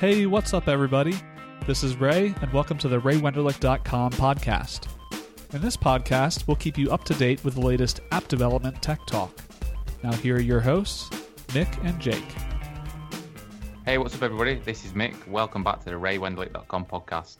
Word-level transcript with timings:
Hey, 0.00 0.24
what's 0.24 0.54
up, 0.54 0.66
everybody? 0.66 1.14
This 1.66 1.82
is 1.82 1.96
Ray, 1.96 2.34
and 2.40 2.50
welcome 2.54 2.78
to 2.78 2.88
the 2.88 2.98
RayWenderlich.com 2.98 4.12
podcast. 4.12 4.88
In 5.52 5.60
this 5.60 5.76
podcast, 5.76 6.46
we'll 6.46 6.56
keep 6.56 6.78
you 6.78 6.90
up 6.90 7.04
to 7.04 7.12
date 7.12 7.44
with 7.44 7.56
the 7.56 7.60
latest 7.60 8.00
app 8.10 8.26
development 8.26 8.80
tech 8.80 9.04
talk. 9.04 9.30
Now, 10.02 10.12
here 10.12 10.36
are 10.36 10.40
your 10.40 10.60
hosts, 10.60 11.10
Mic 11.54 11.68
and 11.84 12.00
Jake. 12.00 12.24
Hey, 13.84 13.98
what's 13.98 14.14
up, 14.14 14.22
everybody? 14.22 14.54
This 14.54 14.86
is 14.86 14.94
Mic. 14.94 15.14
Welcome 15.28 15.62
back 15.62 15.80
to 15.80 15.90
the 15.90 15.96
RayWenderlich.com 15.96 16.86
podcast. 16.86 17.36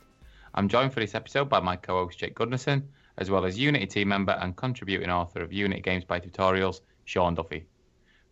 I'm 0.52 0.68
joined 0.68 0.92
for 0.92 1.00
this 1.00 1.14
episode 1.14 1.48
by 1.48 1.60
my 1.60 1.76
co 1.76 2.04
host, 2.04 2.18
Jake 2.18 2.34
Gundersen, 2.34 2.82
as 3.16 3.30
well 3.30 3.46
as 3.46 3.58
Unity 3.58 3.86
team 3.86 4.08
member 4.08 4.32
and 4.32 4.54
contributing 4.54 5.08
author 5.08 5.40
of 5.40 5.50
Unity 5.50 5.80
Games 5.80 6.04
by 6.04 6.20
Tutorials, 6.20 6.82
Sean 7.06 7.34
Duffy. 7.34 7.64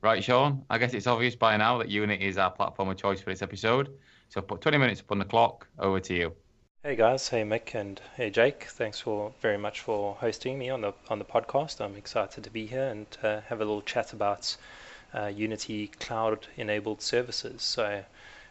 Right, 0.03 0.23
Sean, 0.23 0.67
I 0.69 0.77
guess 0.77 0.93
it's 0.93 1.07
obvious 1.07 1.35
by 1.35 1.57
now 1.57 1.79
that 1.79 1.89
Unity 1.89 2.27
is 2.27 2.37
our 2.37 2.51
platform 2.51 2.91
of 2.91 2.99
choice 2.99 3.23
for 3.23 3.31
this 3.31 3.41
episode. 3.41 3.89
So 4.31 4.43
put 4.43 4.61
20 4.61 4.77
minutes 4.77 5.01
upon 5.01 5.19
the 5.19 5.25
clock. 5.25 5.67
Over 5.79 6.01
to 6.01 6.15
you. 6.15 6.37
Hey 6.83 6.97
guys, 6.97 7.29
hey 7.29 7.45
Mic 7.45 7.75
and 7.75 8.01
hey 8.15 8.29
Jake. 8.29 8.65
Thanks 8.65 9.01
for 9.01 9.33
very 9.41 9.57
much 9.57 9.81
for 9.81 10.17
hosting 10.17 10.59
me 10.59 10.69
on 10.69 10.83
the 10.83 10.93
on 11.09 11.19
the 11.19 11.25
podcast. 11.25 11.81
I'm 11.81 11.97
excited 11.97 12.45
to 12.45 12.51
be 12.51 12.67
here 12.67 12.89
and 12.89 13.07
uh, 13.23 13.41
have 13.49 13.61
a 13.61 13.65
little 13.65 13.83
chat 13.83 14.13
about 14.13 14.57
uh, 15.15 15.27
Unity 15.27 15.89
cloud 15.99 16.47
enabled 16.57 17.01
services. 17.01 17.63
So 17.63 18.05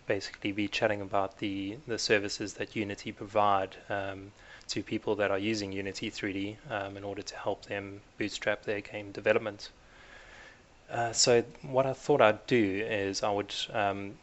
basically 0.07 0.51
be 0.51 0.67
chatting 0.67 1.01
about 1.01 1.37
the 1.37 1.77
the 1.87 1.99
services 1.99 2.53
that 2.55 2.75
Unity 2.75 3.11
provide 3.11 3.75
um, 3.89 4.31
to 4.69 4.81
people 4.81 5.15
that 5.15 5.29
are 5.29 5.39
using 5.39 5.71
Unity 5.71 6.09
3D 6.09 6.57
um, 6.71 6.97
in 6.97 7.03
order 7.03 7.21
to 7.21 7.35
help 7.35 7.65
them 7.65 8.01
bootstrap 8.17 8.63
their 8.63 8.81
game 8.81 9.11
development. 9.11 9.69
Uh, 10.89 11.11
so 11.11 11.43
what 11.61 11.85
I 11.85 11.93
thought 11.93 12.21
I'd 12.21 12.47
do 12.47 12.83
is 12.89 13.21
I 13.21 13.31
would 13.31 13.53
um, 13.71 14.17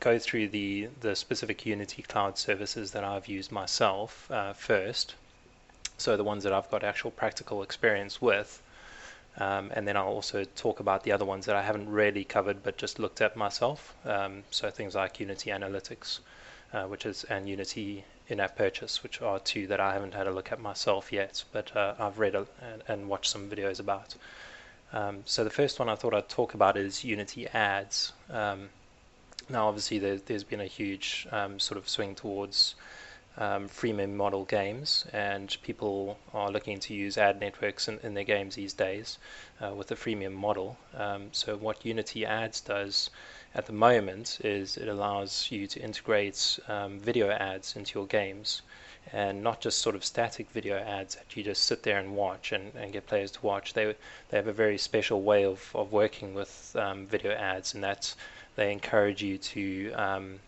go 0.00 0.18
through 0.18 0.48
the, 0.48 0.88
the 1.00 1.14
specific 1.14 1.64
Unity 1.66 2.02
Cloud 2.02 2.38
services 2.38 2.90
that 2.92 3.04
I've 3.04 3.28
used 3.28 3.52
myself 3.52 4.30
uh, 4.30 4.54
first. 4.54 5.14
So 5.98 6.16
the 6.16 6.24
ones 6.24 6.44
that 6.44 6.52
I've 6.52 6.70
got 6.70 6.82
actual 6.82 7.10
practical 7.10 7.62
experience 7.62 8.20
with. 8.20 8.62
Um, 9.36 9.70
and 9.74 9.86
then 9.86 9.96
I'll 9.96 10.08
also 10.08 10.44
talk 10.44 10.80
about 10.80 11.04
the 11.04 11.12
other 11.12 11.24
ones 11.24 11.46
that 11.46 11.54
I 11.54 11.62
haven't 11.62 11.88
really 11.88 12.24
covered 12.24 12.62
but 12.62 12.76
just 12.78 12.98
looked 12.98 13.20
at 13.20 13.36
myself. 13.36 13.94
Um, 14.04 14.42
so 14.50 14.70
things 14.70 14.94
like 14.94 15.20
Unity 15.20 15.50
Analytics, 15.50 16.18
uh, 16.72 16.84
which 16.84 17.06
is 17.06 17.24
and 17.24 17.48
Unity 17.48 18.04
in-app 18.28 18.56
purchase, 18.56 19.02
which 19.02 19.20
are 19.20 19.38
two 19.38 19.66
that 19.66 19.80
I 19.80 19.92
haven't 19.92 20.14
had 20.14 20.26
a 20.26 20.30
look 20.30 20.50
at 20.52 20.60
myself 20.60 21.12
yet, 21.12 21.44
but 21.52 21.76
uh, 21.76 21.94
I've 21.98 22.18
read 22.18 22.34
a, 22.34 22.46
and, 22.62 22.82
and, 22.88 23.08
watched 23.08 23.30
some 23.30 23.50
videos 23.50 23.80
about. 23.80 24.14
Um, 24.92 25.22
so 25.24 25.44
the 25.44 25.50
first 25.50 25.78
one 25.78 25.88
I 25.88 25.96
thought 25.96 26.14
I'd 26.14 26.28
talk 26.28 26.54
about 26.54 26.76
is 26.76 27.04
Unity 27.04 27.48
Ads. 27.48 28.12
Um, 28.30 28.68
now, 29.50 29.68
obviously, 29.68 29.98
there, 29.98 30.18
has 30.28 30.44
been 30.44 30.60
a 30.60 30.66
huge 30.66 31.26
um, 31.32 31.58
sort 31.58 31.78
of 31.78 31.88
swing 31.88 32.14
towards 32.14 32.76
um, 33.36 33.68
freemium 33.68 34.14
model 34.14 34.44
games, 34.44 35.06
and 35.12 35.56
people 35.62 36.18
are 36.32 36.50
looking 36.50 36.78
to 36.80 36.94
use 36.94 37.18
ad 37.18 37.40
networks 37.40 37.88
in, 37.88 37.98
in 38.02 38.14
their 38.14 38.24
games 38.24 38.54
these 38.54 38.72
days 38.72 39.18
uh, 39.60 39.72
with 39.74 39.88
the 39.88 39.94
freemium 39.94 40.32
model. 40.32 40.78
Um, 40.94 41.28
so, 41.32 41.56
what 41.56 41.84
Unity 41.84 42.24
Ads 42.24 42.60
does 42.60 43.10
at 43.54 43.66
the 43.66 43.72
moment 43.72 44.38
is 44.44 44.76
it 44.76 44.88
allows 44.88 45.48
you 45.50 45.66
to 45.66 45.80
integrate 45.80 46.58
um, 46.68 47.00
video 47.00 47.30
ads 47.30 47.74
into 47.74 47.98
your 47.98 48.06
games. 48.06 48.62
And 49.12 49.42
not 49.42 49.60
just 49.60 49.78
sort 49.78 49.96
of 49.96 50.04
static 50.04 50.50
video 50.50 50.76
ads 50.78 51.16
that 51.16 51.34
you 51.34 51.42
just 51.42 51.64
sit 51.64 51.82
there 51.82 51.98
and 51.98 52.14
watch 52.14 52.52
and, 52.52 52.72
and 52.76 52.92
get 52.92 53.06
players 53.06 53.30
to 53.32 53.40
watch. 53.44 53.72
They 53.72 53.96
they 54.28 54.36
have 54.36 54.46
a 54.46 54.52
very 54.52 54.78
special 54.78 55.22
way 55.22 55.44
of, 55.44 55.70
of 55.74 55.90
working 55.90 56.34
with 56.34 56.76
um, 56.78 57.06
video 57.06 57.32
ads, 57.32 57.74
and 57.74 57.82
that's 57.82 58.14
they 58.60 58.72
encourage 58.72 59.22
you 59.22 59.38
to 59.38 59.90
um, 59.92 60.38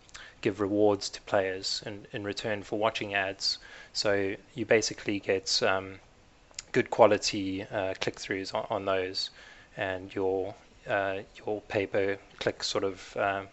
give 0.41 0.61
rewards 0.61 1.09
to 1.09 1.19
players 1.21 1.81
in, 1.87 2.05
in 2.11 2.23
return 2.23 2.61
for 2.61 2.77
watching 2.77 3.15
ads. 3.15 3.57
So 3.91 4.35
you 4.53 4.65
basically 4.67 5.19
get 5.19 5.63
um, 5.63 5.95
good 6.73 6.91
quality 6.91 7.63
uh, 7.63 7.95
click 7.99 8.17
throughs 8.17 8.53
on, 8.53 8.67
on, 8.69 8.85
those, 8.85 9.31
and 9.77 10.13
your 10.13 10.53
uh, 10.87 11.21
your 11.39 11.61
pay 11.61 11.87
per 11.87 12.17
click 12.37 12.63
sort 12.63 12.83
of 12.83 13.17
uh, 13.17 13.45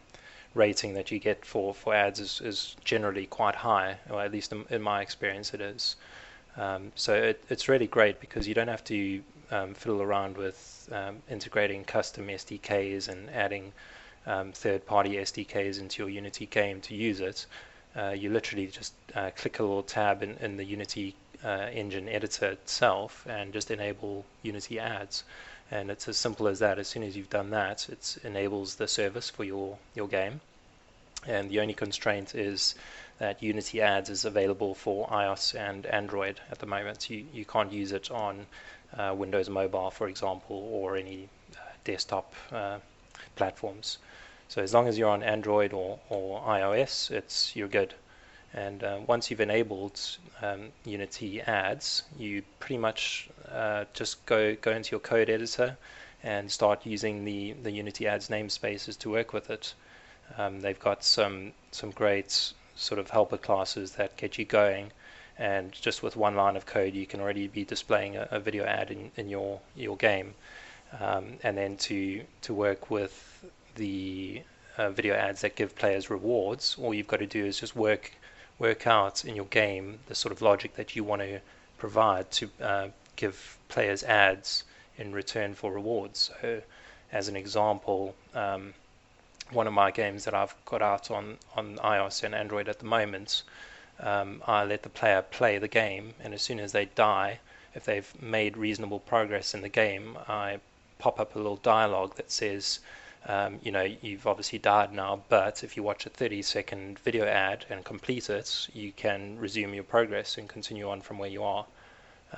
rating 0.52 0.92
that 0.92 1.10
you 1.10 1.18
get 1.18 1.42
for, 1.46 1.72
for 1.72 1.94
ads 1.94 2.20
is, 2.20 2.42
is 2.44 2.76
generally 2.84 3.24
quite 3.24 3.54
high, 3.54 3.96
or 4.10 4.20
at 4.20 4.30
least 4.30 4.52
in, 4.52 4.66
in 4.68 4.82
my 4.82 5.00
experience 5.00 5.54
it 5.54 5.62
is. 5.62 5.96
Um, 6.58 6.92
so 6.96 7.14
it, 7.14 7.42
it's 7.48 7.66
really 7.66 7.86
great 7.86 8.20
because 8.20 8.46
you 8.46 8.52
don't 8.52 8.68
have 8.68 8.84
to 8.84 9.22
um, 9.50 9.72
fiddle 9.72 10.02
around 10.02 10.36
with 10.36 10.86
um, 10.92 11.22
integrating 11.30 11.82
custom 11.82 12.26
SDKs 12.26 13.08
and 13.08 13.30
adding 13.30 13.72
um, 14.30 14.52
third-party 14.52 15.14
SDKs 15.14 15.80
into 15.80 16.02
your 16.02 16.10
Unity 16.10 16.46
game 16.46 16.80
to 16.82 16.94
use 16.94 17.20
it. 17.20 17.46
Uh, 17.96 18.10
you 18.10 18.30
literally 18.30 18.68
just 18.68 18.94
uh, 19.16 19.30
click 19.36 19.58
a 19.58 19.62
little 19.62 19.82
tab 19.82 20.22
in, 20.22 20.36
in 20.40 20.56
the 20.56 20.64
Unity 20.64 21.16
uh, 21.44 21.68
engine 21.72 22.08
editor 22.08 22.46
itself 22.46 23.26
and 23.28 23.52
just 23.52 23.70
enable 23.70 24.24
Unity 24.42 24.78
ads. 24.78 25.24
And 25.70 25.90
it's 25.90 26.06
as 26.08 26.16
simple 26.16 26.46
as 26.48 26.60
that. 26.60 26.78
As 26.78 26.88
soon 26.88 27.02
as 27.02 27.16
you've 27.16 27.30
done 27.30 27.50
that, 27.50 27.88
it 27.88 28.18
enables 28.22 28.76
the 28.76 28.86
service 28.86 29.30
for 29.30 29.44
your, 29.44 29.78
your 29.94 30.08
game. 30.08 30.40
And 31.26 31.50
the 31.50 31.60
only 31.60 31.74
constraint 31.74 32.34
is 32.34 32.74
that 33.18 33.42
Unity 33.42 33.82
Ads 33.82 34.10
is 34.10 34.24
available 34.24 34.74
for 34.74 35.06
iOS 35.08 35.54
and 35.54 35.86
Android 35.86 36.40
at 36.50 36.58
the 36.58 36.66
moment. 36.66 37.10
You, 37.10 37.26
you 37.32 37.44
can't 37.44 37.72
use 37.72 37.92
it 37.92 38.10
on 38.10 38.46
uh, 38.96 39.14
Windows 39.16 39.50
Mobile, 39.50 39.90
for 39.90 40.08
example, 40.08 40.56
or 40.72 40.96
any 40.96 41.28
uh, 41.54 41.58
desktop 41.84 42.32
uh, 42.50 42.78
platforms. 43.36 43.98
So 44.50 44.60
as 44.60 44.74
long 44.74 44.88
as 44.88 44.98
you're 44.98 45.08
on 45.08 45.22
Android 45.22 45.72
or, 45.72 46.00
or 46.08 46.40
iOS, 46.40 47.12
it's 47.12 47.54
you're 47.54 47.68
good. 47.68 47.94
And 48.52 48.82
uh, 48.82 48.98
once 49.06 49.30
you've 49.30 49.40
enabled 49.40 50.00
um, 50.42 50.72
Unity 50.84 51.40
ads, 51.40 52.02
you 52.18 52.42
pretty 52.58 52.78
much 52.78 53.30
uh, 53.48 53.84
just 53.94 54.26
go 54.26 54.56
go 54.56 54.72
into 54.72 54.90
your 54.90 54.98
code 54.98 55.30
editor 55.30 55.76
and 56.24 56.50
start 56.50 56.84
using 56.84 57.24
the, 57.24 57.52
the 57.62 57.70
Unity 57.70 58.08
ads 58.08 58.28
namespaces 58.28 58.98
to 58.98 59.08
work 59.08 59.32
with 59.32 59.50
it. 59.50 59.72
Um, 60.36 60.62
they've 60.62 60.80
got 60.80 61.04
some 61.04 61.52
some 61.70 61.92
great 61.92 62.52
sort 62.74 62.98
of 62.98 63.08
helper 63.08 63.38
classes 63.38 63.92
that 63.92 64.16
get 64.16 64.36
you 64.36 64.44
going, 64.44 64.90
and 65.38 65.70
just 65.70 66.02
with 66.02 66.16
one 66.16 66.34
line 66.34 66.56
of 66.56 66.66
code, 66.66 66.94
you 66.94 67.06
can 67.06 67.20
already 67.20 67.46
be 67.46 67.64
displaying 67.64 68.16
a, 68.16 68.26
a 68.32 68.40
video 68.40 68.64
ad 68.64 68.90
in, 68.90 69.12
in 69.14 69.28
your 69.28 69.60
your 69.76 69.96
game. 69.96 70.34
Um, 70.98 71.34
and 71.44 71.56
then 71.56 71.76
to 71.86 72.24
to 72.42 72.52
work 72.52 72.90
with 72.90 73.29
the 73.74 74.42
uh, 74.76 74.90
video 74.90 75.14
ads 75.14 75.40
that 75.42 75.56
give 75.56 75.74
players 75.76 76.10
rewards, 76.10 76.76
all 76.78 76.94
you've 76.94 77.06
got 77.06 77.20
to 77.20 77.26
do 77.26 77.44
is 77.44 77.60
just 77.60 77.76
work 77.76 78.12
work 78.58 78.86
out 78.86 79.24
in 79.24 79.34
your 79.34 79.46
game 79.46 79.98
the 80.06 80.14
sort 80.14 80.32
of 80.32 80.42
logic 80.42 80.76
that 80.76 80.94
you 80.94 81.02
want 81.02 81.22
to 81.22 81.40
provide 81.78 82.30
to 82.30 82.50
uh, 82.60 82.88
give 83.16 83.56
players 83.68 84.02
ads 84.04 84.64
in 84.98 85.12
return 85.12 85.54
for 85.54 85.72
rewards. 85.72 86.30
So, 86.40 86.62
as 87.10 87.28
an 87.28 87.36
example, 87.36 88.14
um, 88.34 88.74
one 89.50 89.66
of 89.66 89.72
my 89.72 89.90
games 89.90 90.24
that 90.24 90.34
I've 90.34 90.54
got 90.64 90.82
out 90.82 91.10
on, 91.10 91.38
on 91.56 91.76
iOS 91.78 92.22
and 92.22 92.34
Android 92.34 92.68
at 92.68 92.78
the 92.78 92.84
moment, 92.84 93.42
um, 93.98 94.42
I 94.46 94.64
let 94.64 94.82
the 94.82 94.88
player 94.88 95.22
play 95.22 95.58
the 95.58 95.68
game, 95.68 96.14
and 96.22 96.32
as 96.34 96.42
soon 96.42 96.60
as 96.60 96.72
they 96.72 96.84
die, 96.84 97.40
if 97.74 97.84
they've 97.84 98.22
made 98.22 98.56
reasonable 98.56 99.00
progress 99.00 99.54
in 99.54 99.62
the 99.62 99.68
game, 99.68 100.18
I 100.28 100.60
pop 100.98 101.18
up 101.18 101.34
a 101.34 101.38
little 101.38 101.56
dialogue 101.56 102.16
that 102.16 102.30
says, 102.30 102.80
um, 103.26 103.58
you 103.62 103.70
know, 103.70 103.86
you've 104.00 104.26
obviously 104.26 104.58
died 104.58 104.92
now, 104.92 105.22
but 105.28 105.62
if 105.62 105.76
you 105.76 105.82
watch 105.82 106.06
a 106.06 106.10
30 106.10 106.42
second 106.42 106.98
video 107.00 107.26
ad 107.26 107.66
and 107.68 107.84
complete 107.84 108.30
it, 108.30 108.68
you 108.72 108.92
can 108.92 109.38
resume 109.38 109.74
your 109.74 109.84
progress 109.84 110.38
and 110.38 110.48
continue 110.48 110.88
on 110.88 111.00
from 111.02 111.18
where 111.18 111.28
you 111.28 111.42
are. 111.42 111.66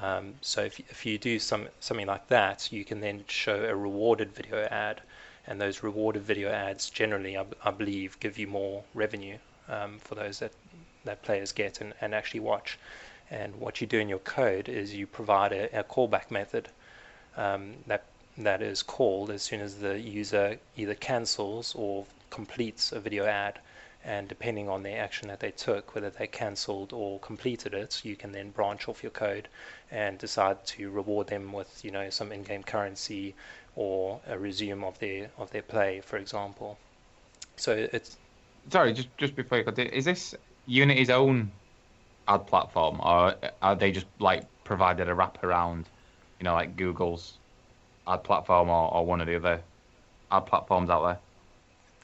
Um, 0.00 0.34
so 0.40 0.62
if, 0.62 0.80
if 0.80 1.06
you 1.06 1.18
do 1.18 1.38
some 1.38 1.68
something 1.80 2.06
like 2.06 2.26
that, 2.28 2.72
you 2.72 2.84
can 2.84 3.00
then 3.00 3.24
show 3.28 3.64
a 3.64 3.76
rewarded 3.76 4.34
video 4.34 4.64
ad, 4.64 5.02
and 5.46 5.60
those 5.60 5.82
rewarded 5.82 6.22
video 6.22 6.50
ads 6.50 6.90
generally, 6.90 7.36
I, 7.36 7.44
I 7.64 7.70
believe, 7.70 8.18
give 8.18 8.38
you 8.38 8.46
more 8.46 8.82
revenue 8.94 9.38
um, 9.68 9.98
for 9.98 10.14
those 10.14 10.38
that 10.40 10.52
that 11.04 11.22
players 11.22 11.52
get 11.52 11.80
and, 11.80 11.94
and 12.00 12.14
actually 12.14 12.40
watch. 12.40 12.78
And 13.30 13.54
what 13.56 13.80
you 13.80 13.86
do 13.86 13.98
in 13.98 14.08
your 14.08 14.18
code 14.20 14.68
is 14.68 14.94
you 14.94 15.06
provide 15.06 15.52
a, 15.52 15.80
a 15.80 15.84
callback 15.84 16.30
method 16.30 16.68
um, 17.36 17.74
that 17.86 18.04
that 18.38 18.62
is 18.62 18.82
called 18.82 19.30
as 19.30 19.42
soon 19.42 19.60
as 19.60 19.78
the 19.78 19.98
user 19.98 20.58
either 20.76 20.94
cancels 20.94 21.74
or 21.74 22.06
completes 22.30 22.92
a 22.92 23.00
video 23.00 23.26
ad. 23.26 23.58
And 24.04 24.26
depending 24.26 24.68
on 24.68 24.82
the 24.82 24.90
action 24.90 25.28
that 25.28 25.38
they 25.38 25.52
took, 25.52 25.94
whether 25.94 26.10
they 26.10 26.26
cancelled 26.26 26.92
or 26.92 27.20
completed 27.20 27.72
it, 27.72 28.04
you 28.04 28.16
can 28.16 28.32
then 28.32 28.50
branch 28.50 28.88
off 28.88 29.02
your 29.02 29.12
code 29.12 29.46
and 29.92 30.18
decide 30.18 30.66
to 30.66 30.90
reward 30.90 31.28
them 31.28 31.52
with, 31.52 31.84
you 31.84 31.92
know, 31.92 32.10
some 32.10 32.32
in-game 32.32 32.64
currency 32.64 33.34
or 33.76 34.20
a 34.26 34.36
resume 34.36 34.82
of 34.82 34.98
their 34.98 35.30
of 35.38 35.50
their 35.52 35.62
play, 35.62 36.00
for 36.00 36.16
example. 36.16 36.78
So 37.56 37.88
it's 37.92 38.16
sorry, 38.70 38.92
just 38.92 39.08
just 39.18 39.36
before 39.36 39.58
you 39.58 39.64
continue, 39.64 39.92
is 39.92 40.04
this 40.04 40.34
Unity's 40.66 41.10
own 41.10 41.52
ad 42.26 42.46
platform, 42.48 43.00
or 43.00 43.36
are 43.62 43.76
they 43.76 43.92
just 43.92 44.06
like 44.18 44.42
provided 44.64 45.08
a 45.08 45.14
wraparound, 45.14 45.84
you 46.40 46.44
know, 46.44 46.54
like 46.54 46.76
Google's 46.76 47.38
ad 48.06 48.24
platform 48.24 48.68
or, 48.68 48.92
or 48.92 49.06
one 49.06 49.20
of 49.20 49.26
the 49.26 49.36
other 49.36 49.60
ad 50.30 50.46
platforms 50.46 50.90
out 50.90 51.02
there? 51.04 51.18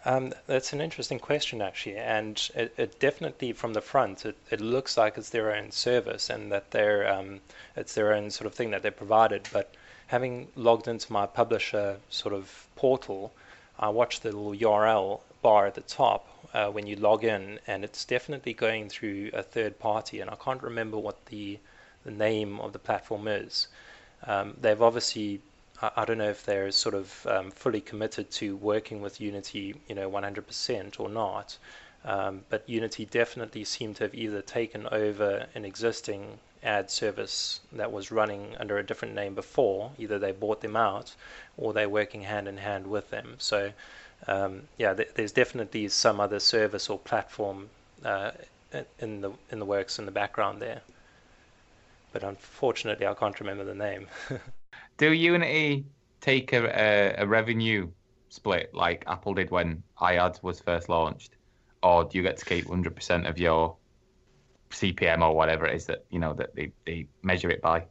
Um, 0.04 0.32
that's 0.46 0.72
an 0.72 0.80
interesting 0.80 1.18
question, 1.18 1.60
actually, 1.60 1.96
and 1.96 2.50
it, 2.54 2.72
it, 2.76 3.00
definitely 3.00 3.52
from 3.52 3.72
the 3.72 3.80
front, 3.80 4.24
it, 4.24 4.36
it 4.50 4.60
looks 4.60 4.96
like 4.96 5.18
it's 5.18 5.30
their 5.30 5.54
own 5.54 5.72
service 5.72 6.30
and 6.30 6.52
that 6.52 6.70
they're 6.70 7.12
um, 7.12 7.40
it's 7.76 7.94
their 7.94 8.14
own 8.14 8.30
sort 8.30 8.46
of 8.46 8.54
thing 8.54 8.70
that 8.70 8.82
they 8.82 8.90
provided. 8.90 9.48
But 9.52 9.74
having 10.06 10.48
logged 10.54 10.86
into 10.86 11.12
my 11.12 11.26
publisher 11.26 11.98
sort 12.10 12.32
of 12.32 12.66
portal, 12.76 13.32
I 13.78 13.88
watched 13.88 14.22
the 14.22 14.32
little 14.32 14.54
URL 14.54 15.20
bar 15.42 15.66
at 15.66 15.74
the 15.74 15.82
top 15.82 16.26
uh, 16.54 16.68
when 16.70 16.86
you 16.86 16.96
log 16.96 17.24
in, 17.24 17.58
and 17.66 17.84
it's 17.84 18.04
definitely 18.04 18.54
going 18.54 18.88
through 18.88 19.30
a 19.32 19.42
third 19.42 19.78
party, 19.78 20.20
and 20.20 20.30
I 20.30 20.36
can't 20.36 20.62
remember 20.62 20.96
what 20.96 21.26
the 21.26 21.58
the 22.04 22.10
name 22.12 22.60
of 22.60 22.72
the 22.72 22.78
platform 22.78 23.26
is. 23.28 23.66
Um, 24.26 24.56
they've 24.60 24.80
obviously 24.80 25.40
I, 25.80 26.04
don't 26.04 26.18
know 26.18 26.28
if 26.30 26.44
they're 26.44 26.70
sort 26.72 26.94
of 26.94 27.26
um, 27.26 27.50
fully 27.50 27.80
committed 27.80 28.30
to 28.32 28.56
working 28.56 29.00
with 29.00 29.20
Unity, 29.20 29.74
you 29.88 29.94
know, 29.94 30.10
100% 30.10 31.00
or 31.00 31.08
not. 31.08 31.56
Um, 32.04 32.42
but 32.48 32.68
Unity 32.68 33.04
definitely 33.04 33.64
seemed 33.64 33.96
to 33.96 34.04
have 34.04 34.14
either 34.14 34.42
taken 34.42 34.86
over 34.88 35.46
an 35.54 35.64
existing 35.64 36.38
ad 36.62 36.90
service 36.90 37.60
that 37.72 37.92
was 37.92 38.10
running 38.10 38.56
under 38.58 38.78
a 38.78 38.82
different 38.86 39.14
name 39.14 39.34
before, 39.34 39.92
either 39.98 40.18
they 40.18 40.32
bought 40.32 40.60
them 40.60 40.76
out 40.76 41.14
or 41.56 41.72
they're 41.72 41.88
working 41.88 42.22
hand 42.22 42.48
in 42.48 42.56
hand 42.56 42.86
with 42.86 43.10
them. 43.10 43.36
So, 43.38 43.72
um, 44.26 44.66
yeah, 44.78 44.94
th- 44.94 45.10
there's 45.14 45.32
definitely 45.32 45.88
some 45.88 46.20
other 46.20 46.40
service 46.40 46.88
or 46.90 46.98
platform 46.98 47.70
uh, 48.04 48.32
in 48.98 49.20
the 49.20 49.32
in 49.50 49.58
the 49.58 49.64
works 49.64 49.98
in 49.98 50.06
the 50.06 50.12
background 50.12 50.60
there. 50.60 50.82
But 52.12 52.24
unfortunately, 52.24 53.06
I 53.06 53.14
can't 53.14 53.38
remember 53.38 53.64
the 53.64 53.74
name. 53.74 54.08
Do 54.98 55.12
Unity 55.12 55.86
take 56.20 56.52
a, 56.52 56.64
a, 56.66 57.22
a 57.22 57.26
revenue 57.26 57.88
split 58.28 58.74
like 58.74 59.04
Apple 59.06 59.34
did 59.34 59.50
when 59.50 59.82
iAds 60.00 60.42
was 60.42 60.60
first 60.60 60.88
launched, 60.88 61.36
or 61.82 62.04
do 62.04 62.18
you 62.18 62.22
get 62.22 62.36
to 62.38 62.44
keep 62.44 62.66
100% 62.66 63.28
of 63.28 63.38
your 63.38 63.76
CPM 64.70 65.22
or 65.22 65.34
whatever 65.34 65.66
it 65.66 65.74
is 65.76 65.86
that 65.86 66.04
you 66.10 66.18
know 66.18 66.34
that 66.34 66.54
they, 66.54 66.72
they 66.84 67.06
measure 67.22 67.48
it 67.48 67.62
by? 67.62 67.84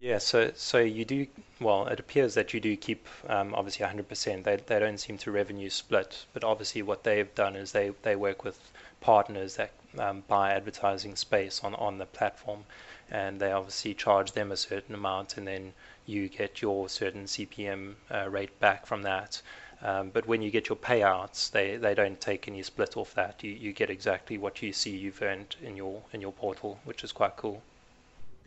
Yeah, 0.00 0.18
so 0.18 0.52
so 0.54 0.78
you 0.78 1.04
do 1.04 1.26
well. 1.60 1.86
It 1.86 1.98
appears 1.98 2.34
that 2.34 2.52
you 2.52 2.60
do 2.60 2.76
keep 2.76 3.08
um, 3.28 3.54
obviously 3.54 3.86
100%. 3.86 4.44
They 4.44 4.56
they 4.56 4.78
don't 4.78 4.98
seem 4.98 5.18
to 5.18 5.30
revenue 5.30 5.70
split, 5.70 6.26
but 6.32 6.44
obviously 6.44 6.82
what 6.82 7.04
they've 7.04 7.34
done 7.34 7.56
is 7.56 7.72
they 7.72 7.92
they 8.02 8.14
work 8.14 8.44
with 8.44 8.58
partners 9.00 9.56
that 9.56 9.70
um, 9.98 10.22
buy 10.28 10.52
advertising 10.52 11.16
space 11.16 11.62
on 11.64 11.74
on 11.74 11.98
the 11.98 12.06
platform, 12.06 12.64
and 13.10 13.40
they 13.40 13.52
obviously 13.52 13.94
charge 13.94 14.32
them 14.32 14.52
a 14.52 14.56
certain 14.56 14.94
amount, 14.94 15.36
and 15.36 15.46
then 15.46 15.72
you 16.06 16.28
get 16.28 16.62
your 16.62 16.88
certain 16.88 17.24
CPM 17.24 17.94
uh, 18.10 18.28
rate 18.28 18.58
back 18.60 18.86
from 18.86 19.02
that. 19.02 19.40
Um, 19.82 20.10
but 20.10 20.26
when 20.26 20.40
you 20.40 20.50
get 20.50 20.68
your 20.68 20.76
payouts, 20.76 21.50
they, 21.50 21.76
they 21.76 21.94
don't 21.94 22.20
take 22.20 22.48
any 22.48 22.62
split 22.62 22.96
off 22.96 23.14
that. 23.14 23.42
You, 23.42 23.52
you 23.52 23.72
get 23.72 23.90
exactly 23.90 24.38
what 24.38 24.62
you 24.62 24.72
see 24.72 24.96
you've 24.96 25.20
earned 25.20 25.56
in 25.62 25.76
your 25.76 26.00
in 26.12 26.20
your 26.20 26.32
portal, 26.32 26.78
which 26.84 27.04
is 27.04 27.12
quite 27.12 27.36
cool. 27.36 27.62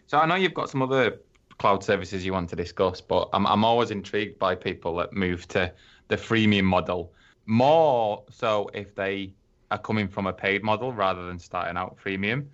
So 0.08 0.18
I 0.18 0.26
know 0.26 0.36
you've 0.36 0.54
got 0.54 0.70
some 0.70 0.82
other 0.82 1.20
cloud 1.60 1.84
services 1.84 2.26
you 2.26 2.34
want 2.34 2.50
to 2.50 2.56
discuss, 2.56 3.02
but 3.02 3.30
I'm 3.34 3.46
I'm 3.46 3.64
always 3.64 3.92
intrigued 3.92 4.40
by 4.40 4.56
people 4.56 4.96
that 4.98 5.14
move 5.14 5.48
to 5.50 5.72
the 6.08 6.16
freemium 6.16 6.64
model. 6.64 7.12
More 7.46 8.24
so 8.32 8.70
if 8.74 8.96
they 8.96 9.32
are 9.70 9.78
coming 9.78 10.08
from 10.08 10.28
a 10.28 10.34
paid 10.34 10.64
model 10.64 10.92
rather 10.92 11.26
than 11.26 11.40
starting 11.40 11.78
out 11.78 11.98
freemium. 12.04 12.46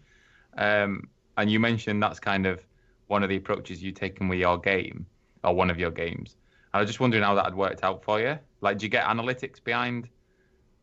Um, 0.58 1.08
and 1.38 1.52
you 1.52 1.60
mentioned 1.60 2.02
that's 2.02 2.20
kind 2.20 2.46
of 2.46 2.64
one 3.08 3.24
of 3.24 3.30
the 3.30 3.36
approaches 3.36 3.82
you've 3.84 3.96
taken 3.96 4.28
with 4.28 4.40
your 4.40 4.58
game 4.58 5.06
or 5.44 5.54
one 5.54 5.70
of 5.70 5.80
your 5.80 5.92
games. 5.92 6.36
I 6.74 6.80
was 6.80 6.88
just 6.88 7.00
wondering 7.00 7.24
how 7.24 7.36
that 7.36 7.46
had 7.46 7.56
worked 7.56 7.84
out 7.84 8.04
for 8.04 8.20
you. 8.20 8.40
Like, 8.62 8.80
do 8.80 8.86
you 8.86 8.90
get 8.90 9.06
analytics 9.06 9.64
behind 9.64 10.10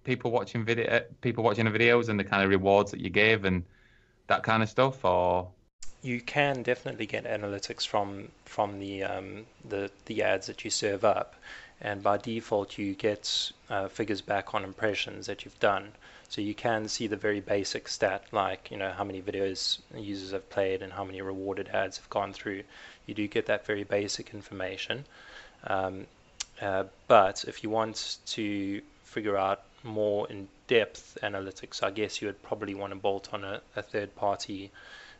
people 0.04 0.30
watching 0.30 0.64
video, 0.64 1.02
people 1.20 1.42
watching 1.42 1.64
the 1.64 1.70
videos, 1.70 2.08
and 2.08 2.18
the 2.18 2.24
kind 2.24 2.42
of 2.42 2.50
rewards 2.50 2.90
that 2.92 3.00
you 3.00 3.10
gave 3.10 3.44
and 3.44 3.64
that 4.28 4.42
kind 4.42 4.62
of 4.62 4.68
stuff, 4.68 5.04
or? 5.04 5.50
You 6.02 6.20
can 6.20 6.62
definitely 6.62 7.06
get 7.06 7.24
analytics 7.24 7.86
from 7.86 8.28
from 8.44 8.78
the 8.78 9.02
um, 9.02 9.46
the 9.68 9.90
the 10.06 10.22
ads 10.22 10.46
that 10.46 10.64
you 10.64 10.70
serve 10.70 11.04
up, 11.04 11.34
and 11.80 12.02
by 12.02 12.16
default 12.18 12.78
you 12.78 12.94
get 12.94 13.52
uh, 13.70 13.88
figures 13.88 14.20
back 14.20 14.54
on 14.54 14.64
impressions 14.64 15.26
that 15.26 15.44
you've 15.44 15.60
done. 15.60 15.92
So 16.28 16.40
you 16.40 16.54
can 16.54 16.86
see 16.86 17.08
the 17.08 17.16
very 17.16 17.40
basic 17.40 17.88
stat, 17.88 18.24
like 18.30 18.70
you 18.70 18.76
know 18.76 18.92
how 18.92 19.02
many 19.04 19.20
videos 19.20 19.80
users 19.96 20.30
have 20.30 20.48
played 20.48 20.82
and 20.82 20.92
how 20.92 21.04
many 21.04 21.20
rewarded 21.22 21.68
ads 21.68 21.96
have 21.96 22.08
gone 22.08 22.32
through. 22.32 22.62
You 23.06 23.14
do 23.14 23.26
get 23.26 23.46
that 23.46 23.66
very 23.66 23.82
basic 23.82 24.32
information. 24.32 25.06
Um, 25.64 26.06
uh, 26.60 26.84
but 27.08 27.44
if 27.48 27.64
you 27.64 27.70
want 27.70 28.18
to 28.26 28.80
figure 29.02 29.36
out 29.36 29.62
more 29.82 30.28
in-depth 30.28 31.18
analytics, 31.22 31.82
I 31.82 31.90
guess 31.90 32.20
you 32.20 32.28
would 32.28 32.42
probably 32.42 32.74
want 32.74 32.92
to 32.92 32.98
bolt 32.98 33.32
on 33.32 33.42
a, 33.44 33.60
a 33.74 33.82
third-party, 33.82 34.70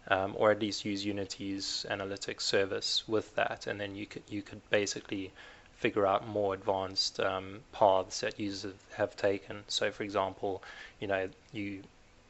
um, 0.09 0.35
or 0.37 0.51
at 0.51 0.61
least 0.61 0.85
use 0.85 1.05
Unity's 1.05 1.87
analytics 1.91 2.43
service 2.43 3.09
with 3.09 3.35
that, 3.35 3.67
and 3.67 3.81
then 3.81 3.97
you 3.97 4.07
could 4.07 4.23
you 4.29 4.43
could 4.43 4.61
basically 4.71 5.33
figure 5.81 6.07
out 6.07 6.29
more 6.29 6.53
advanced 6.53 7.19
um, 7.21 7.61
paths 7.73 8.21
that 8.21 8.39
users 8.39 8.75
have 8.95 9.17
taken. 9.17 9.65
So, 9.67 9.91
for 9.91 10.03
example, 10.03 10.63
you 11.01 11.09
know, 11.09 11.29
you 11.53 11.83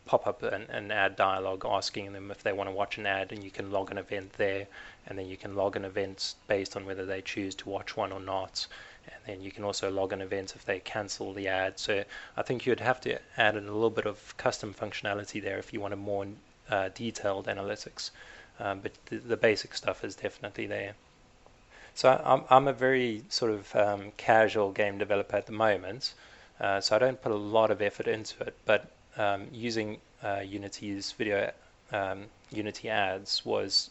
pop 0.06 0.26
up 0.26 0.43
an, 0.43 0.67
an 0.70 0.91
ad 0.93 1.17
dialog 1.17 1.64
asking 1.67 2.12
them 2.12 2.31
if 2.31 2.43
they 2.44 2.52
want 2.52 2.70
to 2.70 2.75
watch 2.75 2.97
an 2.97 3.06
ad, 3.06 3.32
and 3.32 3.43
you 3.43 3.50
can 3.50 3.73
log 3.73 3.91
an 3.91 3.99
event 3.99 4.32
there, 4.35 4.67
and 5.06 5.19
then 5.19 5.26
you 5.26 5.37
can 5.37 5.56
log 5.56 5.75
an 5.75 5.85
event 5.85 6.37
based 6.47 6.76
on 6.76 6.87
whether 6.87 7.05
they 7.05 7.20
choose 7.20 7.56
to 7.56 7.69
watch 7.69 7.97
one 7.97 8.12
or 8.12 8.20
not. 8.20 8.67
And 9.06 9.20
then 9.26 9.43
you 9.43 9.50
can 9.50 9.64
also 9.64 9.91
log 9.91 10.12
an 10.12 10.20
event 10.20 10.55
if 10.55 10.64
they 10.64 10.79
cancel 10.79 11.32
the 11.32 11.49
ad. 11.49 11.79
So 11.81 12.05
I 12.37 12.43
think 12.43 12.67
you'd 12.67 12.81
have 12.81 13.00
to 13.00 13.19
add 13.37 13.56
in 13.56 13.67
a 13.67 13.73
little 13.73 13.91
bit 13.91 14.06
of 14.06 14.37
custom 14.37 14.73
functionality 14.75 15.43
there 15.43 15.58
if 15.58 15.73
you 15.73 15.81
want 15.81 15.94
a 15.94 15.97
more 15.97 16.26
uh, 16.70 16.91
detailed 16.94 17.47
analytics. 17.47 18.11
Um, 18.61 18.79
but 18.81 18.93
the, 19.06 19.17
the 19.17 19.37
basic 19.37 19.75
stuff 19.75 20.05
is 20.05 20.14
definitely 20.14 20.67
there. 20.67 20.94
So 21.94 22.20
I'm 22.25 22.44
I'm 22.50 22.69
a 22.69 22.72
very 22.72 23.25
sort 23.28 23.52
of 23.52 23.76
um, 23.76 24.12
casual 24.16 24.72
game 24.72 24.98
developer 24.98 25.37
at 25.37 25.46
the 25.46 25.52
moment, 25.52 26.14
uh, 26.60 26.81
so 26.81 26.96
I 26.96 26.98
don't 26.98 27.20
put 27.20 27.32
a 27.32 27.37
lot 27.37 27.70
of 27.70 27.82
effort 27.82 28.06
into 28.06 28.42
it. 28.44 28.54
But 28.64 28.90
um, 29.16 29.48
using 29.52 29.98
uh, 30.22 30.42
Unity's 30.44 31.12
video 31.12 31.52
um, 31.92 32.26
Unity 32.50 32.88
ads 32.88 33.44
was 33.44 33.90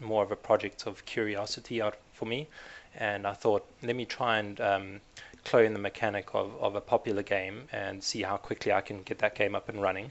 more 0.00 0.22
of 0.22 0.32
a 0.32 0.36
project 0.36 0.86
of 0.86 1.04
curiosity 1.04 1.80
for 2.12 2.26
me, 2.26 2.48
and 2.94 3.26
I 3.26 3.32
thought 3.34 3.64
let 3.82 3.96
me 3.96 4.04
try 4.04 4.38
and 4.38 4.60
um, 4.60 5.00
clone 5.44 5.72
the 5.72 5.78
mechanic 5.78 6.34
of, 6.34 6.54
of 6.60 6.74
a 6.74 6.80
popular 6.80 7.22
game 7.22 7.68
and 7.72 8.02
see 8.02 8.22
how 8.22 8.36
quickly 8.36 8.72
I 8.72 8.80
can 8.80 9.02
get 9.02 9.18
that 9.18 9.34
game 9.36 9.54
up 9.54 9.68
and 9.68 9.80
running. 9.80 10.10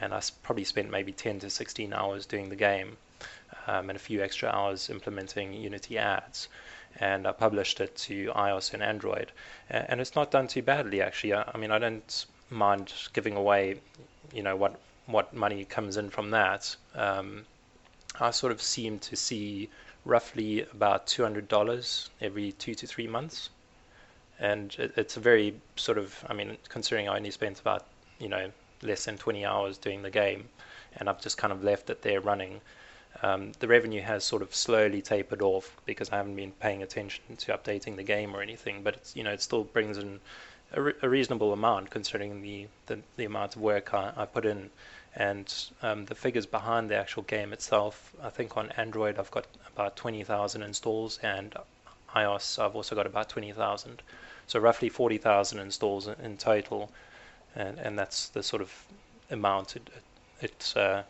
And 0.00 0.12
I 0.12 0.20
probably 0.42 0.64
spent 0.64 0.90
maybe 0.90 1.12
10 1.12 1.40
to 1.40 1.50
16 1.50 1.92
hours 1.92 2.26
doing 2.26 2.48
the 2.48 2.56
game 2.56 2.96
um, 3.66 3.90
and 3.90 3.96
a 3.96 4.00
few 4.00 4.22
extra 4.22 4.48
hours 4.48 4.90
implementing 4.90 5.52
Unity 5.52 5.98
ads. 5.98 6.48
And 7.00 7.26
I 7.26 7.32
published 7.32 7.80
it 7.80 7.96
to 7.96 8.32
iOS 8.36 8.74
and 8.74 8.82
Android. 8.82 9.32
And 9.70 10.00
it's 10.00 10.14
not 10.14 10.30
done 10.30 10.46
too 10.46 10.62
badly, 10.62 11.00
actually. 11.00 11.34
I, 11.34 11.56
mean, 11.56 11.70
I 11.70 11.78
don't 11.78 12.26
mind 12.50 12.92
giving 13.12 13.34
away, 13.34 13.80
you 14.32 14.42
know, 14.42 14.56
what, 14.56 14.78
what 15.06 15.32
money 15.32 15.64
comes 15.64 15.96
in 15.96 16.10
from 16.10 16.30
that. 16.30 16.76
Um, 16.94 17.46
I 18.20 18.30
sort 18.30 18.52
of 18.52 18.60
seem 18.60 18.98
to 18.98 19.16
see 19.16 19.70
roughly 20.04 20.62
about 20.62 21.06
$200 21.06 22.08
every 22.20 22.52
two 22.52 22.74
to 22.74 22.86
three 22.86 23.06
months. 23.06 23.48
And 24.38 24.74
it, 24.78 24.92
it's 24.96 25.16
a 25.16 25.20
very 25.20 25.54
sort 25.76 25.96
of, 25.96 26.22
I 26.28 26.34
mean, 26.34 26.58
considering 26.68 27.08
I 27.08 27.16
only 27.16 27.30
spent 27.30 27.60
about, 27.60 27.86
you 28.18 28.28
know, 28.28 28.50
less 28.82 29.04
than 29.04 29.16
20 29.16 29.44
hours 29.46 29.78
doing 29.78 30.02
the 30.02 30.10
game, 30.10 30.48
and 30.96 31.08
I've 31.08 31.20
just 31.20 31.38
kind 31.38 31.52
of 31.52 31.64
left 31.64 31.88
it 31.88 32.02
there 32.02 32.20
running 32.20 32.60
um, 33.22 33.52
the 33.60 33.68
revenue 33.68 34.02
has 34.02 34.24
sort 34.24 34.42
of 34.42 34.52
slowly 34.52 35.00
tapered 35.00 35.42
off 35.42 35.76
because 35.86 36.10
I 36.10 36.16
haven't 36.16 36.34
been 36.34 36.50
paying 36.52 36.82
attention 36.82 37.36
to 37.36 37.56
updating 37.56 37.94
the 37.94 38.02
game 38.02 38.34
or 38.34 38.42
anything. 38.42 38.82
But 38.82 39.12
you 39.14 39.22
know, 39.22 39.30
it 39.30 39.40
still 39.40 39.62
brings 39.62 39.96
in 39.96 40.18
a, 40.72 40.82
re- 40.82 40.94
a 41.02 41.08
reasonable 41.08 41.52
amount 41.52 41.90
considering 41.90 42.42
the, 42.42 42.66
the, 42.86 42.98
the 43.16 43.24
amount 43.24 43.54
of 43.54 43.62
work 43.62 43.94
I, 43.94 44.12
I 44.16 44.24
put 44.26 44.44
in. 44.44 44.70
And 45.14 45.54
um, 45.82 46.06
the 46.06 46.14
figures 46.14 46.46
behind 46.46 46.90
the 46.90 46.96
actual 46.96 47.22
game 47.22 47.52
itself, 47.52 48.12
I 48.22 48.30
think 48.30 48.56
on 48.56 48.70
Android 48.70 49.18
I've 49.18 49.30
got 49.30 49.46
about 49.72 49.94
20,000 49.94 50.62
installs, 50.62 51.18
and 51.22 51.54
iOS 52.16 52.58
I've 52.58 52.74
also 52.74 52.96
got 52.96 53.06
about 53.06 53.28
20,000. 53.28 54.02
So 54.46 54.58
roughly 54.58 54.88
40,000 54.88 55.58
installs 55.60 56.08
in, 56.08 56.14
in, 56.22 56.36
total, 56.38 56.90
and 57.54 57.78
and 57.78 57.98
that's 57.98 58.28
the 58.28 58.42
sort 58.42 58.62
of 58.62 58.72
amount 59.30 59.76
it 59.76 59.90
it, 60.40 60.44
it 60.44 60.74
uh, 60.76 61.02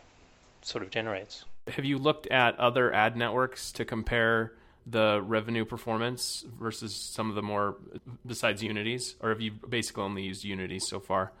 sort 0.61 0.83
of 0.83 0.91
generates. 0.91 1.45
Have 1.67 1.85
you 1.85 1.97
looked 1.97 2.27
at 2.27 2.59
other 2.59 2.93
ad 2.93 3.15
networks 3.15 3.71
to 3.73 3.85
compare 3.85 4.53
the 4.85 5.21
revenue 5.25 5.63
performance 5.63 6.45
versus 6.59 6.93
some 6.93 7.29
of 7.29 7.35
the 7.35 7.41
more 7.41 7.77
besides 8.25 8.61
Unity's, 8.61 9.15
or 9.21 9.29
have 9.29 9.39
you 9.39 9.51
basically 9.51 10.03
only 10.03 10.23
used 10.23 10.43
Unity 10.43 10.79
so 10.79 10.99
far? 10.99 11.31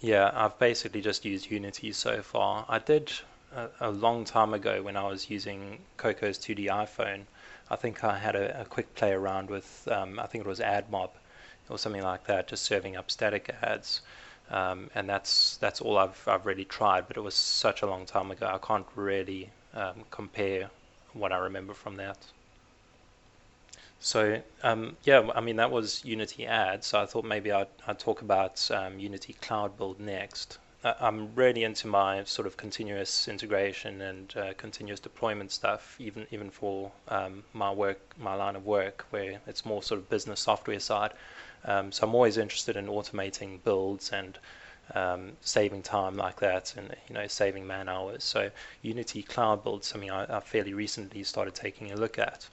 Yeah, 0.00 0.32
I've 0.34 0.58
basically 0.58 1.00
just 1.00 1.24
used 1.24 1.50
Unity 1.50 1.92
so 1.92 2.22
far. 2.22 2.64
I 2.68 2.80
did 2.80 3.12
a, 3.54 3.68
a 3.80 3.90
long 3.90 4.24
time 4.24 4.52
ago 4.52 4.82
when 4.82 4.96
I 4.96 5.06
was 5.06 5.30
using 5.30 5.78
Cocos 5.96 6.38
2D 6.38 6.66
iPhone. 6.66 7.22
I 7.70 7.76
think 7.76 8.02
I 8.02 8.18
had 8.18 8.34
a, 8.34 8.62
a 8.62 8.64
quick 8.64 8.92
play 8.96 9.12
around 9.12 9.48
with, 9.48 9.86
um, 9.90 10.18
I 10.18 10.26
think 10.26 10.44
it 10.44 10.48
was 10.48 10.58
AdMob, 10.58 11.10
or 11.68 11.78
something 11.78 12.02
like 12.02 12.24
that, 12.26 12.48
just 12.48 12.64
serving 12.64 12.96
up 12.96 13.10
static 13.10 13.54
ads. 13.62 14.00
Um, 14.50 14.90
and 14.94 15.08
that's 15.08 15.58
that's 15.58 15.82
all 15.82 15.98
I've 15.98 16.26
I've 16.26 16.46
really 16.46 16.64
tried, 16.64 17.06
but 17.06 17.18
it 17.18 17.20
was 17.20 17.34
such 17.34 17.82
a 17.82 17.86
long 17.86 18.06
time 18.06 18.30
ago. 18.30 18.46
I 18.46 18.56
can't 18.66 18.86
really 18.96 19.50
um, 19.74 20.04
compare 20.10 20.70
what 21.12 21.32
I 21.32 21.38
remember 21.38 21.74
from 21.74 21.96
that. 21.96 22.18
So 24.00 24.42
um, 24.62 24.96
yeah, 25.04 25.28
I 25.34 25.40
mean 25.40 25.56
that 25.56 25.70
was 25.70 26.04
Unity 26.04 26.46
Ads. 26.46 26.86
So 26.86 27.00
I 27.00 27.06
thought 27.06 27.24
maybe 27.24 27.50
I'd, 27.50 27.66
I'd 27.86 27.98
talk 27.98 28.22
about 28.22 28.70
um, 28.70 28.98
Unity 28.98 29.34
Cloud 29.40 29.76
Build 29.76 29.98
next. 29.98 30.58
I'm 30.84 31.34
really 31.34 31.64
into 31.64 31.88
my 31.88 32.22
sort 32.22 32.46
of 32.46 32.56
continuous 32.56 33.26
integration 33.26 34.00
and 34.00 34.36
uh, 34.36 34.52
continuous 34.56 35.00
deployment 35.00 35.50
stuff, 35.50 35.96
even 35.98 36.26
even 36.30 36.50
for 36.50 36.92
um, 37.08 37.42
my 37.52 37.72
work, 37.72 37.98
my 38.16 38.34
line 38.34 38.54
of 38.54 38.64
work, 38.64 39.04
where 39.10 39.40
it's 39.48 39.64
more 39.66 39.82
sort 39.82 39.98
of 39.98 40.08
business 40.08 40.40
software 40.40 40.78
side. 40.78 41.12
Um, 41.64 41.90
so 41.90 42.06
I'm 42.06 42.14
always 42.14 42.38
interested 42.38 42.76
in 42.76 42.86
automating 42.86 43.62
builds 43.64 44.12
and 44.12 44.38
um, 44.94 45.32
saving 45.40 45.82
time 45.82 46.16
like 46.16 46.40
that, 46.40 46.74
and 46.76 46.94
you 47.08 47.14
know 47.14 47.26
saving 47.26 47.66
man 47.66 47.88
hours. 47.88 48.24
So 48.24 48.50
Unity 48.82 49.22
Cloud 49.22 49.62
Build, 49.64 49.84
something 49.84 50.10
I, 50.10 50.36
I 50.36 50.40
fairly 50.40 50.74
recently 50.74 51.22
started 51.24 51.54
taking 51.54 51.92
a 51.92 51.96
look 51.96 52.18
at. 52.18 52.48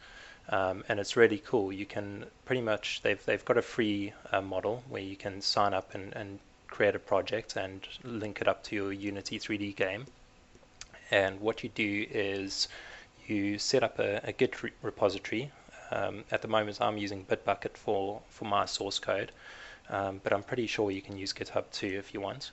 Um, 0.50 0.84
and 0.88 1.00
it's 1.00 1.16
really 1.16 1.40
cool. 1.40 1.72
You 1.72 1.86
can 1.86 2.26
pretty 2.46 2.62
much 2.62 3.02
they've 3.02 3.24
they've 3.26 3.44
got 3.44 3.58
a 3.58 3.62
free 3.62 4.14
uh, 4.32 4.42
model 4.42 4.84
where 4.90 5.02
you 5.02 5.16
can 5.16 5.42
sign 5.42 5.74
up 5.74 5.96
and, 5.96 6.14
and 6.16 6.40
create 6.68 6.96
a 6.96 7.00
project 7.00 7.56
and 7.56 7.88
link 8.04 8.42
it 8.42 8.48
up 8.48 8.64
to 8.64 8.76
your 8.76 8.92
Unity 8.92 9.40
3D 9.40 9.76
game. 9.76 10.06
And 11.12 11.40
what 11.40 11.64
you 11.64 11.70
do 11.70 12.06
is 12.10 12.68
you 13.28 13.58
set 13.58 13.84
up 13.84 14.00
a, 14.00 14.20
a 14.24 14.32
Git 14.32 14.62
re- 14.62 14.72
repository. 14.82 15.52
Um, 15.92 16.24
at 16.32 16.42
the 16.42 16.48
moment, 16.48 16.82
I'm 16.82 16.98
using 16.98 17.26
Bitbucket 17.26 17.78
for, 17.78 18.22
for 18.28 18.46
my 18.46 18.66
source 18.66 19.00
code, 19.00 19.32
um, 19.90 20.20
but 20.24 20.34
I'm 20.34 20.44
pretty 20.44 20.68
sure 20.68 20.92
you 20.92 21.02
can 21.02 21.18
use 21.18 21.34
GitHub 21.34 21.70
too 21.72 21.96
if 21.98 22.14
you 22.14 22.22
want. 22.22 22.52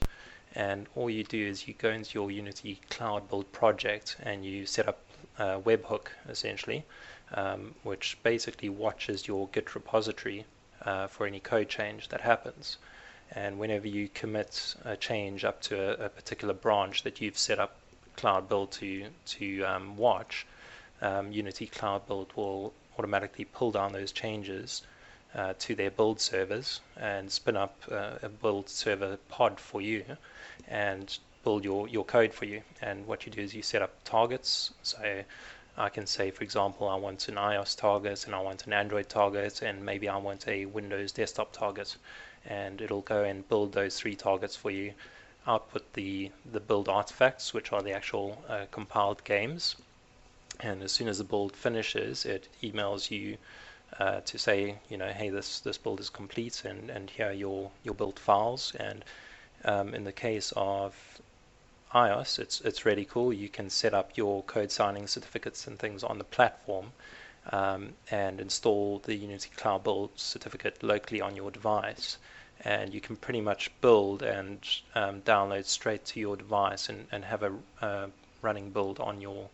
And 0.54 0.86
all 0.94 1.08
you 1.08 1.24
do 1.24 1.46
is 1.46 1.66
you 1.66 1.74
go 1.74 1.90
into 1.90 2.14
your 2.14 2.30
Unity 2.30 2.80
Cloud 2.90 3.28
Build 3.28 3.50
project 3.52 4.16
and 4.22 4.44
you 4.44 4.66
set 4.66 4.86
up 4.86 4.98
a 5.38 5.60
webhook 5.60 6.08
essentially, 6.28 6.84
um, 7.32 7.74
which 7.82 8.18
basically 8.22 8.68
watches 8.68 9.26
your 9.26 9.48
Git 9.48 9.74
repository 9.74 10.44
uh, 10.84 11.06
for 11.06 11.26
any 11.26 11.40
code 11.40 11.68
change 11.68 12.08
that 12.08 12.20
happens. 12.20 12.76
And 13.30 13.58
whenever 13.58 13.88
you 13.88 14.08
commit 14.08 14.74
a 14.84 14.96
change 14.96 15.42
up 15.44 15.62
to 15.62 16.02
a, 16.02 16.06
a 16.06 16.08
particular 16.10 16.52
branch 16.52 17.02
that 17.02 17.20
you've 17.20 17.38
set 17.38 17.58
up 17.58 17.76
Cloud 18.16 18.46
Build 18.46 18.72
to 18.72 19.06
to 19.24 19.62
um, 19.62 19.96
watch, 19.96 20.46
um, 21.00 21.32
Unity 21.32 21.66
Cloud 21.66 22.06
Build 22.06 22.30
will 22.36 22.74
automatically 22.98 23.46
pull 23.46 23.70
down 23.70 23.92
those 23.92 24.12
changes 24.12 24.82
uh, 25.34 25.54
to 25.58 25.74
their 25.74 25.90
build 25.90 26.20
servers 26.20 26.80
and 26.96 27.30
spin 27.30 27.56
up 27.56 27.76
uh, 27.90 28.18
a 28.22 28.28
build 28.28 28.68
server 28.68 29.16
pod 29.28 29.58
for 29.58 29.80
you 29.80 30.04
and 30.68 31.18
build 31.44 31.64
your, 31.64 31.88
your 31.88 32.04
code 32.04 32.32
for 32.32 32.44
you. 32.44 32.62
And 32.80 33.06
what 33.06 33.26
you 33.26 33.32
do 33.32 33.40
is 33.40 33.54
you 33.54 33.62
set 33.62 33.82
up 33.82 33.92
targets. 34.04 34.72
So 34.82 35.24
I 35.76 35.88
can 35.88 36.06
say, 36.06 36.30
for 36.30 36.44
example, 36.44 36.88
I 36.88 36.96
want 36.96 37.28
an 37.28 37.36
iOS 37.36 37.76
target 37.76 38.26
and 38.26 38.34
I 38.34 38.40
want 38.40 38.66
an 38.66 38.72
Android 38.72 39.08
target 39.08 39.62
and 39.62 39.84
maybe 39.84 40.08
I 40.08 40.16
want 40.18 40.46
a 40.46 40.66
Windows 40.66 41.12
desktop 41.12 41.52
target 41.52 41.96
and 42.44 42.80
it'll 42.80 43.02
go 43.02 43.24
and 43.24 43.48
build 43.48 43.72
those 43.72 43.98
three 43.98 44.14
targets 44.14 44.54
for 44.54 44.70
you, 44.70 44.92
output 45.46 45.92
the, 45.94 46.30
the 46.52 46.60
build 46.60 46.88
artifacts, 46.88 47.54
which 47.54 47.72
are 47.72 47.82
the 47.82 47.92
actual 47.92 48.42
uh, 48.48 48.66
compiled 48.70 49.24
games. 49.24 49.76
And 50.60 50.82
as 50.82 50.92
soon 50.92 51.08
as 51.08 51.18
the 51.18 51.24
build 51.24 51.56
finishes, 51.56 52.26
it 52.26 52.48
emails 52.62 53.10
you 53.10 53.38
uh, 53.98 54.20
to 54.20 54.38
say, 54.38 54.76
you 54.88 54.96
know, 54.96 55.08
hey, 55.08 55.28
this, 55.28 55.60
this 55.60 55.78
build 55.78 56.00
is 56.00 56.10
complete 56.10 56.64
and, 56.64 56.90
and 56.90 57.10
here 57.10 57.28
are 57.28 57.32
your, 57.32 57.70
your 57.82 57.94
build 57.94 58.18
files. 58.18 58.72
And 58.78 59.04
um, 59.64 59.94
in 59.94 60.04
the 60.04 60.12
case 60.12 60.52
of 60.56 60.94
iOS, 61.94 62.38
it's, 62.38 62.60
it's 62.62 62.84
really 62.84 63.04
cool. 63.04 63.32
You 63.32 63.48
can 63.48 63.68
set 63.68 63.94
up 63.94 64.12
your 64.16 64.42
code 64.44 64.70
signing 64.70 65.06
certificates 65.06 65.66
and 65.66 65.78
things 65.78 66.02
on 66.02 66.18
the 66.18 66.24
platform 66.24 66.92
um, 67.50 67.92
and 68.10 68.40
install 68.40 69.00
the 69.00 69.14
Unity 69.14 69.50
Cloud 69.56 69.84
Build 69.84 70.10
certificate 70.16 70.82
locally 70.82 71.20
on 71.20 71.36
your 71.36 71.50
device. 71.50 72.18
And 72.64 72.94
you 72.94 73.00
can 73.00 73.16
pretty 73.16 73.40
much 73.40 73.70
build 73.80 74.22
and 74.22 74.58
um, 74.94 75.20
download 75.22 75.64
straight 75.64 76.04
to 76.06 76.20
your 76.20 76.36
device 76.36 76.88
and, 76.88 77.06
and 77.10 77.24
have 77.24 77.42
a 77.42 77.52
uh, 77.80 78.06
running 78.40 78.70
build 78.70 79.00
on 79.00 79.20
your 79.20 79.48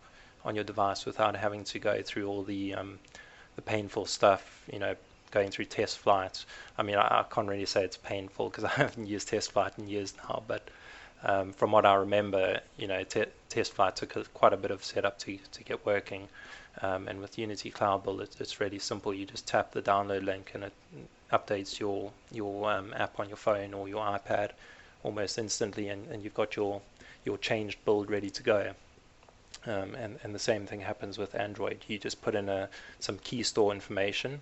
on 0.45 0.55
your 0.55 0.65
device 0.65 1.05
without 1.05 1.37
having 1.37 1.65
to 1.65 1.79
go 1.79 2.01
through 2.01 2.27
all 2.27 2.43
the 2.43 2.75
um, 2.75 2.99
the 3.59 3.63
painful 3.63 4.07
stuff, 4.07 4.63
you 4.73 4.79
know, 4.79 4.95
going 5.33 5.51
through 5.51 5.65
TestFlights. 5.65 6.45
I 6.79 6.85
mean, 6.85 6.95
I, 6.95 7.23
I 7.23 7.25
can't 7.29 7.49
really 7.49 7.67
say 7.67 7.83
it's 7.83 7.97
painful 7.97 8.51
because 8.51 8.63
I 8.73 8.75
haven't 8.85 9.09
used 9.09 9.29
TestFlight 9.29 9.77
in 9.79 9.89
years 9.89 10.15
now, 10.17 10.45
but 10.47 10.69
um, 11.25 11.53
from 11.53 11.73
what 11.73 11.85
I 11.85 11.95
remember, 11.95 12.61
you 12.77 12.87
know, 12.87 13.03
te- 13.03 13.35
TestFlight 13.51 13.97
took 13.97 14.15
a, 14.15 14.23
quite 14.27 14.53
a 14.53 14.57
bit 14.57 14.71
of 14.71 14.85
setup 14.85 15.19
to 15.21 15.37
to 15.57 15.65
get 15.65 15.85
working. 15.85 16.29
Um, 16.83 17.09
and 17.09 17.21
with 17.21 17.37
Unity 17.37 17.71
Cloud 17.73 18.05
Build, 18.05 18.21
it's, 18.21 18.41
it's 18.41 18.61
really 18.61 18.79
simple. 18.79 19.13
You 19.13 19.27
just 19.27 19.49
tap 19.49 19.73
the 19.73 19.83
download 19.83 20.23
link 20.25 20.53
and 20.55 20.63
it 20.63 20.73
updates 21.33 21.81
your 21.81 22.13
your 22.31 22.71
um, 22.71 22.95
app 22.95 23.19
on 23.19 23.27
your 23.27 23.37
phone 23.49 23.75
or 23.75 23.89
your 23.89 24.05
iPad 24.07 24.51
almost 25.03 25.37
instantly, 25.37 25.89
and, 25.89 26.07
and 26.13 26.23
you've 26.23 26.41
got 26.43 26.55
your 26.55 26.81
your 27.25 27.39
changed 27.39 27.85
build 27.85 28.09
ready 28.09 28.31
to 28.31 28.43
go. 28.45 28.73
Um, 29.69 29.95
and 29.95 30.19
and 30.23 30.35
the 30.35 30.39
same 30.39 30.67
thing 30.67 30.81
happens 30.81 31.19
with 31.19 31.35
Android. 31.35 31.85
You 31.89 31.99
just 31.99 32.23
put 32.23 32.35
in 32.35 32.49
a 32.49 32.69
some 32.99 33.19
key 33.19 33.43
store 33.43 33.73
information 33.73 34.41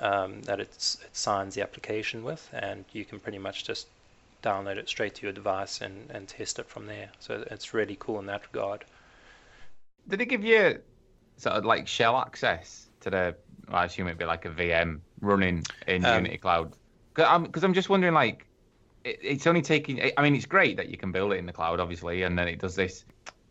um, 0.00 0.42
that 0.42 0.60
it's, 0.60 0.98
it 1.02 1.16
signs 1.16 1.54
the 1.54 1.62
application 1.62 2.22
with, 2.24 2.48
and 2.52 2.84
you 2.92 3.04
can 3.04 3.20
pretty 3.20 3.38
much 3.38 3.64
just 3.64 3.86
download 4.42 4.76
it 4.76 4.88
straight 4.88 5.14
to 5.16 5.22
your 5.22 5.32
device 5.32 5.80
and, 5.80 6.10
and 6.10 6.26
test 6.28 6.58
it 6.58 6.68
from 6.68 6.86
there. 6.86 7.10
So 7.20 7.44
it's 7.50 7.74
really 7.74 7.96
cool 8.00 8.18
in 8.18 8.26
that 8.26 8.42
regard. 8.52 8.84
Did 10.08 10.20
it 10.20 10.26
give 10.26 10.44
you 10.44 10.80
sort 11.36 11.56
of 11.56 11.64
like 11.64 11.86
shell 11.86 12.18
access 12.18 12.86
to 13.00 13.10
the? 13.10 13.34
Well, 13.68 13.76
I 13.76 13.84
assume 13.84 14.08
it'd 14.08 14.18
be 14.18 14.24
like 14.24 14.44
a 14.44 14.50
VM 14.50 15.00
running 15.20 15.64
in 15.86 16.04
um, 16.04 16.24
Unity 16.24 16.38
Cloud. 16.38 16.74
Because 17.14 17.28
I'm, 17.30 17.46
cause 17.46 17.64
I'm 17.64 17.74
just 17.74 17.88
wondering, 17.88 18.14
like, 18.14 18.46
it, 19.04 19.18
it's 19.22 19.46
only 19.46 19.62
taking. 19.62 20.00
I 20.16 20.22
mean, 20.22 20.34
it's 20.34 20.46
great 20.46 20.76
that 20.76 20.88
you 20.88 20.96
can 20.96 21.12
build 21.12 21.32
it 21.32 21.36
in 21.36 21.46
the 21.46 21.52
cloud, 21.52 21.80
obviously, 21.80 22.22
and 22.22 22.38
then 22.38 22.48
it 22.48 22.58
does 22.58 22.74
this. 22.74 23.04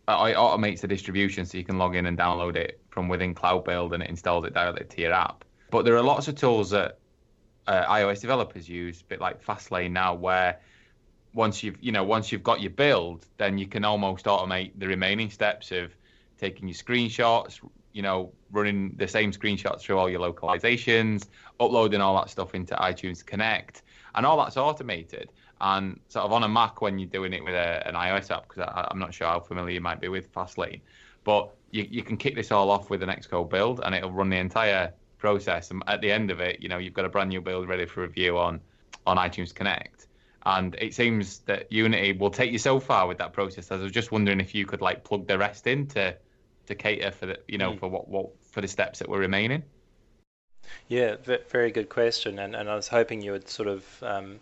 Uh, 0.09 0.25
it 0.25 0.35
automates 0.35 0.81
the 0.81 0.87
distribution, 0.87 1.45
so 1.45 1.55
you 1.55 1.63
can 1.63 1.77
log 1.77 1.95
in 1.95 2.07
and 2.07 2.17
download 2.17 2.55
it 2.55 2.81
from 2.89 3.07
within 3.07 3.35
Cloud 3.35 3.63
Build, 3.63 3.93
and 3.93 4.01
it 4.01 4.09
installs 4.09 4.43
it 4.43 4.55
directly 4.55 4.83
to 4.83 5.01
your 5.01 5.13
app. 5.13 5.45
But 5.69 5.85
there 5.85 5.95
are 5.95 6.01
lots 6.01 6.27
of 6.27 6.33
tools 6.33 6.71
that 6.71 6.97
uh, 7.67 7.85
iOS 7.85 8.19
developers 8.19 8.67
use, 8.67 9.01
a 9.01 9.03
bit 9.03 9.21
like 9.21 9.45
Fastlane 9.45 9.91
now, 9.91 10.15
where 10.15 10.61
once 11.35 11.61
you've 11.61 11.77
you 11.79 11.91
know 11.91 12.03
once 12.03 12.31
you've 12.31 12.41
got 12.41 12.59
your 12.59 12.71
build, 12.71 13.27
then 13.37 13.59
you 13.59 13.67
can 13.67 13.85
almost 13.85 14.25
automate 14.25 14.71
the 14.79 14.87
remaining 14.87 15.29
steps 15.29 15.71
of 15.71 15.95
taking 16.39 16.67
your 16.67 16.75
screenshots, 16.75 17.59
you 17.93 18.01
know, 18.01 18.33
running 18.49 18.95
the 18.95 19.07
same 19.07 19.31
screenshots 19.31 19.81
through 19.81 19.99
all 19.99 20.09
your 20.09 20.21
localizations, 20.21 21.27
uploading 21.59 22.01
all 22.01 22.15
that 22.15 22.31
stuff 22.31 22.55
into 22.55 22.73
iTunes 22.73 23.23
Connect, 23.23 23.83
and 24.15 24.25
all 24.25 24.37
that's 24.37 24.57
automated. 24.57 25.29
And 25.61 25.99
sort 26.07 26.25
of 26.25 26.31
on 26.31 26.43
a 26.43 26.47
Mac 26.47 26.81
when 26.81 26.99
you're 26.99 27.09
doing 27.09 27.33
it 27.33 27.43
with 27.43 27.53
a, 27.53 27.85
an 27.87 27.95
iOS 27.95 28.31
app, 28.31 28.47
because 28.47 28.71
I'm 28.91 28.99
not 28.99 29.13
sure 29.13 29.27
how 29.27 29.39
familiar 29.39 29.73
you 29.73 29.81
might 29.81 29.99
be 29.99 30.07
with 30.07 30.33
Fastlane, 30.33 30.81
but 31.23 31.53
you, 31.71 31.85
you 31.89 32.03
can 32.03 32.17
kick 32.17 32.35
this 32.35 32.51
all 32.51 32.71
off 32.71 32.89
with 32.89 33.03
an 33.03 33.09
Xcode 33.09 33.49
build, 33.49 33.81
and 33.83 33.93
it'll 33.93 34.11
run 34.11 34.29
the 34.29 34.37
entire 34.37 34.93
process. 35.17 35.69
And 35.71 35.83
at 35.87 36.01
the 36.01 36.11
end 36.11 36.31
of 36.31 36.39
it, 36.39 36.61
you 36.61 36.69
know, 36.69 36.77
you've 36.77 36.93
got 36.93 37.05
a 37.05 37.09
brand 37.09 37.29
new 37.29 37.41
build 37.41 37.67
ready 37.67 37.85
for 37.85 38.01
review 38.01 38.37
on 38.37 38.61
on 39.05 39.17
iTunes 39.17 39.53
Connect. 39.53 40.07
And 40.45 40.75
it 40.75 40.93
seems 40.93 41.39
that 41.39 41.71
Unity 41.71 42.13
will 42.13 42.31
take 42.31 42.51
you 42.51 42.57
so 42.57 42.79
far 42.79 43.07
with 43.07 43.17
that 43.17 43.33
process. 43.33 43.71
I 43.71 43.75
was 43.75 43.91
just 43.91 44.11
wondering 44.11 44.39
if 44.39 44.55
you 44.55 44.65
could 44.65 44.81
like 44.81 45.03
plug 45.03 45.27
the 45.27 45.37
rest 45.37 45.67
in 45.67 45.87
to 45.87 46.15
to 46.67 46.75
cater 46.75 47.11
for 47.11 47.25
the 47.25 47.39
you 47.47 47.57
know 47.57 47.73
mm. 47.73 47.79
for 47.79 47.89
what 47.89 48.07
what 48.07 48.29
for 48.41 48.61
the 48.61 48.67
steps 48.67 48.99
that 48.99 49.09
were 49.09 49.19
remaining? 49.19 49.63
Yeah, 50.87 51.15
very 51.49 51.71
good 51.71 51.89
question, 51.89 52.39
and 52.39 52.55
and 52.55 52.69
I 52.69 52.75
was 52.75 52.87
hoping 52.87 53.21
you 53.21 53.33
would 53.33 53.49
sort 53.49 53.67
of 53.67 54.03
um, 54.03 54.39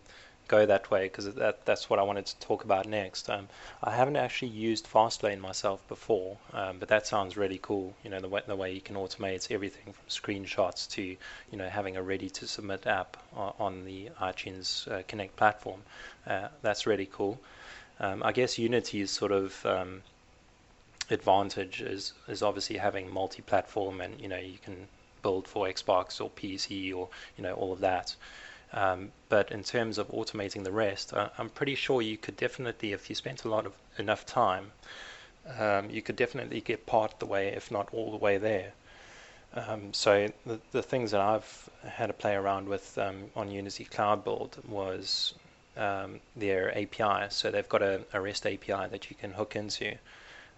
go 0.47 0.65
that 0.65 0.89
way 0.89 1.05
because 1.05 1.33
that 1.35 1.65
that's 1.65 1.89
what 1.89 1.99
I 1.99 2.03
wanted 2.03 2.25
to 2.27 2.39
talk 2.39 2.63
about 2.63 2.87
next. 2.87 3.29
Um, 3.29 3.47
I 3.83 3.95
haven't 3.95 4.15
actually 4.15 4.49
used 4.49 4.87
Fastlane 4.87 5.39
myself 5.39 5.87
before, 5.87 6.37
um, 6.53 6.77
but 6.79 6.89
that 6.89 7.07
sounds 7.07 7.37
really 7.37 7.59
cool. 7.61 7.93
You 8.03 8.09
know, 8.09 8.19
the 8.19 8.29
way, 8.29 8.41
the 8.45 8.55
way 8.55 8.73
you 8.73 8.81
can 8.81 8.95
automate 8.95 9.51
everything 9.51 9.93
from 9.93 10.05
screenshots 10.09 10.89
to 10.91 11.01
you 11.01 11.57
know 11.57 11.69
having 11.69 11.97
a 11.97 12.01
ready 12.01 12.29
to 12.31 12.47
submit 12.47 12.87
app 12.87 13.17
on, 13.35 13.53
on 13.59 13.85
the 13.85 14.09
iTunes 14.21 14.89
uh, 14.91 15.03
Connect 15.07 15.35
platform. 15.35 15.81
Uh, 16.25 16.47
that's 16.61 16.85
really 16.85 17.07
cool. 17.11 17.39
Um, 17.99 18.21
I 18.23 18.31
guess 18.31 18.57
Unity 18.59 19.01
is 19.01 19.11
sort 19.11 19.31
of 19.31 19.65
um, 19.65 20.03
advantage 21.09 21.81
is 21.81 22.13
is 22.27 22.41
obviously 22.43 22.77
having 22.77 23.11
multi-platform, 23.11 24.01
and 24.01 24.19
you 24.21 24.27
know 24.27 24.37
you 24.37 24.57
can 24.63 24.87
build 25.21 25.47
for 25.47 25.67
Xbox 25.67 26.21
or 26.21 26.29
PC 26.29 26.95
or 26.95 27.09
you 27.37 27.43
know 27.43 27.53
all 27.53 27.73
of 27.73 27.79
that. 27.79 28.15
Um, 28.73 29.11
but 29.29 29.51
in 29.51 29.63
terms 29.63 29.97
of 29.97 30.09
automating 30.09 30.63
the 30.63 30.71
rest, 30.71 31.13
uh, 31.13 31.29
I'm 31.37 31.49
pretty 31.49 31.75
sure 31.75 32.01
you 32.01 32.17
could 32.17 32.37
definitely, 32.37 32.91
if 32.91 33.09
you 33.09 33.15
spent 33.15 33.45
a 33.45 33.49
lot 33.49 33.65
of 33.65 33.73
enough 33.97 34.25
time, 34.25 34.71
um, 35.57 35.89
you 35.89 36.01
could 36.01 36.15
definitely 36.15 36.61
get 36.61 36.85
part 36.85 37.19
the 37.19 37.25
way, 37.25 37.47
if 37.47 37.71
not 37.71 37.87
all 37.93 38.11
the 38.11 38.17
way 38.17 38.37
there. 38.37 38.73
Um, 39.53 39.93
so 39.93 40.27
the, 40.45 40.59
the 40.71 40.83
things 40.83 41.11
that 41.11 41.21
I've 41.21 41.69
had 41.83 42.07
to 42.07 42.13
play 42.13 42.35
around 42.35 42.67
with 42.67 42.97
um, 42.97 43.31
on 43.35 43.49
Unity 43.49 43.85
Cloud 43.85 44.23
Build 44.23 44.57
was 44.67 45.33
um, 45.77 46.19
their 46.35 46.77
API. 46.77 47.27
So 47.29 47.49
they've 47.49 47.67
got 47.69 47.81
a, 47.81 48.01
a, 48.11 48.19
REST 48.19 48.45
API 48.45 48.87
that 48.89 49.09
you 49.09 49.15
can 49.15 49.31
hook 49.31 49.55
into, 49.55 49.95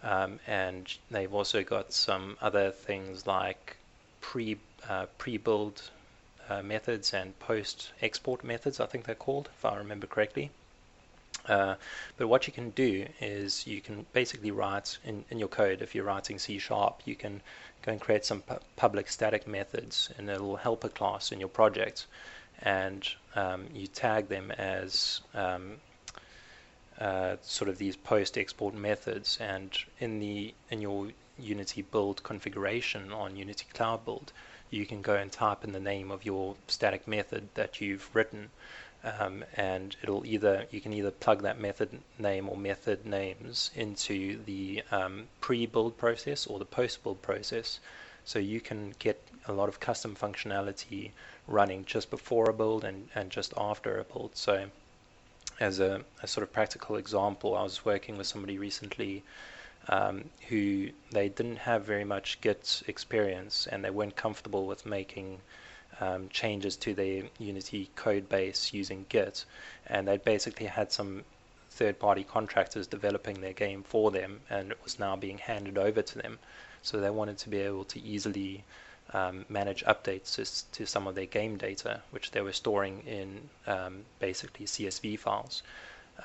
um, 0.03 0.39
and 0.47 0.91
they've 1.11 1.33
also 1.33 1.63
got 1.63 1.93
some 1.93 2.37
other 2.41 2.71
things 2.71 3.27
like 3.27 3.77
pre 4.21 4.57
uh, 4.87 5.05
pre-build 5.17 5.91
uh, 6.49 6.61
methods 6.63 7.13
and 7.13 7.37
post-export 7.39 8.43
methods. 8.43 8.79
I 8.79 8.85
think 8.87 9.05
they're 9.05 9.15
called, 9.15 9.49
if 9.57 9.65
I 9.65 9.77
remember 9.77 10.07
correctly. 10.07 10.51
Uh, 11.47 11.75
but 12.17 12.27
what 12.27 12.47
you 12.47 12.53
can 12.53 12.71
do 12.71 13.05
is 13.21 13.65
you 13.65 13.81
can 13.81 14.05
basically 14.13 14.51
write 14.51 14.97
in, 15.03 15.23
in 15.29 15.39
your 15.39 15.47
code, 15.47 15.81
if 15.81 15.95
you're 15.95 16.03
writing 16.03 16.37
C 16.37 16.59
Sharp, 16.59 17.01
you 17.05 17.15
can 17.15 17.41
go 17.81 17.91
and 17.91 18.01
create 18.01 18.25
some 18.25 18.41
pu 18.41 18.55
public 18.75 19.09
static 19.09 19.47
methods 19.47 20.09
in 20.17 20.29
a 20.29 20.33
little 20.33 20.57
helper 20.57 20.89
class 20.89 21.31
in 21.31 21.39
your 21.39 21.49
project. 21.49 22.07
And 22.61 23.07
um, 23.35 23.67
you 23.73 23.87
tag 23.87 24.27
them 24.27 24.51
as 24.51 25.21
um, 25.33 25.77
uh, 26.99 27.37
sort 27.41 27.69
of 27.69 27.77
these 27.77 27.95
post 27.95 28.37
export 28.37 28.75
methods. 28.75 29.37
And 29.39 29.71
in, 29.99 30.19
the, 30.19 30.53
in 30.69 30.81
your 30.81 31.09
Unity 31.37 31.83
build 31.83 32.21
configuration 32.21 33.13
on 33.13 33.37
Unity 33.37 33.65
Cloud 33.73 34.03
Build, 34.03 34.33
you 34.69 34.85
can 34.85 35.01
go 35.01 35.15
and 35.15 35.31
type 35.31 35.63
in 35.63 35.71
the 35.71 35.79
name 35.79 36.11
of 36.11 36.25
your 36.25 36.55
static 36.67 37.07
method 37.07 37.49
that 37.55 37.81
you've 37.81 38.09
written 38.13 38.49
um, 39.03 39.45
and 39.55 39.95
it'll 40.03 40.25
either 40.25 40.65
you 40.71 40.81
can 40.81 40.93
either 40.93 41.11
plug 41.11 41.41
that 41.43 41.59
method 41.59 41.89
name 42.17 42.49
or 42.49 42.57
method 42.57 43.05
names 43.05 43.71
into 43.75 44.43
the 44.43 44.83
um, 44.91 45.27
pre-build 45.39 45.97
process 45.97 46.45
or 46.45 46.59
the 46.59 46.65
post-build 46.65 47.21
process. 47.21 47.79
So 48.25 48.39
you 48.39 48.59
can 48.59 48.93
get 48.99 49.21
a 49.47 49.53
lot 49.53 49.69
of 49.69 49.79
custom 49.79 50.15
functionality 50.15 51.11
running 51.47 51.85
just 51.85 52.09
before 52.09 52.49
a 52.49 52.53
build 52.53 52.83
and, 52.83 53.07
and 53.15 53.29
just 53.29 53.53
after 53.57 53.99
a 53.99 54.03
build. 54.03 54.35
So 54.35 54.65
as 55.59 55.79
a, 55.79 56.01
a 56.21 56.27
sort 56.27 56.43
of 56.43 56.53
practical 56.53 56.97
example 56.97 57.55
I 57.55 57.63
was 57.63 57.85
working 57.85 58.17
with 58.17 58.27
somebody 58.27 58.57
recently 58.57 59.23
um, 59.87 60.25
who 60.47 60.89
they 61.11 61.29
didn't 61.29 61.57
have 61.57 61.85
very 61.85 62.03
much 62.03 62.41
Git 62.41 62.83
experience 62.87 63.67
and 63.67 63.83
they 63.83 63.89
weren't 63.89 64.15
comfortable 64.15 64.65
with 64.67 64.85
making 64.85 65.39
um, 65.99 66.29
changes 66.29 66.75
to 66.77 66.93
their 66.93 67.23
Unity 67.39 67.89
code 67.95 68.29
base 68.29 68.73
using 68.73 69.05
Git, 69.09 69.45
and 69.87 70.07
they 70.07 70.17
basically 70.17 70.65
had 70.67 70.91
some 70.91 71.23
third-party 71.71 72.23
contractors 72.23 72.87
developing 72.87 73.41
their 73.41 73.53
game 73.53 73.83
for 73.83 74.11
them, 74.11 74.41
and 74.49 74.71
it 74.71 74.79
was 74.83 74.99
now 74.99 75.15
being 75.15 75.37
handed 75.37 75.77
over 75.77 76.01
to 76.01 76.17
them. 76.17 76.39
So 76.81 76.99
they 76.99 77.09
wanted 77.09 77.37
to 77.39 77.49
be 77.49 77.59
able 77.59 77.85
to 77.85 78.01
easily 78.01 78.63
um, 79.13 79.45
manage 79.49 79.83
updates 79.85 80.65
to, 80.71 80.85
some 80.85 81.07
of 81.07 81.15
their 81.15 81.25
game 81.25 81.57
data, 81.57 82.01
which 82.11 82.31
they 82.31 82.41
were 82.41 82.53
storing 82.53 83.01
in 83.05 83.49
um, 83.67 84.05
basically 84.19 84.65
CSV 84.65 85.19
files. 85.19 85.63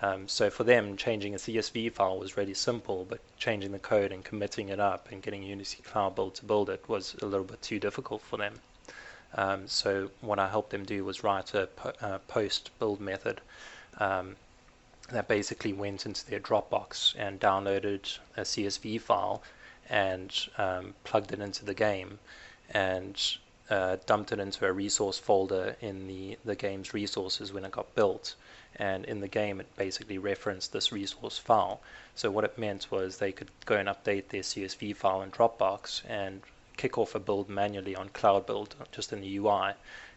Um, 0.02 0.26
so 0.28 0.50
for 0.50 0.64
them, 0.64 0.96
changing 0.96 1.34
a 1.34 1.38
CSV 1.38 1.92
file 1.92 2.18
was 2.18 2.36
really 2.36 2.54
simple, 2.54 3.06
but 3.08 3.20
changing 3.38 3.72
the 3.72 3.78
code 3.78 4.12
and 4.12 4.24
committing 4.24 4.68
it 4.68 4.80
up 4.80 5.10
and 5.10 5.22
getting 5.22 5.42
Unity 5.42 5.82
Cloud 5.82 6.14
Build 6.14 6.34
to 6.36 6.44
build 6.44 6.68
it 6.68 6.88
was 6.88 7.14
a 7.22 7.26
little 7.26 7.46
bit 7.46 7.62
too 7.62 7.78
difficult 7.78 8.22
for 8.22 8.36
them. 8.36 8.60
Um, 9.34 9.66
so 9.68 10.10
what 10.20 10.38
I 10.38 10.48
helped 10.48 10.70
them 10.70 10.84
do 10.84 11.04
was 11.04 11.24
write 11.24 11.54
a, 11.54 11.66
po- 11.66 11.92
a 12.00 12.18
post 12.20 12.70
build 12.78 13.00
method 13.00 13.40
um, 13.98 14.36
that 15.10 15.28
basically 15.28 15.72
went 15.72 16.06
into 16.06 16.28
their 16.28 16.40
Dropbox 16.40 17.14
and 17.18 17.40
downloaded 17.40 18.18
a 18.36 18.42
CSV 18.42 19.00
file 19.00 19.42
and 19.88 20.48
um, 20.56 20.94
plugged 21.04 21.32
it 21.32 21.40
into 21.40 21.64
the 21.64 21.74
game 21.74 22.18
and 22.70 23.36
uh, 23.70 23.96
dumped 24.06 24.32
it 24.32 24.38
into 24.38 24.66
a 24.66 24.72
resource 24.72 25.18
folder 25.18 25.76
in 25.80 26.06
the, 26.06 26.38
the 26.44 26.54
game's 26.54 26.94
resources 26.94 27.52
when 27.52 27.64
it 27.64 27.72
got 27.72 27.94
built. 27.94 28.34
And 28.76 29.04
in 29.04 29.20
the 29.20 29.28
game, 29.28 29.60
it 29.60 29.76
basically 29.76 30.18
referenced 30.18 30.72
this 30.72 30.90
resource 30.90 31.38
file. 31.38 31.80
So 32.14 32.30
what 32.30 32.44
it 32.44 32.58
meant 32.58 32.90
was 32.90 33.18
they 33.18 33.32
could 33.32 33.50
go 33.66 33.76
and 33.76 33.88
update 33.88 34.28
their 34.28 34.42
CSV 34.42 34.96
file 34.96 35.22
in 35.22 35.30
Dropbox 35.30 36.02
and 36.08 36.42
kick 36.76 36.98
off 36.98 37.14
a 37.14 37.20
build 37.20 37.48
manually 37.48 37.94
on 37.94 38.08
Cloud 38.08 38.46
Build, 38.46 38.74
just 38.90 39.12
in 39.12 39.20
the 39.20 39.36
UI. 39.36 39.74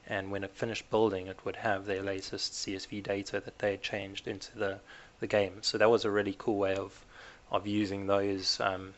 And 0.08 0.32
when 0.32 0.43
it 0.43 0.52
finished 0.52 0.89
building, 0.89 1.28
it 1.28 1.43
would 1.43 1.58
have 1.58 1.86
their 1.86 2.02
latest 2.02 2.54
CSV 2.54 3.04
data 3.04 3.39
that 3.39 3.60
they 3.60 3.72
had 3.72 3.82
changed 3.82 4.28
into 4.28 4.58
the, 4.58 4.80
the 5.20 5.28
game. 5.28 5.62
So 5.62 5.78
that 5.78 5.89
was 5.89 6.06
a 6.06 6.12
really 6.12 6.36
cool 6.38 6.58
way 6.58 6.76
of, 6.76 7.06
of 7.52 7.67
using 7.67 8.08
those 8.08 8.60
um, 8.60 8.93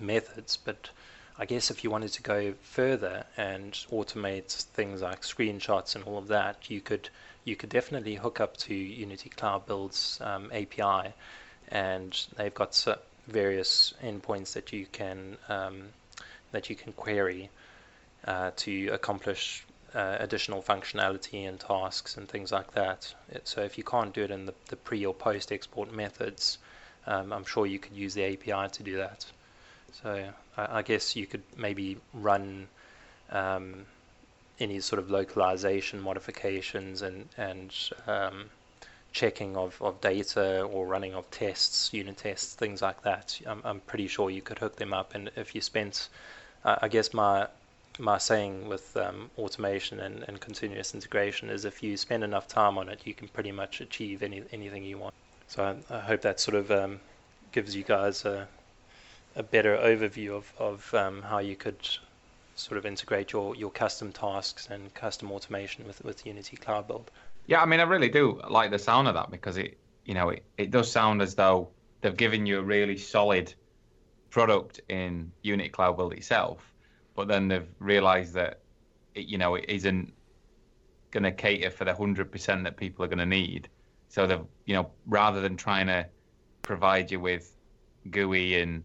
methods. 0.00 0.56
But 0.56 0.90
I 1.38 1.46
guess 1.46 1.70
if 1.70 1.84
you 1.84 1.90
wanted 1.90 2.12
to 2.12 2.22
go 2.22 2.54
further 2.62 3.26
and 3.36 3.72
automate 3.90 4.50
things 4.50 5.02
like 5.02 5.22
screenshots 5.22 5.94
and 5.94 6.04
all 6.04 6.18
of 6.18 6.28
that, 6.28 6.70
you 6.70 6.80
could 6.80 7.10
you 7.44 7.56
could 7.56 7.68
definitely 7.68 8.14
hook 8.14 8.40
up 8.40 8.56
to 8.56 8.74
Unity 8.74 9.28
Cloud 9.30 9.66
Build's 9.66 10.18
um, 10.22 10.50
API, 10.52 11.12
and 11.68 12.26
they've 12.36 12.54
got 12.54 12.86
various 13.28 13.94
endpoints 14.02 14.52
that 14.52 14.72
you 14.72 14.86
can 14.86 15.36
um, 15.48 15.88
that 16.52 16.70
you 16.70 16.76
can 16.76 16.92
query 16.92 17.50
uh, 18.26 18.50
to 18.56 18.88
accomplish 18.88 19.64
uh, 19.94 20.16
additional 20.20 20.62
functionality 20.62 21.48
and 21.48 21.60
tasks 21.60 22.16
and 22.16 22.28
things 22.28 22.50
like 22.52 22.72
that. 22.72 23.14
It, 23.30 23.46
so 23.46 23.62
if 23.62 23.78
you 23.78 23.84
can't 23.84 24.12
do 24.12 24.24
it 24.24 24.30
in 24.30 24.46
the, 24.46 24.54
the 24.68 24.76
pre 24.76 25.04
or 25.04 25.14
post 25.14 25.52
export 25.52 25.92
methods, 25.92 26.58
um, 27.06 27.32
I'm 27.32 27.44
sure 27.44 27.66
you 27.66 27.78
could 27.78 27.94
use 27.94 28.14
the 28.14 28.24
API 28.24 28.70
to 28.70 28.82
do 28.82 28.96
that. 28.96 29.26
So 30.02 30.30
I, 30.56 30.78
I 30.78 30.82
guess 30.82 31.16
you 31.16 31.26
could 31.26 31.42
maybe 31.56 31.98
run 32.12 32.68
um, 33.30 33.86
any 34.60 34.80
sort 34.80 34.98
of 34.98 35.10
localization 35.10 36.00
modifications 36.00 37.02
and 37.02 37.28
and 37.36 37.74
um, 38.06 38.46
checking 39.12 39.56
of, 39.56 39.80
of 39.80 40.00
data 40.00 40.62
or 40.62 40.86
running 40.86 41.14
of 41.14 41.30
tests, 41.30 41.92
unit 41.92 42.16
tests, 42.16 42.54
things 42.54 42.82
like 42.82 43.00
that. 43.02 43.40
I'm, 43.46 43.60
I'm 43.64 43.80
pretty 43.80 44.08
sure 44.08 44.28
you 44.28 44.42
could 44.42 44.58
hook 44.58 44.76
them 44.76 44.92
up, 44.92 45.14
and 45.14 45.30
if 45.36 45.54
you 45.54 45.60
spent 45.60 46.08
I 46.64 46.88
guess 46.88 47.12
my 47.12 47.48
my 47.98 48.18
saying 48.18 48.68
with 48.68 48.96
um, 48.96 49.30
automation 49.38 50.00
and, 50.00 50.24
and 50.26 50.40
continuous 50.40 50.94
integration 50.94 51.48
is 51.48 51.64
if 51.64 51.82
you 51.82 51.96
spend 51.96 52.24
enough 52.24 52.48
time 52.48 52.76
on 52.78 52.88
it, 52.88 53.00
you 53.04 53.14
can 53.14 53.28
pretty 53.28 53.52
much 53.52 53.80
achieve 53.80 54.22
any 54.22 54.42
anything 54.52 54.82
you 54.82 54.98
want. 54.98 55.14
So 55.46 55.62
I, 55.62 55.94
I 55.94 56.00
hope 56.00 56.22
that 56.22 56.40
sort 56.40 56.56
of 56.56 56.70
um, 56.70 57.00
gives 57.52 57.76
you 57.76 57.84
guys 57.84 58.24
a, 58.24 58.48
a 59.36 59.42
better 59.42 59.76
overview 59.76 60.30
of, 60.30 60.52
of 60.58 60.94
um, 60.94 61.22
how 61.22 61.38
you 61.38 61.54
could 61.54 61.88
sort 62.54 62.78
of 62.78 62.86
integrate 62.86 63.32
your, 63.32 63.54
your 63.56 63.70
custom 63.70 64.12
tasks 64.12 64.68
and 64.70 64.92
custom 64.94 65.32
automation 65.32 65.86
with, 65.86 66.04
with 66.04 66.26
Unity 66.26 66.56
Cloud 66.56 66.86
Build. 66.86 67.10
Yeah, 67.46 67.60
I 67.60 67.66
mean, 67.66 67.80
I 67.80 67.84
really 67.84 68.08
do 68.08 68.40
like 68.48 68.70
the 68.70 68.78
sound 68.78 69.08
of 69.08 69.14
that 69.14 69.30
because 69.30 69.56
it, 69.56 69.78
you 70.04 70.14
know, 70.14 70.30
it, 70.30 70.44
it 70.56 70.70
does 70.70 70.90
sound 70.90 71.20
as 71.20 71.34
though 71.34 71.68
they've 72.00 72.16
given 72.16 72.46
you 72.46 72.58
a 72.58 72.62
really 72.62 72.96
solid 72.96 73.52
product 74.30 74.80
in 74.88 75.30
Unity 75.42 75.68
Cloud 75.68 75.96
Build 75.96 76.12
itself, 76.12 76.72
but 77.14 77.28
then 77.28 77.48
they've 77.48 77.68
realized 77.78 78.34
that 78.34 78.60
it, 79.14 79.26
you 79.26 79.38
know 79.38 79.54
it 79.54 79.64
isn't 79.68 80.12
going 81.10 81.22
to 81.22 81.32
cater 81.32 81.70
for 81.70 81.84
the 81.84 81.94
hundred 81.94 82.32
percent 82.32 82.64
that 82.64 82.76
people 82.76 83.04
are 83.04 83.08
going 83.08 83.18
to 83.18 83.26
need. 83.26 83.68
So 84.08 84.26
they've 84.26 84.44
you 84.66 84.74
know 84.74 84.90
rather 85.06 85.40
than 85.40 85.56
trying 85.56 85.86
to 85.86 86.06
provide 86.62 87.10
you 87.10 87.20
with 87.20 87.54
GUI 88.10 88.60
and 88.60 88.84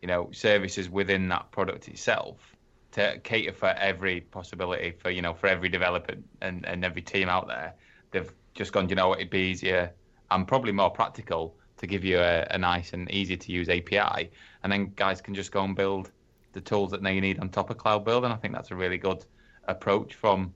you 0.00 0.08
know 0.08 0.30
services 0.32 0.90
within 0.90 1.28
that 1.28 1.50
product 1.52 1.88
itself 1.88 2.51
to 2.92 3.18
cater 3.24 3.52
for 3.52 3.68
every 3.68 4.20
possibility 4.20 4.92
for 4.98 5.10
you 5.10 5.22
know 5.22 5.34
for 5.34 5.46
every 5.46 5.68
developer 5.68 6.14
and, 6.40 6.64
and 6.66 6.84
every 6.84 7.02
team 7.02 7.28
out 7.28 7.48
there, 7.48 7.74
they've 8.10 8.32
just 8.54 8.72
gone. 8.72 8.88
You 8.88 8.94
know, 8.94 9.14
it'd 9.14 9.30
be 9.30 9.50
easier 9.50 9.92
and 10.30 10.46
probably 10.46 10.72
more 10.72 10.90
practical 10.90 11.56
to 11.78 11.86
give 11.86 12.04
you 12.04 12.18
a, 12.18 12.46
a 12.50 12.58
nice 12.58 12.92
and 12.92 13.10
easy 13.10 13.36
to 13.36 13.52
use 13.52 13.68
API, 13.68 14.30
and 14.62 14.72
then 14.72 14.92
guys 14.94 15.20
can 15.20 15.34
just 15.34 15.52
go 15.52 15.64
and 15.64 15.74
build 15.74 16.10
the 16.52 16.60
tools 16.60 16.90
that 16.90 17.02
they 17.02 17.18
need 17.18 17.38
on 17.40 17.48
top 17.48 17.70
of 17.70 17.78
Cloud 17.78 18.04
Build. 18.04 18.24
And 18.24 18.32
I 18.32 18.36
think 18.36 18.54
that's 18.54 18.70
a 18.70 18.76
really 18.76 18.98
good 18.98 19.24
approach 19.64 20.14
from 20.14 20.54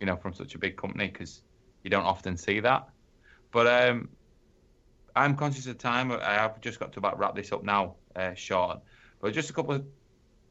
you 0.00 0.06
know 0.06 0.16
from 0.16 0.34
such 0.34 0.54
a 0.54 0.58
big 0.58 0.76
company 0.76 1.08
because 1.08 1.42
you 1.82 1.90
don't 1.90 2.04
often 2.04 2.36
see 2.36 2.60
that. 2.60 2.88
But 3.52 3.66
um, 3.68 4.08
I'm 5.14 5.36
conscious 5.36 5.66
of 5.68 5.78
time. 5.78 6.10
I 6.10 6.34
have 6.34 6.60
just 6.60 6.80
got 6.80 6.92
to 6.94 6.98
about 6.98 7.18
wrap 7.18 7.36
this 7.36 7.52
up 7.52 7.62
now, 7.62 7.94
uh, 8.16 8.34
Sean. 8.34 8.80
But 9.20 9.32
just 9.32 9.50
a 9.50 9.52
couple 9.52 9.74
of 9.74 9.84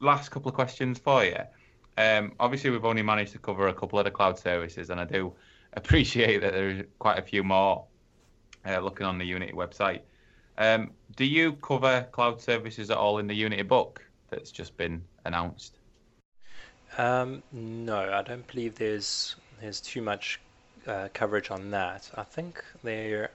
last 0.00 0.30
couple 0.30 0.48
of 0.48 0.54
questions 0.54 0.98
for 0.98 1.24
you. 1.24 1.38
Um, 1.96 2.32
obviously, 2.40 2.70
we've 2.70 2.84
only 2.84 3.02
managed 3.02 3.32
to 3.32 3.38
cover 3.38 3.68
a 3.68 3.74
couple 3.74 3.98
of 3.98 4.04
the 4.04 4.10
cloud 4.10 4.38
services, 4.38 4.90
and 4.90 5.00
I 5.00 5.04
do 5.04 5.32
appreciate 5.74 6.40
that 6.40 6.52
there's 6.52 6.84
quite 6.98 7.18
a 7.18 7.22
few 7.22 7.42
more 7.42 7.84
uh, 8.66 8.78
looking 8.80 9.06
on 9.06 9.18
the 9.18 9.24
Unity 9.24 9.52
website. 9.52 10.00
Um, 10.56 10.92
do 11.16 11.24
you 11.24 11.54
cover 11.54 12.06
cloud 12.12 12.40
services 12.40 12.90
at 12.90 12.96
all 12.96 13.18
in 13.18 13.26
the 13.26 13.34
Unity 13.34 13.62
book 13.62 14.02
that's 14.30 14.50
just 14.50 14.76
been 14.76 15.02
announced? 15.24 15.78
Um, 16.96 17.42
no, 17.52 18.12
I 18.12 18.22
don't 18.22 18.46
believe 18.46 18.76
there's 18.76 19.34
there's 19.60 19.80
too 19.80 20.00
much 20.00 20.40
uh, 20.86 21.08
coverage 21.12 21.50
on 21.50 21.70
that. 21.70 22.10
I 22.14 22.22
think 22.22 22.64
they 22.82 23.26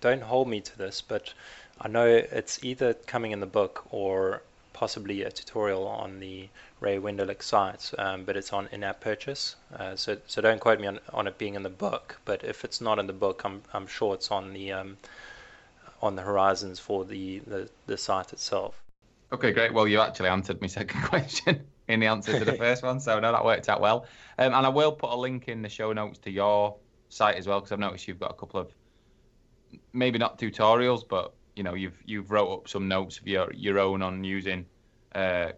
don't 0.00 0.22
hold 0.22 0.48
me 0.48 0.60
to 0.60 0.78
this, 0.78 1.00
but 1.00 1.32
I 1.80 1.88
know 1.88 2.06
it's 2.06 2.62
either 2.62 2.94
coming 2.94 3.32
in 3.32 3.40
the 3.40 3.46
book 3.46 3.86
or 3.90 4.42
possibly 4.74 5.22
a 5.22 5.30
tutorial 5.30 5.86
on 5.86 6.20
the 6.20 6.48
Ray 6.80 6.98
Wenderlich 6.98 7.42
site, 7.42 7.90
um, 7.96 8.24
but 8.24 8.36
it's 8.36 8.52
on 8.52 8.68
in-app 8.72 9.00
purchase. 9.00 9.56
Uh, 9.74 9.96
so 9.96 10.18
so 10.26 10.42
don't 10.42 10.60
quote 10.60 10.78
me 10.78 10.86
on, 10.86 11.00
on 11.14 11.26
it 11.26 11.38
being 11.38 11.54
in 11.54 11.62
the 11.62 11.70
book, 11.70 12.20
but 12.26 12.44
if 12.44 12.62
it's 12.64 12.82
not 12.82 12.98
in 12.98 13.06
the 13.06 13.14
book, 13.14 13.40
I'm 13.46 13.62
I'm 13.72 13.86
sure 13.86 14.12
it's 14.12 14.30
on 14.30 14.52
the 14.52 14.72
um, 14.72 14.98
on 16.04 16.14
the 16.16 16.22
horizons 16.22 16.78
for 16.78 17.04
the, 17.04 17.38
the, 17.46 17.68
the 17.86 17.96
site 17.96 18.32
itself. 18.34 18.82
Okay, 19.32 19.52
great. 19.52 19.72
Well, 19.72 19.88
you 19.88 20.00
actually 20.00 20.28
answered 20.28 20.60
my 20.60 20.66
second 20.78 21.02
question 21.02 21.64
in 21.88 22.00
the 22.00 22.06
answer 22.06 22.38
to 22.38 22.44
the 22.44 22.52
first 22.64 22.82
one, 22.82 23.00
so 23.00 23.18
no, 23.18 23.32
that 23.32 23.44
worked 23.44 23.68
out 23.68 23.80
well. 23.80 24.06
Um, 24.38 24.52
and 24.52 24.66
I 24.66 24.68
will 24.68 24.92
put 24.92 25.10
a 25.10 25.16
link 25.16 25.48
in 25.48 25.62
the 25.62 25.68
show 25.68 25.92
notes 25.92 26.18
to 26.20 26.30
your 26.30 26.76
site 27.08 27.36
as 27.36 27.46
well, 27.46 27.60
because 27.60 27.72
I've 27.72 27.78
noticed 27.78 28.06
you've 28.06 28.20
got 28.20 28.30
a 28.30 28.34
couple 28.34 28.60
of 28.60 28.70
maybe 29.92 30.18
not 30.18 30.38
tutorials, 30.38 31.02
but 31.08 31.32
you 31.56 31.62
know 31.62 31.74
you've 31.74 32.00
you've 32.04 32.30
wrote 32.30 32.52
up 32.52 32.68
some 32.68 32.88
notes 32.88 33.18
of 33.18 33.26
your 33.26 33.52
your 33.52 33.78
own 33.78 34.02
on 34.02 34.24
using 34.24 34.66
uh, 35.14 35.52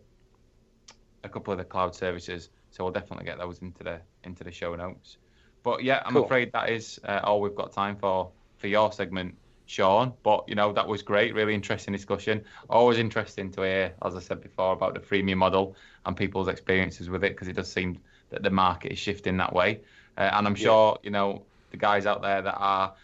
a 1.24 1.28
couple 1.28 1.52
of 1.52 1.58
the 1.58 1.64
cloud 1.64 1.94
services. 1.94 2.50
So 2.70 2.84
we'll 2.84 2.92
definitely 2.92 3.24
get 3.24 3.38
those 3.38 3.60
into 3.62 3.82
the 3.82 4.00
into 4.24 4.44
the 4.44 4.52
show 4.52 4.74
notes. 4.74 5.18
But 5.62 5.82
yeah, 5.82 6.02
I'm 6.04 6.14
cool. 6.14 6.24
afraid 6.24 6.52
that 6.52 6.70
is 6.70 7.00
uh, 7.04 7.20
all 7.24 7.40
we've 7.40 7.54
got 7.54 7.72
time 7.72 7.96
for 7.96 8.30
for 8.58 8.68
your 8.68 8.92
segment, 8.92 9.34
Sean. 9.66 10.12
But 10.22 10.44
you 10.46 10.54
know 10.54 10.72
that 10.72 10.86
was 10.86 11.02
great, 11.02 11.34
really 11.34 11.54
interesting 11.54 11.92
discussion. 11.92 12.44
Always 12.68 12.98
interesting 12.98 13.50
to 13.52 13.62
hear, 13.62 13.94
as 14.04 14.14
I 14.14 14.20
said 14.20 14.42
before, 14.42 14.72
about 14.72 14.94
the 14.94 15.00
freemium 15.00 15.38
model 15.38 15.76
and 16.04 16.16
people's 16.16 16.48
experiences 16.48 17.08
with 17.08 17.24
it, 17.24 17.32
because 17.32 17.48
it 17.48 17.56
does 17.56 17.72
seem 17.72 17.98
that 18.30 18.42
the 18.42 18.50
market 18.50 18.92
is 18.92 18.98
shifting 18.98 19.36
that 19.38 19.52
way. 19.52 19.80
Uh, 20.18 20.30
and 20.32 20.46
I'm 20.46 20.54
sure 20.54 20.98
you 21.02 21.10
know 21.10 21.42
the 21.70 21.76
guys 21.76 22.06
out 22.06 22.22
there 22.22 22.42
that 22.42 22.56
are 22.56 22.94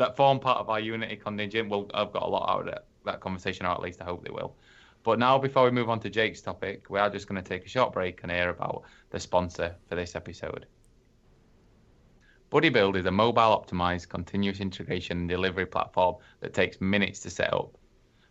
that 0.00 0.16
form 0.16 0.40
part 0.40 0.58
of 0.58 0.70
our 0.70 0.80
Unity 0.80 1.16
contingent 1.16 1.68
will 1.68 1.90
have 1.94 2.10
got 2.12 2.22
a 2.22 2.26
lot 2.26 2.50
out 2.50 2.62
of 2.62 2.68
it, 2.68 2.84
that 3.04 3.20
conversation, 3.20 3.66
or 3.66 3.70
at 3.70 3.80
least 3.80 4.00
I 4.00 4.04
hope 4.04 4.24
they 4.24 4.32
will. 4.32 4.56
But 5.02 5.18
now, 5.18 5.38
before 5.38 5.64
we 5.64 5.70
move 5.70 5.90
on 5.90 6.00
to 6.00 6.10
Jake's 6.10 6.40
topic, 6.40 6.88
we 6.88 6.98
are 6.98 7.10
just 7.10 7.28
going 7.28 7.42
to 7.42 7.46
take 7.46 7.66
a 7.66 7.68
short 7.68 7.92
break 7.92 8.20
and 8.22 8.32
hear 8.32 8.48
about 8.48 8.84
the 9.10 9.20
sponsor 9.20 9.76
for 9.88 9.96
this 9.96 10.16
episode. 10.16 10.66
BuddyBuild 12.50 12.96
is 12.96 13.04
a 13.04 13.10
mobile 13.10 13.62
optimized 13.62 14.08
continuous 14.08 14.60
integration 14.60 15.18
and 15.18 15.28
delivery 15.28 15.66
platform 15.66 16.16
that 16.40 16.54
takes 16.54 16.80
minutes 16.80 17.20
to 17.20 17.30
set 17.30 17.52
up. 17.52 17.76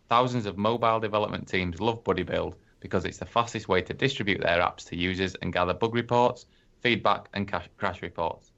Thousands 0.10 0.48
of 0.48 0.58
mobile 0.58 1.00
development 1.00 1.48
teams 1.48 1.80
love 1.80 2.04
BuddyBuild 2.04 2.56
because 2.80 3.06
it's 3.06 3.20
the 3.20 3.26
fastest 3.26 3.68
way 3.68 3.84
to 3.84 3.94
distribute 3.94 4.42
their 4.42 4.60
apps 4.60 4.86
to 4.86 4.98
users 4.98 5.36
and 5.36 5.54
gather 5.54 5.76
bug 5.76 5.94
reports, 5.94 6.48
feedback, 6.82 7.30
and 7.34 7.48
crash 7.78 8.02
reports. 8.02 8.52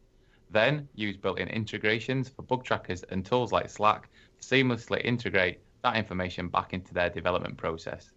Then 0.51 0.89
use 0.95 1.15
built-in 1.15 1.47
integrations 1.47 2.27
for 2.27 2.41
bug 2.41 2.65
trackers 2.65 3.03
and 3.03 3.25
tools 3.25 3.53
like 3.53 3.69
Slack 3.69 4.09
to 4.37 4.45
seamlessly 4.45 5.01
integrate 5.05 5.61
that 5.81 5.95
information 5.95 6.49
back 6.49 6.73
into 6.73 6.93
their 6.93 7.09
development 7.09 7.55
process. 7.55 8.11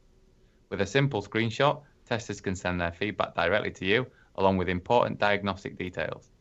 With 0.68 0.80
a 0.80 0.86
simple 0.86 1.22
screenshot, 1.22 1.82
testers 2.04 2.40
can 2.40 2.56
send 2.56 2.80
their 2.80 2.90
feedback 2.90 3.36
directly 3.36 3.70
to 3.70 3.84
you, 3.84 4.06
along 4.34 4.56
with 4.56 4.68
important 4.68 5.20
diagnostic 5.20 5.78
details. 5.78 6.32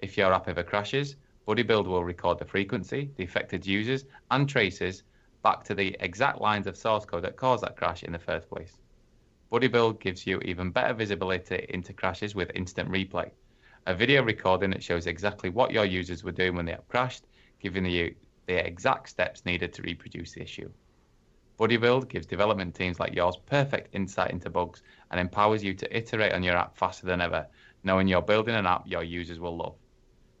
If 0.00 0.16
your 0.16 0.32
app 0.34 0.48
ever 0.48 0.64
crashes, 0.64 1.14
BuddyBuild 1.46 1.86
will 1.86 2.02
record 2.02 2.40
the 2.40 2.44
frequency, 2.44 3.12
the 3.14 3.22
affected 3.22 3.64
users, 3.64 4.06
and 4.32 4.48
traces 4.48 5.04
back 5.44 5.62
to 5.64 5.74
the 5.74 5.96
exact 6.00 6.40
lines 6.40 6.66
of 6.66 6.76
source 6.76 7.04
code 7.04 7.22
that 7.22 7.36
caused 7.36 7.62
that 7.62 7.76
crash 7.76 8.02
in 8.02 8.10
the 8.10 8.18
first 8.18 8.50
place. 8.50 8.80
BuddyBuild 9.52 10.00
gives 10.00 10.26
you 10.26 10.40
even 10.40 10.72
better 10.72 10.94
visibility 10.94 11.64
into 11.68 11.92
crashes 11.92 12.34
with 12.34 12.50
instant 12.56 12.90
replay 12.90 13.30
a 13.86 13.94
video 13.94 14.22
recording 14.22 14.70
that 14.70 14.82
shows 14.82 15.06
exactly 15.06 15.50
what 15.50 15.72
your 15.72 15.84
users 15.84 16.24
were 16.24 16.32
doing 16.32 16.54
when 16.54 16.66
the 16.66 16.72
app 16.72 16.88
crashed, 16.88 17.24
giving 17.60 17.84
you 17.86 18.14
the 18.46 18.66
exact 18.66 19.08
steps 19.08 19.44
needed 19.44 19.72
to 19.72 19.82
reproduce 19.82 20.32
the 20.32 20.42
issue. 20.42 20.70
BuddyBuild 21.58 22.08
gives 22.08 22.26
development 22.26 22.74
teams 22.74 23.00
like 23.00 23.14
yours 23.14 23.36
perfect 23.46 23.94
insight 23.94 24.30
into 24.30 24.48
bugs 24.48 24.82
and 25.10 25.18
empowers 25.18 25.64
you 25.64 25.74
to 25.74 25.96
iterate 25.96 26.32
on 26.32 26.42
your 26.42 26.56
app 26.56 26.76
faster 26.76 27.06
than 27.06 27.20
ever, 27.20 27.46
knowing 27.82 28.06
you're 28.06 28.22
building 28.22 28.54
an 28.54 28.66
app 28.66 28.84
your 28.86 29.02
users 29.02 29.40
will 29.40 29.56
love. 29.56 29.74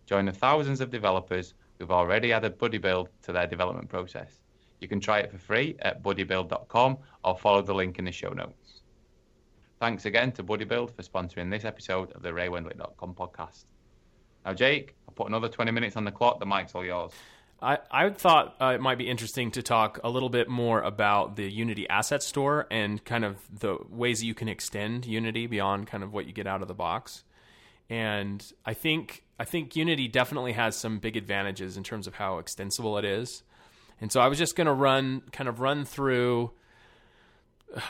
Join 0.06 0.26
the 0.26 0.32
thousands 0.32 0.80
of 0.80 0.90
developers 0.90 1.54
who've 1.78 1.90
already 1.90 2.32
added 2.32 2.58
BuddyBuild 2.58 3.08
to 3.22 3.32
their 3.32 3.46
development 3.46 3.88
process. 3.88 4.40
You 4.80 4.88
can 4.88 5.00
try 5.00 5.18
it 5.18 5.30
for 5.30 5.38
free 5.38 5.76
at 5.80 6.02
buddybuild.com 6.02 6.98
or 7.24 7.36
follow 7.36 7.62
the 7.62 7.74
link 7.74 7.98
in 7.98 8.04
the 8.04 8.12
show 8.12 8.30
notes. 8.30 8.77
Thanks 9.80 10.06
again 10.06 10.32
to 10.32 10.42
BuddyBuild 10.42 10.90
for 10.90 11.02
sponsoring 11.02 11.50
this 11.50 11.64
episode 11.64 12.10
of 12.12 12.22
the 12.22 12.30
RayWenderlich.com 12.30 13.14
podcast. 13.14 13.64
Now, 14.44 14.52
Jake, 14.52 14.96
I'll 15.08 15.14
put 15.14 15.28
another 15.28 15.48
20 15.48 15.70
minutes 15.70 15.96
on 15.96 16.04
the 16.04 16.10
clock. 16.10 16.40
The 16.40 16.46
mic's 16.46 16.74
all 16.74 16.84
yours. 16.84 17.12
I, 17.62 17.78
I 17.88 18.10
thought 18.10 18.56
uh, 18.60 18.72
it 18.74 18.80
might 18.80 18.98
be 18.98 19.08
interesting 19.08 19.52
to 19.52 19.62
talk 19.62 20.00
a 20.02 20.10
little 20.10 20.30
bit 20.30 20.48
more 20.48 20.80
about 20.80 21.36
the 21.36 21.48
Unity 21.48 21.88
Asset 21.88 22.24
Store 22.24 22.66
and 22.72 23.04
kind 23.04 23.24
of 23.24 23.36
the 23.56 23.78
ways 23.88 24.24
you 24.24 24.34
can 24.34 24.48
extend 24.48 25.06
Unity 25.06 25.46
beyond 25.46 25.86
kind 25.86 26.02
of 26.02 26.12
what 26.12 26.26
you 26.26 26.32
get 26.32 26.48
out 26.48 26.60
of 26.60 26.66
the 26.66 26.74
box. 26.74 27.22
And 27.88 28.44
I 28.66 28.74
think 28.74 29.24
I 29.38 29.44
think 29.44 29.76
Unity 29.76 30.08
definitely 30.08 30.52
has 30.52 30.76
some 30.76 30.98
big 30.98 31.16
advantages 31.16 31.76
in 31.76 31.84
terms 31.84 32.08
of 32.08 32.14
how 32.14 32.38
extensible 32.38 32.98
it 32.98 33.04
is. 33.04 33.44
And 34.00 34.10
so 34.10 34.20
I 34.20 34.26
was 34.26 34.38
just 34.38 34.56
going 34.56 34.66
to 34.66 34.72
run 34.72 35.22
kind 35.30 35.48
of 35.48 35.60
run 35.60 35.84
through 35.84 36.50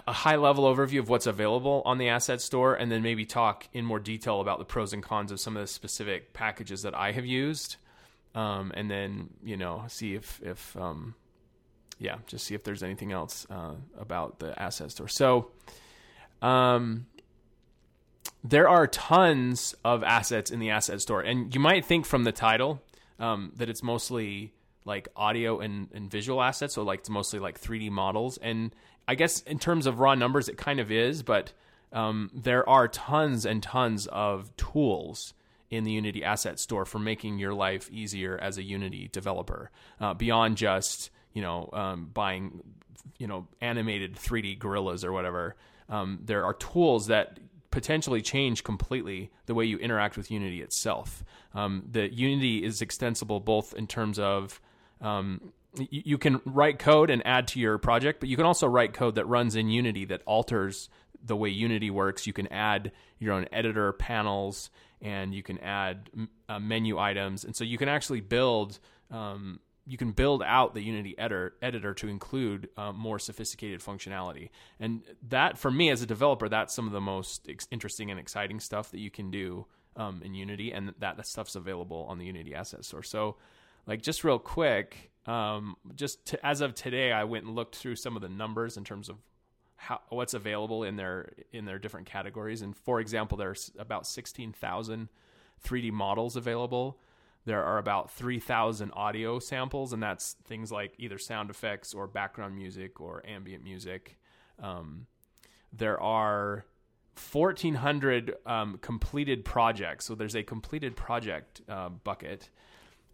a 0.06 0.12
high 0.12 0.36
level 0.36 0.64
overview 0.64 0.98
of 0.98 1.08
what's 1.08 1.26
available 1.26 1.82
on 1.84 1.98
the 1.98 2.08
asset 2.08 2.40
store 2.40 2.74
and 2.74 2.90
then 2.90 3.02
maybe 3.02 3.24
talk 3.24 3.68
in 3.72 3.84
more 3.84 4.00
detail 4.00 4.40
about 4.40 4.58
the 4.58 4.64
pros 4.64 4.92
and 4.92 5.02
cons 5.02 5.30
of 5.30 5.38
some 5.38 5.56
of 5.56 5.62
the 5.62 5.66
specific 5.66 6.32
packages 6.32 6.82
that 6.82 6.94
I 6.94 7.12
have 7.12 7.26
used. 7.26 7.76
Um, 8.34 8.72
and 8.74 8.90
then, 8.90 9.30
you 9.42 9.56
know, 9.56 9.84
see 9.88 10.14
if, 10.14 10.40
if, 10.42 10.76
um, 10.76 11.14
yeah, 11.98 12.16
just 12.26 12.46
see 12.46 12.54
if 12.54 12.64
there's 12.64 12.82
anything 12.82 13.12
else, 13.12 13.46
uh, 13.50 13.74
about 13.98 14.38
the 14.38 14.60
asset 14.60 14.90
store. 14.90 15.08
So, 15.08 15.50
um, 16.42 17.06
there 18.44 18.68
are 18.68 18.86
tons 18.86 19.74
of 19.84 20.02
assets 20.02 20.50
in 20.50 20.60
the 20.60 20.70
asset 20.70 21.00
store 21.00 21.20
and 21.20 21.54
you 21.54 21.60
might 21.60 21.84
think 21.84 22.04
from 22.04 22.24
the 22.24 22.32
title, 22.32 22.82
um, 23.18 23.52
that 23.56 23.68
it's 23.68 23.82
mostly 23.82 24.52
like 24.84 25.08
audio 25.14 25.60
and, 25.60 25.88
and 25.92 26.10
visual 26.10 26.42
assets. 26.42 26.74
So 26.74 26.82
like 26.82 27.00
it's 27.00 27.10
mostly 27.10 27.38
like 27.38 27.60
3D 27.60 27.90
models. 27.90 28.38
And 28.38 28.74
I 29.08 29.14
guess 29.14 29.40
in 29.40 29.58
terms 29.58 29.86
of 29.86 29.98
raw 29.98 30.14
numbers, 30.14 30.50
it 30.50 30.58
kind 30.58 30.78
of 30.78 30.92
is, 30.92 31.22
but 31.22 31.54
um, 31.92 32.30
there 32.34 32.68
are 32.68 32.86
tons 32.86 33.46
and 33.46 33.62
tons 33.62 34.06
of 34.06 34.54
tools 34.58 35.32
in 35.70 35.84
the 35.84 35.92
Unity 35.92 36.22
Asset 36.22 36.60
Store 36.60 36.84
for 36.84 36.98
making 36.98 37.38
your 37.38 37.54
life 37.54 37.90
easier 37.90 38.38
as 38.38 38.58
a 38.58 38.62
Unity 38.62 39.08
developer, 39.10 39.70
uh, 39.98 40.12
beyond 40.12 40.58
just 40.58 41.10
you 41.32 41.40
know 41.40 41.70
um, 41.72 42.10
buying 42.12 42.62
you 43.18 43.26
know 43.26 43.46
animated 43.62 44.14
3D 44.14 44.58
gorillas 44.58 45.04
or 45.04 45.12
whatever. 45.12 45.56
Um, 45.88 46.20
there 46.22 46.44
are 46.44 46.52
tools 46.52 47.06
that 47.06 47.40
potentially 47.70 48.20
change 48.20 48.62
completely 48.62 49.30
the 49.46 49.54
way 49.54 49.64
you 49.64 49.78
interact 49.78 50.18
with 50.18 50.30
Unity 50.30 50.60
itself. 50.60 51.24
Um, 51.54 51.84
the 51.90 52.12
Unity 52.12 52.62
is 52.62 52.82
extensible 52.82 53.40
both 53.40 53.72
in 53.72 53.86
terms 53.86 54.18
of 54.18 54.60
um, 55.00 55.52
you 55.90 56.18
can 56.18 56.40
write 56.44 56.78
code 56.78 57.10
and 57.10 57.26
add 57.26 57.48
to 57.48 57.60
your 57.60 57.78
project, 57.78 58.20
but 58.20 58.28
you 58.28 58.36
can 58.36 58.46
also 58.46 58.66
write 58.66 58.92
code 58.92 59.16
that 59.16 59.26
runs 59.26 59.56
in 59.56 59.68
Unity 59.68 60.04
that 60.06 60.22
alters 60.26 60.88
the 61.24 61.36
way 61.36 61.48
Unity 61.48 61.90
works. 61.90 62.26
You 62.26 62.32
can 62.32 62.46
add 62.52 62.92
your 63.18 63.32
own 63.34 63.46
editor 63.52 63.92
panels 63.92 64.70
and 65.00 65.34
you 65.34 65.42
can 65.42 65.58
add 65.58 66.10
uh, 66.48 66.58
menu 66.58 66.98
items, 66.98 67.44
and 67.44 67.54
so 67.54 67.64
you 67.64 67.78
can 67.78 67.88
actually 67.88 68.20
build. 68.20 68.78
Um, 69.10 69.60
you 69.86 69.96
can 69.96 70.12
build 70.12 70.42
out 70.42 70.74
the 70.74 70.82
Unity 70.82 71.18
editor, 71.18 71.54
editor 71.62 71.94
to 71.94 72.08
include 72.08 72.68
uh, 72.76 72.92
more 72.92 73.18
sophisticated 73.18 73.80
functionality, 73.80 74.50
and 74.78 75.02
that 75.28 75.56
for 75.56 75.70
me 75.70 75.88
as 75.88 76.02
a 76.02 76.06
developer, 76.06 76.48
that's 76.48 76.74
some 76.74 76.86
of 76.86 76.92
the 76.92 77.00
most 77.00 77.48
ex- 77.48 77.66
interesting 77.70 78.10
and 78.10 78.20
exciting 78.20 78.60
stuff 78.60 78.90
that 78.90 78.98
you 78.98 79.10
can 79.10 79.30
do 79.30 79.66
um, 79.96 80.20
in 80.22 80.34
Unity, 80.34 80.72
and 80.72 80.92
that, 80.98 81.16
that 81.16 81.26
stuff's 81.26 81.56
available 81.56 82.06
on 82.08 82.18
the 82.18 82.26
Unity 82.26 82.54
Asset 82.54 82.84
Store. 82.84 83.02
So, 83.02 83.36
like 83.86 84.02
just 84.02 84.24
real 84.24 84.38
quick, 84.38 85.10
um, 85.28 85.76
just 85.94 86.24
to, 86.26 86.46
as 86.46 86.60
of 86.60 86.74
today, 86.74 87.12
I 87.12 87.24
went 87.24 87.44
and 87.44 87.54
looked 87.54 87.76
through 87.76 87.96
some 87.96 88.16
of 88.16 88.22
the 88.22 88.28
numbers 88.28 88.76
in 88.76 88.84
terms 88.84 89.08
of 89.08 89.16
how 89.76 90.00
what's 90.08 90.34
available 90.34 90.82
in 90.82 90.96
their 90.96 91.32
in 91.52 91.64
their 91.64 91.78
different 91.78 92.06
categories. 92.06 92.62
And 92.62 92.76
for 92.76 92.98
example, 92.98 93.38
there's 93.38 93.70
about 93.78 94.06
sixteen 94.06 94.52
thousand 94.52 95.08
3D 95.64 95.92
models 95.92 96.36
available. 96.36 96.98
There 97.44 97.64
are 97.64 97.78
about 97.78 98.10
3,000 98.10 98.92
audio 98.94 99.38
samples, 99.38 99.92
and 99.92 100.02
that's 100.02 100.36
things 100.44 100.70
like 100.70 100.94
either 100.98 101.18
sound 101.18 101.50
effects 101.50 101.94
or 101.94 102.06
background 102.06 102.54
music 102.54 103.00
or 103.00 103.24
ambient 103.26 103.64
music. 103.64 104.18
Um, 104.62 105.06
there 105.72 106.00
are 106.00 106.64
1,400 107.32 108.34
um, 108.46 108.78
completed 108.80 109.44
projects. 109.44 110.04
So 110.04 110.14
there's 110.14 110.36
a 110.36 110.42
completed 110.42 110.94
project 110.94 111.62
uh, 111.68 111.88
bucket 111.88 112.50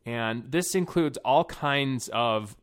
and 0.06 0.44
this 0.50 0.74
includes 0.74 1.18
all 1.18 1.44
kinds 1.44 2.08
of 2.12 2.56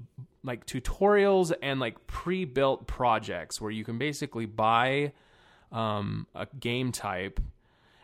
like 0.43 0.65
tutorials 0.65 1.51
and 1.61 1.79
like 1.79 2.07
pre-built 2.07 2.87
projects 2.87 3.61
where 3.61 3.71
you 3.71 3.83
can 3.83 3.97
basically 3.97 4.45
buy 4.45 5.11
um, 5.71 6.27
a 6.35 6.47
game 6.59 6.91
type 6.91 7.39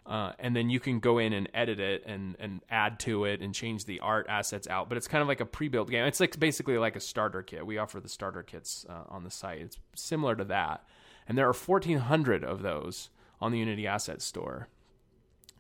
uh, 0.08 0.32
and 0.40 0.56
then 0.56 0.70
you 0.70 0.80
can 0.80 1.00
go 1.00 1.18
in 1.18 1.34
and 1.34 1.50
edit 1.54 1.80
it 1.82 2.04
and, 2.06 2.38
and 2.40 2.62
add 2.70 2.98
to 2.98 3.26
it 3.26 3.42
and 3.42 3.54
change 3.54 3.84
the 3.86 4.00
art 4.00 4.26
assets 4.30 4.66
out. 4.68 4.88
But 4.88 4.98
it's 4.98 5.08
kind 5.08 5.22
of 5.22 5.28
like 5.28 5.42
a 5.42 5.46
pre-built 5.46 5.90
game. 5.90 6.06
It's 6.06 6.22
like 6.22 6.40
basically 6.40 6.78
like 6.78 6.96
a 6.96 7.02
starter 7.02 7.42
kit. 7.42 7.66
We 7.66 7.78
offer 7.78 8.00
the 8.00 8.08
starter 8.08 8.42
kits 8.42 8.86
uh, 8.90 9.04
on 9.10 9.26
the 9.26 9.32
site. 9.32 9.60
It's 9.60 9.78
similar 9.96 10.36
to 10.36 10.46
that. 10.46 10.86
and 11.28 11.38
there 11.38 11.46
are 11.48 11.54
1,400 11.54 12.44
of 12.44 12.62
those 12.62 13.10
on 13.42 13.52
the 13.52 13.60
Unity 13.60 13.86
Asset 13.86 14.22
Store. 14.22 14.70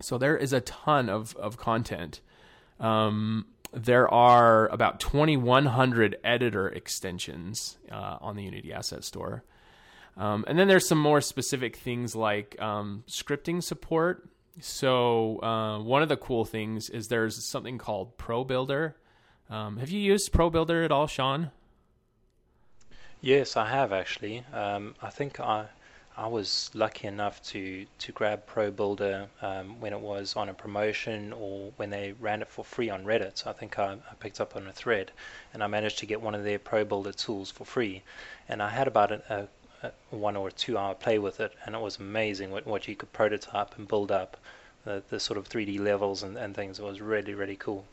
So 0.01 0.17
there 0.17 0.37
is 0.37 0.53
a 0.53 0.61
ton 0.61 1.09
of 1.09 1.35
of 1.35 1.57
content. 1.57 2.21
Um, 2.79 3.47
there 3.77 4.11
are 4.11 4.67
about 4.67 4.99
2,100 4.99 6.17
editor 6.23 6.67
extensions 6.67 7.77
uh, 7.91 8.17
on 8.21 8.35
the 8.35 8.43
Unity 8.43 8.73
Asset 8.73 9.03
Store. 9.03 9.43
Um, 10.17 10.45
and 10.47 10.57
then 10.57 10.67
there's 10.67 10.87
some 10.87 10.97
more 10.97 11.21
specific 11.21 11.75
things 11.75 12.15
like 12.15 12.59
um, 12.59 13.03
scripting 13.07 13.61
support. 13.61 14.27
So 14.59 15.41
uh, 15.43 15.79
one 15.79 16.01
of 16.01 16.09
the 16.09 16.17
cool 16.17 16.43
things 16.43 16.89
is 16.89 17.07
there's 17.07 17.45
something 17.45 17.77
called 17.77 18.17
Pro 18.17 18.43
Builder. 18.43 18.95
Um, 19.49 19.77
have 19.77 19.89
you 19.89 19.99
used 19.99 20.31
Pro 20.31 20.49
Builder 20.49 20.83
at 20.83 20.91
all, 20.91 21.07
Sean? 21.07 21.51
Yes, 23.21 23.55
I 23.55 23.69
have 23.69 23.93
actually. 23.93 24.43
Um, 24.53 24.95
I 25.01 25.09
think 25.09 25.39
I 25.39 25.67
I 26.17 26.25
was 26.25 26.71
lucky 26.73 27.07
enough 27.07 27.43
to 27.51 27.85
to 27.99 28.11
grab 28.11 28.47
Pro 28.47 28.71
Builder 28.71 29.27
um, 29.43 29.79
when 29.79 29.93
it 29.93 29.99
was 29.99 30.35
on 30.35 30.49
a 30.49 30.53
promotion 30.53 31.31
or 31.31 31.71
when 31.77 31.91
they 31.91 32.13
ran 32.19 32.41
it 32.41 32.47
for 32.49 32.65
free 32.65 32.89
on 32.89 33.05
Reddit. 33.05 33.37
So 33.37 33.51
I 33.51 33.53
think 33.53 33.77
I, 33.77 33.93
I, 33.93 34.15
picked 34.19 34.41
up 34.41 34.55
on 34.55 34.67
a 34.67 34.71
thread, 34.71 35.11
and 35.53 35.63
I 35.63 35.67
managed 35.67 35.99
to 35.99 36.07
get 36.07 36.19
one 36.19 36.33
of 36.33 36.43
their 36.43 36.57
Pro 36.57 36.83
Builder 36.83 37.11
tools 37.11 37.51
for 37.51 37.65
free. 37.65 38.01
And 38.49 38.63
I 38.63 38.69
had 38.69 38.87
about 38.87 39.11
a, 39.11 39.47
a, 39.83 39.87
a 39.87 40.15
one 40.15 40.35
or 40.35 40.49
two 40.49 40.75
hour 40.75 40.95
play 40.95 41.19
with 41.19 41.39
it, 41.39 41.53
and 41.63 41.75
it 41.75 41.81
was 41.81 41.99
amazing 41.99 42.49
what, 42.49 42.65
what 42.65 42.87
you 42.87 42.95
could 42.95 43.13
prototype 43.13 43.77
and 43.77 43.87
build 43.87 44.11
up, 44.11 44.37
the, 44.85 45.03
the 45.09 45.19
sort 45.19 45.37
of 45.37 45.47
3D 45.47 45.79
levels 45.79 46.23
and, 46.23 46.35
and 46.35 46.55
things. 46.55 46.79
It 46.79 46.83
was 46.83 46.99
really 46.99 47.35
really 47.35 47.57
cool. 47.57 47.85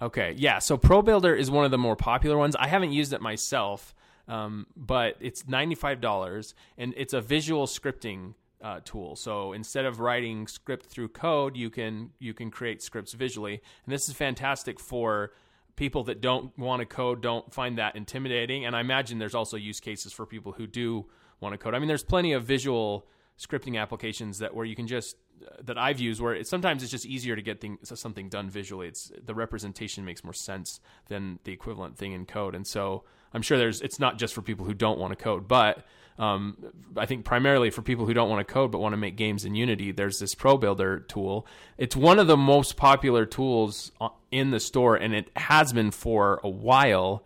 Okay, 0.00 0.34
yeah. 0.36 0.60
So 0.60 0.76
Pro 0.76 1.02
Builder 1.02 1.34
is 1.34 1.50
one 1.50 1.64
of 1.64 1.72
the 1.72 1.78
more 1.78 1.96
popular 1.96 2.36
ones. 2.36 2.54
I 2.54 2.68
haven't 2.68 2.92
used 2.92 3.12
it 3.12 3.20
myself. 3.20 3.92
Um, 4.28 4.66
but 4.76 5.16
it's 5.20 5.42
$95 5.44 6.54
and 6.78 6.94
it's 6.96 7.12
a 7.12 7.20
visual 7.20 7.66
scripting 7.66 8.34
uh, 8.62 8.80
tool. 8.84 9.16
So 9.16 9.52
instead 9.52 9.84
of 9.84 10.00
writing 10.00 10.46
script 10.46 10.86
through 10.86 11.08
code, 11.08 11.56
you 11.56 11.70
can 11.70 12.10
you 12.18 12.32
can 12.32 12.50
create 12.50 12.82
scripts 12.82 13.12
visually, 13.12 13.60
and 13.84 13.92
this 13.92 14.08
is 14.08 14.14
fantastic 14.14 14.78
for 14.78 15.32
people 15.74 16.04
that 16.04 16.20
don't 16.20 16.56
want 16.58 16.80
to 16.80 16.86
code, 16.86 17.22
don't 17.22 17.52
find 17.52 17.78
that 17.78 17.96
intimidating. 17.96 18.64
And 18.64 18.76
I 18.76 18.80
imagine 18.80 19.18
there's 19.18 19.34
also 19.34 19.56
use 19.56 19.80
cases 19.80 20.12
for 20.12 20.26
people 20.26 20.52
who 20.52 20.66
do 20.66 21.06
want 21.40 21.54
to 21.54 21.58
code. 21.58 21.74
I 21.74 21.78
mean, 21.78 21.88
there's 21.88 22.04
plenty 22.04 22.34
of 22.34 22.44
visual 22.44 23.06
scripting 23.38 23.80
applications 23.80 24.38
that 24.38 24.54
where 24.54 24.66
you 24.66 24.76
can 24.76 24.86
just 24.86 25.16
that 25.60 25.76
I've 25.76 25.98
used 25.98 26.20
where 26.20 26.34
it, 26.34 26.46
sometimes 26.46 26.84
it's 26.84 26.92
just 26.92 27.06
easier 27.06 27.34
to 27.34 27.42
get 27.42 27.64
something 27.82 28.28
done 28.28 28.48
visually. 28.48 28.86
It's 28.86 29.10
the 29.24 29.34
representation 29.34 30.04
makes 30.04 30.22
more 30.22 30.32
sense 30.32 30.78
than 31.08 31.40
the 31.42 31.52
equivalent 31.52 31.98
thing 31.98 32.12
in 32.12 32.26
code, 32.26 32.54
and 32.54 32.66
so 32.66 33.02
I'm 33.34 33.42
sure 33.42 33.58
there's 33.58 33.80
it's 33.80 33.98
not 33.98 34.18
just 34.18 34.34
for 34.34 34.42
people 34.42 34.66
who 34.66 34.74
don't 34.74 34.98
want 34.98 35.16
to 35.16 35.22
code, 35.22 35.48
but 35.48 35.84
um, 36.18 36.56
I 36.96 37.06
think 37.06 37.24
primarily 37.24 37.70
for 37.70 37.82
people 37.82 38.06
who 38.06 38.14
don't 38.14 38.28
want 38.28 38.46
to 38.46 38.52
code 38.52 38.70
but 38.70 38.80
want 38.80 38.92
to 38.92 38.98
make 38.98 39.16
games 39.16 39.44
in 39.44 39.54
Unity, 39.54 39.92
there's 39.92 40.18
this 40.18 40.34
Pro 40.34 40.56
Builder 40.56 41.00
tool. 41.00 41.46
It's 41.78 41.96
one 41.96 42.18
of 42.18 42.26
the 42.26 42.36
most 42.36 42.76
popular 42.76 43.24
tools 43.24 43.92
in 44.30 44.50
the 44.50 44.60
store, 44.60 44.96
and 44.96 45.14
it 45.14 45.30
has 45.36 45.72
been 45.72 45.90
for 45.90 46.40
a 46.44 46.48
while. 46.48 47.24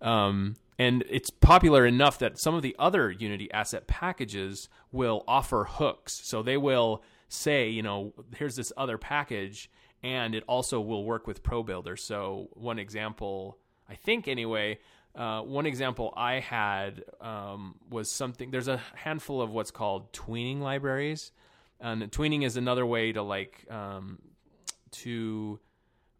Um, 0.00 0.56
and 0.78 1.04
it's 1.10 1.30
popular 1.30 1.84
enough 1.84 2.20
that 2.20 2.38
some 2.38 2.54
of 2.54 2.62
the 2.62 2.76
other 2.78 3.10
Unity 3.10 3.50
asset 3.52 3.88
packages 3.88 4.68
will 4.92 5.24
offer 5.26 5.64
hooks. 5.68 6.20
So 6.22 6.42
they 6.42 6.56
will 6.56 7.02
say, 7.28 7.68
you 7.68 7.82
know, 7.82 8.14
here's 8.36 8.54
this 8.54 8.72
other 8.76 8.96
package, 8.96 9.70
and 10.02 10.34
it 10.34 10.44
also 10.46 10.80
will 10.80 11.04
work 11.04 11.26
with 11.26 11.42
Pro 11.42 11.64
Builder. 11.64 11.96
So 11.96 12.48
one 12.52 12.78
example, 12.78 13.58
I 13.88 13.96
think 13.96 14.28
anyway, 14.28 14.78
uh, 15.14 15.42
one 15.42 15.66
example 15.66 16.12
I 16.16 16.40
had 16.40 17.04
um, 17.20 17.74
was 17.90 18.10
something. 18.10 18.50
There's 18.50 18.68
a 18.68 18.80
handful 18.94 19.42
of 19.42 19.50
what's 19.50 19.70
called 19.70 20.12
tweening 20.12 20.60
libraries, 20.60 21.32
and 21.80 22.02
tweening 22.10 22.44
is 22.44 22.56
another 22.56 22.86
way 22.86 23.12
to 23.12 23.22
like 23.22 23.64
um, 23.70 24.18
to 24.92 25.58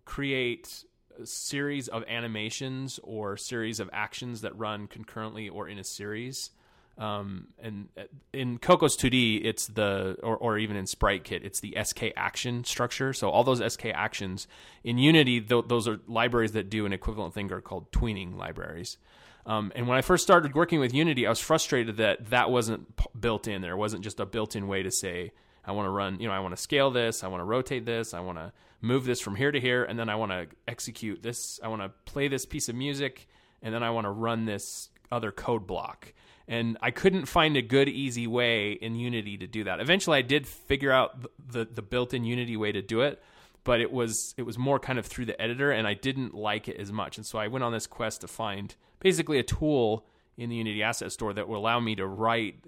create 0.04 0.84
a 1.20 1.26
series 1.26 1.88
of 1.88 2.04
animations 2.08 2.98
or 3.02 3.36
series 3.36 3.80
of 3.80 3.90
actions 3.92 4.40
that 4.40 4.56
run 4.56 4.86
concurrently 4.86 5.48
or 5.48 5.68
in 5.68 5.78
a 5.78 5.84
series. 5.84 6.50
Um, 6.98 7.48
and 7.62 7.88
uh, 7.96 8.02
in 8.32 8.58
Cocos 8.58 8.96
2D, 8.96 9.44
it's 9.44 9.68
the 9.68 10.16
or, 10.22 10.36
or 10.36 10.58
even 10.58 10.76
in 10.76 10.86
Sprite 10.86 11.22
Kit, 11.22 11.44
it's 11.44 11.60
the 11.60 11.76
SK 11.82 12.06
action 12.16 12.64
structure. 12.64 13.12
So 13.12 13.30
all 13.30 13.44
those 13.44 13.62
SK 13.72 13.86
actions 13.86 14.48
in 14.82 14.98
Unity, 14.98 15.40
th- 15.40 15.66
those 15.68 15.86
are 15.86 16.00
libraries 16.08 16.52
that 16.52 16.70
do 16.70 16.86
an 16.86 16.92
equivalent 16.92 17.34
thing 17.34 17.52
are 17.52 17.60
called 17.60 17.92
tweening 17.92 18.36
libraries. 18.36 18.98
Um, 19.46 19.72
and 19.74 19.88
when 19.88 19.96
I 19.96 20.02
first 20.02 20.24
started 20.24 20.54
working 20.54 20.80
with 20.80 20.92
Unity, 20.92 21.26
I 21.26 21.30
was 21.30 21.40
frustrated 21.40 21.96
that 21.98 22.30
that 22.30 22.50
wasn't 22.50 22.96
p- 22.96 23.06
built 23.18 23.48
in. 23.48 23.62
There 23.62 23.76
wasn't 23.76 24.04
just 24.04 24.20
a 24.20 24.26
built-in 24.26 24.68
way 24.68 24.82
to 24.82 24.90
say, 24.90 25.32
I 25.64 25.72
want 25.72 25.86
to 25.86 25.90
run, 25.90 26.20
you 26.20 26.28
know, 26.28 26.34
I 26.34 26.40
want 26.40 26.54
to 26.54 26.60
scale 26.60 26.90
this, 26.90 27.24
I 27.24 27.28
want 27.28 27.40
to 27.40 27.44
rotate 27.44 27.86
this, 27.86 28.12
I 28.12 28.20
want 28.20 28.36
to 28.36 28.52
move 28.82 29.06
this 29.06 29.20
from 29.20 29.36
here 29.36 29.50
to 29.50 29.58
here, 29.58 29.84
and 29.84 29.98
then 29.98 30.10
I 30.10 30.16
want 30.16 30.32
to 30.32 30.48
execute 30.66 31.22
this. 31.22 31.60
I 31.62 31.68
want 31.68 31.80
to 31.80 31.90
play 32.04 32.28
this 32.28 32.44
piece 32.44 32.68
of 32.68 32.74
music, 32.74 33.26
and 33.62 33.74
then 33.74 33.82
I 33.82 33.90
want 33.90 34.04
to 34.04 34.10
run 34.10 34.44
this 34.44 34.90
other 35.10 35.32
code 35.32 35.66
block 35.66 36.12
and 36.48 36.78
I 36.80 36.90
couldn't 36.90 37.26
find 37.26 37.56
a 37.56 37.62
good, 37.62 37.88
easy 37.88 38.26
way 38.26 38.72
in 38.72 38.96
Unity 38.96 39.36
to 39.36 39.46
do 39.46 39.64
that. 39.64 39.80
Eventually, 39.80 40.18
I 40.18 40.22
did 40.22 40.46
figure 40.46 40.90
out 40.90 41.26
the 41.38 41.66
the 41.66 41.82
built-in 41.82 42.24
Unity 42.24 42.56
way 42.56 42.72
to 42.72 42.82
do 42.82 43.02
it, 43.02 43.22
but 43.64 43.80
it 43.80 43.92
was 43.92 44.34
it 44.38 44.42
was 44.42 44.56
more 44.56 44.80
kind 44.80 44.98
of 44.98 45.06
through 45.06 45.26
the 45.26 45.40
editor, 45.40 45.70
and 45.70 45.86
I 45.86 45.94
didn't 45.94 46.34
like 46.34 46.66
it 46.66 46.78
as 46.78 46.90
much. 46.90 47.18
And 47.18 47.26
so 47.26 47.38
I 47.38 47.48
went 47.48 47.64
on 47.64 47.72
this 47.72 47.86
quest 47.86 48.22
to 48.22 48.28
find 48.28 48.74
basically 48.98 49.38
a 49.38 49.42
tool 49.42 50.06
in 50.38 50.48
the 50.48 50.56
Unity 50.56 50.82
Asset 50.82 51.12
Store 51.12 51.34
that 51.34 51.48
will 51.48 51.58
allow 51.58 51.80
me 51.80 51.94
to 51.96 52.06
write 52.06 52.64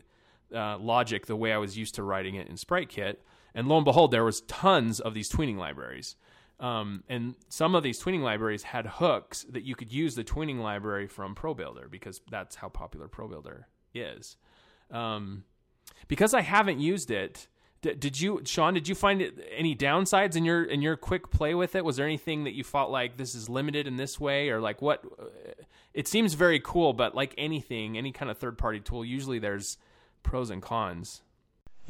uh, 0.55 0.77
logic 0.79 1.27
the 1.27 1.37
way 1.37 1.53
I 1.53 1.59
was 1.59 1.79
used 1.79 1.95
to 1.95 2.03
writing 2.03 2.35
it 2.35 2.49
in 2.49 2.57
SpriteKit. 2.57 3.17
And 3.55 3.67
lo 3.67 3.77
and 3.77 3.85
behold, 3.85 4.11
there 4.11 4.25
was 4.25 4.43
tons 4.43 5.01
of 5.01 5.15
these 5.15 5.31
tweening 5.31 5.57
libraries. 5.57 6.17
Um, 6.61 7.05
and 7.09 7.35
some 7.49 7.75
of 7.75 7.83
these 7.83 8.03
tweening 8.03 8.21
libraries 8.21 8.63
had 8.63 8.87
hooks 8.87 9.47
that 9.49 9.65
you 9.65 9.75
could 9.75 9.91
use 9.91 10.15
the 10.15 10.23
tweening 10.23 10.61
library 10.61 11.07
from 11.07 11.35
ProBuilder 11.35 11.91
because 11.91 12.21
that's 12.31 12.55
how 12.57 12.69
popular 12.69 13.09
ProBuilder 13.09 13.65
is. 13.95 14.37
Um, 14.91 15.45
because 16.07 16.35
I 16.35 16.43
haven't 16.43 16.79
used 16.79 17.11
it, 17.11 17.49
did 17.81 18.21
you, 18.21 18.43
Sean? 18.45 18.75
Did 18.75 18.89
you 18.89 18.95
find 18.95 19.23
it, 19.23 19.39
any 19.57 19.75
downsides 19.75 20.37
in 20.37 20.45
your 20.45 20.65
in 20.65 20.83
your 20.83 20.97
quick 20.97 21.31
play 21.31 21.55
with 21.55 21.75
it? 21.75 21.83
Was 21.83 21.97
there 21.97 22.05
anything 22.05 22.45
that 22.45 22.53
you 22.53 22.63
felt 22.63 22.91
like 22.91 23.17
this 23.17 23.35
is 23.35 23.49
limited 23.49 23.87
in 23.87 23.97
this 23.97 24.21
way, 24.21 24.51
or 24.51 24.61
like 24.61 24.83
what? 24.83 25.03
It 25.95 26.07
seems 26.07 26.35
very 26.35 26.61
cool, 26.61 26.93
but 26.93 27.15
like 27.15 27.35
anything, 27.39 27.97
any 27.97 28.13
kind 28.13 28.31
of 28.31 28.37
third 28.37 28.59
party 28.59 28.81
tool, 28.81 29.03
usually 29.03 29.39
there's 29.39 29.79
pros 30.23 30.51
and 30.51 30.61
cons. 30.61 31.23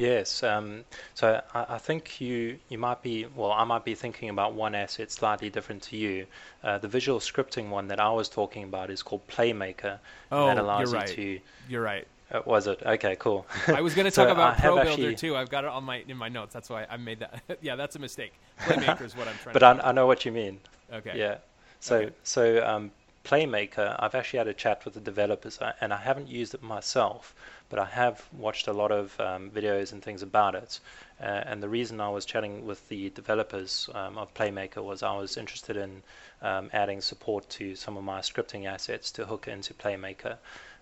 Yes. 0.01 0.43
Um, 0.43 0.85
so 1.15 1.43
I, 1.55 1.67
I, 1.71 1.79
think 1.79 2.21
you 2.21 2.59
you 2.69 2.79
might 2.79 3.03
be 3.03 3.27
well. 3.35 3.53
I 3.53 3.65
might 3.65 3.85
be 3.85 3.95
thinking 3.95 4.31
about 4.31 4.55
one 4.55 4.75
asset 4.75 5.11
slightly 5.11 5.51
different 5.51 5.83
to 5.85 5.97
you. 5.97 6.27
Uh, 6.65 6.79
the 6.79 6.89
visual 6.89 7.19
scripting 7.21 7.69
one 7.69 7.89
that 7.89 8.01
I 8.01 8.11
was 8.11 8.29
talking 8.29 8.65
about 8.65 8.91
is 8.91 9.03
called 9.03 9.27
Playmaker. 9.29 9.99
Oh, 10.33 10.47
that 10.47 10.59
allows 10.59 10.91
you're 10.91 11.01
right. 11.01 11.19
You 11.19 11.39
to, 11.39 11.45
you're 11.69 11.83
right. 11.83 12.07
Uh, 12.33 12.41
was 12.45 12.67
it 12.67 12.81
okay? 12.85 13.17
Cool. 13.17 13.47
I 13.67 13.81
was 13.81 13.95
going 13.95 14.05
to 14.11 14.11
talk 14.11 14.29
so 14.29 14.33
about 14.33 14.59
Pro 14.59 14.77
Builder 14.77 14.91
actually, 14.91 15.17
too. 15.17 15.37
I've 15.37 15.51
got 15.51 15.65
it 15.65 15.71
on 15.71 15.85
my 15.85 16.03
in 16.07 16.17
my 16.17 16.29
notes. 16.29 16.55
That's 16.55 16.71
why 16.71 16.87
I 16.89 16.97
made 16.97 17.21
that. 17.21 17.43
yeah, 17.61 17.77
that's 17.77 17.97
a 17.97 17.99
mistake. 17.99 18.33
Playmaker 18.61 19.03
is 19.03 19.17
what 19.17 19.29
I'm 19.29 19.37
trying. 19.43 19.53
but 19.53 19.63
I, 19.63 19.73
I, 19.81 19.93
know 19.93 20.07
what 20.07 20.25
you 20.25 20.33
mean. 20.33 20.61
Okay. 20.93 21.19
Yeah. 21.19 21.39
So 21.81 21.97
okay. 21.97 22.15
so 22.23 22.67
um, 22.67 22.91
Playmaker, 23.25 23.97
I've 23.99 24.15
actually 24.15 24.39
had 24.39 24.49
a 24.49 24.55
chat 24.55 24.85
with 24.85 24.95
the 24.95 25.01
developers, 25.01 25.61
uh, 25.61 25.73
and 25.81 25.93
I 25.93 25.99
haven't 25.99 26.29
used 26.29 26.55
it 26.55 26.63
myself, 26.63 27.35
but 27.69 27.79
I 27.79 27.85
have 27.85 28.27
watched 28.33 28.67
a 28.67 28.73
lot 28.73 28.91
of 28.91 29.19
um, 29.21 29.51
videos 29.51 29.93
and 29.93 30.03
things 30.03 30.23
about 30.23 30.55
it. 30.55 30.81
Uh, 31.21 31.43
and 31.47 31.63
the 31.63 31.69
reason 31.69 32.01
I 32.01 32.09
was 32.09 32.25
chatting 32.25 32.67
with 32.67 32.89
the 32.89 33.11
developers 33.11 33.91
um, 33.95 34.17
of 34.17 34.33
Playmaker 34.33 34.83
was 34.83 35.03
I 35.03 35.17
was 35.17 35.37
interested 35.37 35.77
in 35.77 36.03
um, 36.41 36.71
adding 36.73 37.01
support 37.01 37.49
to 37.51 37.77
some 37.77 37.97
of 37.97 38.05
my 38.05 38.21
scripting 38.21 38.67
assets 38.67 39.13
to 39.13 39.27
hook 39.27 39.49
into 39.49 39.75
Playmaker. 39.75 40.39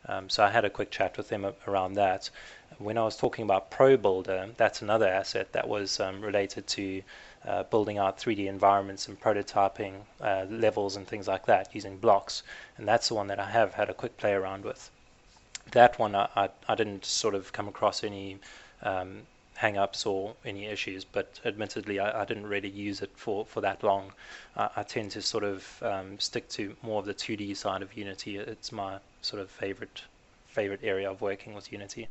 Um, 0.07 0.29
so 0.29 0.45
I 0.45 0.51
had 0.51 0.65
a 0.65 0.71
quick 0.71 0.91
chat 0.93 1.17
with 1.17 1.29
them 1.29 1.53
around 1.67 1.95
that. 1.95 2.31
When 2.79 2.97
I 2.97 3.03
was 3.03 3.17
talking 3.17 3.43
about 3.43 3.71
Pro 3.71 3.97
Builder, 3.97 4.51
that's 4.57 4.81
another 4.81 5.09
asset 5.09 5.53
that 5.53 5.67
was 5.67 5.99
um, 5.99 6.21
related 6.21 6.69
to 6.69 7.03
uh, 7.45 7.63
building 7.65 7.99
out 7.99 8.19
3D 8.19 8.47
environments 8.47 9.09
and 9.09 9.21
prototyping 9.21 9.95
uh, 10.21 10.47
levels 10.51 10.97
and 10.97 11.07
things 11.07 11.29
like 11.29 11.47
that 11.47 11.75
using 11.75 11.97
blocks. 11.97 12.43
And 12.77 12.87
that's 12.87 13.09
the 13.09 13.15
one 13.15 13.27
that 13.29 13.39
I 13.39 13.51
have 13.51 13.75
had 13.75 13.89
a 13.89 13.95
quick 13.95 14.17
play 14.17 14.33
around 14.33 14.65
with. 14.65 14.91
That 15.73 15.99
one 15.99 16.15
I, 16.15 16.29
I, 16.35 16.49
I 16.69 16.75
didn't 16.75 17.05
sort 17.05 17.35
of 17.35 17.53
come 17.53 17.69
across 17.69 18.03
any 18.03 18.39
um, 18.83 19.23
hang-ups 19.55 20.07
or 20.07 20.35
any 20.45 20.67
issues, 20.67 21.05
but 21.05 21.41
admittedly 21.45 21.99
I, 21.99 22.23
I, 22.23 22.25
didn't 22.25 22.47
really 22.47 22.69
use 22.69 23.03
it 23.03 23.11
for, 23.17 23.45
for 23.45 23.61
that 23.61 23.83
long. 23.83 24.13
I, 24.57 24.71
I 24.77 24.83
tend 24.85 25.11
to 25.13 25.23
sort 25.23 25.45
of 25.45 25.83
um, 25.83 26.19
stick 26.19 26.49
to 26.51 26.77
more 26.83 27.01
of 27.01 27.07
the 27.07 27.15
2D 27.15 27.57
side 27.57 27.83
of 27.83 27.95
Unity. 27.97 28.39
It's 28.39 28.73
my 28.73 28.99
sort 29.21 29.43
of 29.43 29.51
favorite 29.51 30.03
favorite 30.47 30.81
area 30.83 31.11
of 31.11 31.21
working 31.21 31.55
with 31.55 31.71
Unity. 31.73 32.09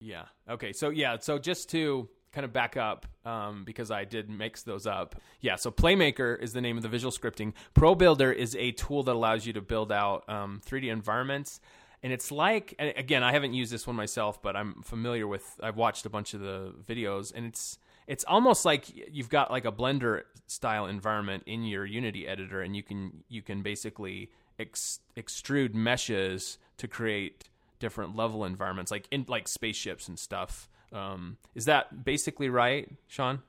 Yeah. 0.00 0.24
Okay. 0.48 0.72
So 0.72 0.90
yeah. 0.90 1.16
So 1.18 1.38
just 1.38 1.70
to 1.70 2.08
kind 2.34 2.44
of 2.44 2.52
back 2.52 2.76
up 2.76 3.06
um, 3.24 3.64
because 3.64 3.90
I 3.90 4.04
did 4.04 4.28
mix 4.28 4.62
those 4.62 4.86
up. 4.86 5.14
Yeah, 5.40 5.56
so 5.56 5.70
Playmaker 5.70 6.38
is 6.40 6.52
the 6.52 6.60
name 6.60 6.76
of 6.76 6.82
the 6.82 6.88
visual 6.88 7.12
scripting. 7.12 7.52
Pro 7.72 7.94
Builder 7.94 8.32
is 8.32 8.56
a 8.56 8.72
tool 8.72 9.04
that 9.04 9.14
allows 9.14 9.46
you 9.46 9.52
to 9.54 9.62
build 9.62 9.92
out 9.92 10.28
um, 10.28 10.60
3D 10.66 10.90
environments. 10.90 11.60
and 12.02 12.12
it's 12.12 12.30
like 12.30 12.74
again 12.78 13.22
I 13.22 13.32
haven't 13.32 13.54
used 13.54 13.72
this 13.72 13.86
one 13.86 13.96
myself, 13.96 14.42
but 14.42 14.56
I'm 14.56 14.82
familiar 14.82 15.26
with. 15.26 15.58
I've 15.62 15.76
watched 15.76 16.04
a 16.04 16.10
bunch 16.10 16.34
of 16.34 16.40
the 16.40 16.74
videos, 16.86 17.32
and 17.34 17.46
it's 17.46 17.78
it's 18.06 18.24
almost 18.24 18.64
like 18.64 18.84
you've 19.10 19.30
got 19.30 19.50
like 19.50 19.64
a 19.64 19.72
Blender 19.72 20.22
style 20.46 20.86
environment 20.86 21.44
in 21.46 21.64
your 21.64 21.86
Unity 21.86 22.28
editor, 22.28 22.60
and 22.60 22.76
you 22.76 22.82
can 22.82 23.24
you 23.28 23.40
can 23.42 23.62
basically 23.62 24.30
ex- 24.58 25.00
extrude 25.16 25.72
meshes 25.74 26.58
to 26.76 26.88
create 26.88 27.48
different 27.78 28.16
level 28.16 28.44
environments, 28.44 28.90
like 28.90 29.08
in 29.10 29.24
like 29.28 29.48
spaceships 29.48 30.08
and 30.08 30.18
stuff. 30.18 30.68
Um, 30.94 31.36
is 31.54 31.64
that 31.64 32.04
basically 32.04 32.48
right, 32.48 32.88
Sean? 33.08 33.42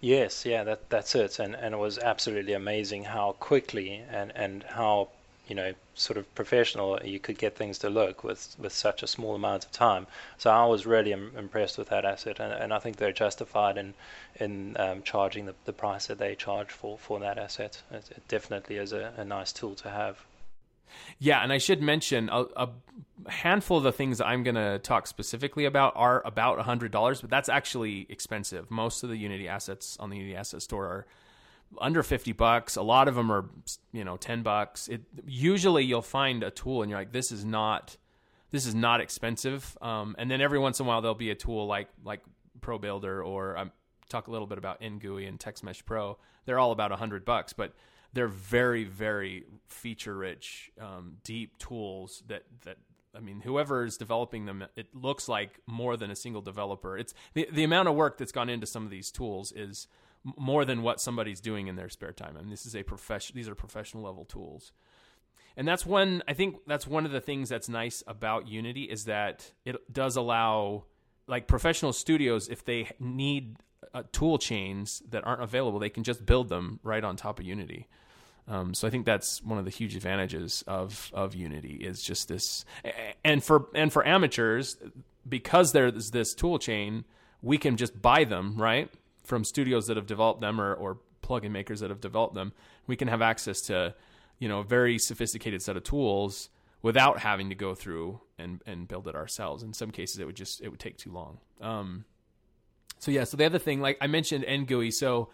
Yes, 0.00 0.44
yeah, 0.44 0.64
that 0.64 0.90
that's 0.90 1.14
it, 1.14 1.38
and 1.38 1.54
and 1.54 1.74
it 1.74 1.78
was 1.78 1.98
absolutely 1.98 2.54
amazing 2.54 3.04
how 3.04 3.32
quickly 3.32 4.02
and 4.10 4.32
and 4.34 4.62
how 4.64 5.10
you 5.46 5.54
know 5.54 5.74
sort 5.94 6.16
of 6.16 6.34
professional 6.34 6.98
you 7.04 7.20
could 7.20 7.38
get 7.38 7.54
things 7.56 7.78
to 7.78 7.90
look 7.90 8.24
with 8.24 8.56
with 8.58 8.72
such 8.72 9.02
a 9.02 9.06
small 9.06 9.34
amount 9.34 9.64
of 9.66 9.72
time. 9.72 10.06
So 10.38 10.50
I 10.50 10.64
was 10.66 10.86
really 10.86 11.12
Im- 11.12 11.32
impressed 11.36 11.76
with 11.78 11.90
that 11.90 12.04
asset, 12.04 12.40
and, 12.40 12.52
and 12.52 12.72
I 12.72 12.78
think 12.78 12.96
they're 12.96 13.12
justified 13.12 13.76
in 13.76 13.94
in 14.36 14.76
um, 14.78 15.02
charging 15.02 15.46
the, 15.46 15.54
the 15.66 15.72
price 15.72 16.06
that 16.06 16.18
they 16.18 16.34
charge 16.34 16.70
for 16.70 16.98
for 16.98 17.20
that 17.20 17.38
asset. 17.38 17.82
It, 17.90 18.10
it 18.10 18.26
definitely 18.26 18.76
is 18.76 18.92
a, 18.92 19.12
a 19.16 19.24
nice 19.24 19.52
tool 19.52 19.74
to 19.76 19.90
have. 19.90 20.24
Yeah, 21.18 21.42
and 21.42 21.52
I 21.52 21.58
should 21.58 21.82
mention 21.82 22.28
a, 22.30 22.44
a 22.56 22.68
handful 23.28 23.78
of 23.78 23.82
the 23.82 23.92
things 23.92 24.20
I'm 24.20 24.42
going 24.42 24.54
to 24.54 24.78
talk 24.78 25.06
specifically 25.06 25.64
about 25.64 25.92
are 25.96 26.22
about 26.24 26.58
$100, 26.58 27.20
but 27.20 27.30
that's 27.30 27.48
actually 27.48 28.06
expensive. 28.08 28.70
Most 28.70 29.02
of 29.02 29.10
the 29.10 29.16
Unity 29.16 29.48
assets 29.48 29.96
on 30.00 30.10
the 30.10 30.16
Unity 30.16 30.36
Asset 30.36 30.62
Store 30.62 30.86
are 30.86 31.06
under 31.78 32.02
50 32.02 32.32
bucks. 32.32 32.76
A 32.76 32.82
lot 32.82 33.08
of 33.08 33.14
them 33.14 33.30
are, 33.30 33.44
you 33.92 34.04
know, 34.04 34.16
10 34.16 34.42
bucks. 34.42 34.88
It 34.88 35.02
usually 35.26 35.84
you'll 35.84 36.02
find 36.02 36.42
a 36.42 36.50
tool 36.50 36.82
and 36.82 36.90
you're 36.90 36.98
like 36.98 37.12
this 37.12 37.30
is 37.30 37.44
not 37.44 37.96
this 38.50 38.66
is 38.66 38.74
not 38.74 39.00
expensive. 39.00 39.78
Um, 39.80 40.16
and 40.18 40.30
then 40.30 40.40
every 40.40 40.58
once 40.58 40.80
in 40.80 40.86
a 40.86 40.88
while 40.88 41.00
there'll 41.00 41.14
be 41.14 41.30
a 41.30 41.36
tool 41.36 41.66
like 41.66 41.88
like 42.04 42.22
ProBuilder 42.60 43.24
or 43.24 43.56
um, 43.56 43.72
talk 44.08 44.26
a 44.26 44.30
little 44.30 44.46
bit 44.46 44.58
about 44.58 44.80
NGUI 44.80 45.28
and 45.28 45.38
TextMesh 45.38 45.84
Pro. 45.84 46.18
They're 46.44 46.58
all 46.58 46.72
about 46.72 46.90
100 46.90 47.24
bucks, 47.24 47.52
but 47.52 47.72
they're 48.12 48.28
very 48.28 48.84
very 48.84 49.44
feature 49.68 50.16
rich 50.16 50.70
um, 50.80 51.16
deep 51.24 51.58
tools 51.58 52.22
that 52.26 52.44
that 52.64 52.76
I 53.14 53.20
mean, 53.20 53.40
whoever 53.40 53.84
is 53.84 53.96
developing 53.96 54.46
them, 54.46 54.64
it 54.76 54.94
looks 54.94 55.28
like 55.28 55.58
more 55.66 55.96
than 55.96 56.10
a 56.10 56.16
single 56.16 56.42
developer. 56.42 56.96
It's 56.96 57.14
the 57.34 57.48
the 57.50 57.64
amount 57.64 57.88
of 57.88 57.94
work 57.94 58.18
that's 58.18 58.32
gone 58.32 58.48
into 58.48 58.66
some 58.66 58.84
of 58.84 58.90
these 58.90 59.10
tools 59.10 59.52
is 59.52 59.88
more 60.36 60.64
than 60.64 60.82
what 60.82 61.00
somebody's 61.00 61.40
doing 61.40 61.66
in 61.66 61.76
their 61.76 61.88
spare 61.88 62.12
time. 62.12 62.36
I 62.36 62.40
mean, 62.40 62.50
this 62.50 62.66
is 62.66 62.76
a 62.76 62.82
profession; 62.82 63.36
these 63.36 63.48
are 63.48 63.54
professional 63.54 64.04
level 64.04 64.24
tools, 64.24 64.72
and 65.56 65.66
that's 65.66 65.84
one. 65.84 66.22
I 66.28 66.34
think 66.34 66.58
that's 66.66 66.86
one 66.86 67.04
of 67.04 67.12
the 67.12 67.20
things 67.20 67.48
that's 67.48 67.68
nice 67.68 68.02
about 68.06 68.48
Unity 68.48 68.84
is 68.84 69.06
that 69.06 69.52
it 69.64 69.76
does 69.92 70.16
allow 70.16 70.84
like 71.26 71.46
professional 71.46 71.92
studios 71.92 72.48
if 72.48 72.64
they 72.64 72.90
need 72.98 73.56
uh, 73.94 74.02
tool 74.12 74.38
chains 74.38 75.02
that 75.10 75.26
aren't 75.26 75.42
available, 75.42 75.78
they 75.78 75.90
can 75.90 76.04
just 76.04 76.24
build 76.24 76.48
them 76.48 76.80
right 76.82 77.02
on 77.02 77.16
top 77.16 77.38
of 77.38 77.44
Unity. 77.44 77.88
Um, 78.48 78.74
so 78.74 78.86
I 78.86 78.90
think 78.90 79.06
that's 79.06 79.42
one 79.42 79.58
of 79.58 79.64
the 79.64 79.70
huge 79.70 79.94
advantages 79.94 80.64
of 80.66 81.10
of 81.14 81.34
Unity 81.34 81.76
is 81.76 82.02
just 82.02 82.28
this, 82.28 82.64
and 83.24 83.44
for 83.44 83.68
and 83.74 83.92
for 83.92 84.06
amateurs, 84.06 84.76
because 85.28 85.72
there's 85.72 86.10
this 86.10 86.34
tool 86.34 86.58
chain, 86.58 87.04
we 87.42 87.58
can 87.58 87.76
just 87.76 88.00
buy 88.00 88.24
them 88.24 88.56
right 88.56 88.90
from 89.22 89.44
studios 89.44 89.86
that 89.86 89.96
have 89.96 90.06
developed 90.06 90.40
them 90.40 90.60
or 90.60 90.74
or 90.74 90.98
plugin 91.22 91.52
makers 91.52 91.80
that 91.80 91.90
have 91.90 92.00
developed 92.00 92.34
them. 92.34 92.52
We 92.86 92.96
can 92.96 93.08
have 93.08 93.22
access 93.22 93.60
to 93.62 93.94
you 94.38 94.48
know 94.48 94.60
a 94.60 94.64
very 94.64 94.98
sophisticated 94.98 95.62
set 95.62 95.76
of 95.76 95.84
tools 95.84 96.48
without 96.82 97.18
having 97.20 97.50
to 97.50 97.54
go 97.54 97.74
through 97.74 98.20
and 98.38 98.62
and 98.66 98.88
build 98.88 99.06
it 99.06 99.14
ourselves. 99.14 99.62
In 99.62 99.72
some 99.72 99.90
cases, 99.90 100.18
it 100.18 100.26
would 100.26 100.36
just 100.36 100.60
it 100.60 100.68
would 100.70 100.80
take 100.80 100.96
too 100.96 101.12
long. 101.12 101.38
Um, 101.60 102.04
so 103.00 103.10
yeah, 103.10 103.24
so 103.24 103.36
the 103.38 103.46
other 103.46 103.58
thing, 103.58 103.80
like 103.80 103.96
I 104.00 104.06
mentioned, 104.06 104.44
NGUI. 104.44 104.92
So 104.92 105.30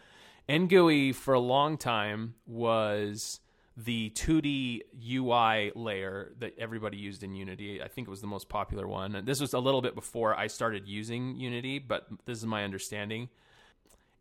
NGUI 0.48 1.14
for 1.14 1.34
a 1.34 1.40
long 1.40 1.76
time 1.76 2.36
was 2.46 3.40
the 3.76 4.10
2D 4.10 4.82
UI 5.04 5.72
layer 5.74 6.32
that 6.38 6.54
everybody 6.58 6.96
used 6.96 7.24
in 7.24 7.34
Unity. 7.34 7.82
I 7.82 7.88
think 7.88 8.06
it 8.06 8.10
was 8.10 8.20
the 8.20 8.28
most 8.28 8.48
popular 8.48 8.86
one. 8.86 9.16
And 9.16 9.26
this 9.26 9.40
was 9.40 9.52
a 9.52 9.58
little 9.58 9.82
bit 9.82 9.96
before 9.96 10.34
I 10.34 10.46
started 10.46 10.86
using 10.86 11.36
Unity, 11.36 11.80
but 11.80 12.06
this 12.24 12.38
is 12.38 12.46
my 12.46 12.62
understanding. 12.62 13.28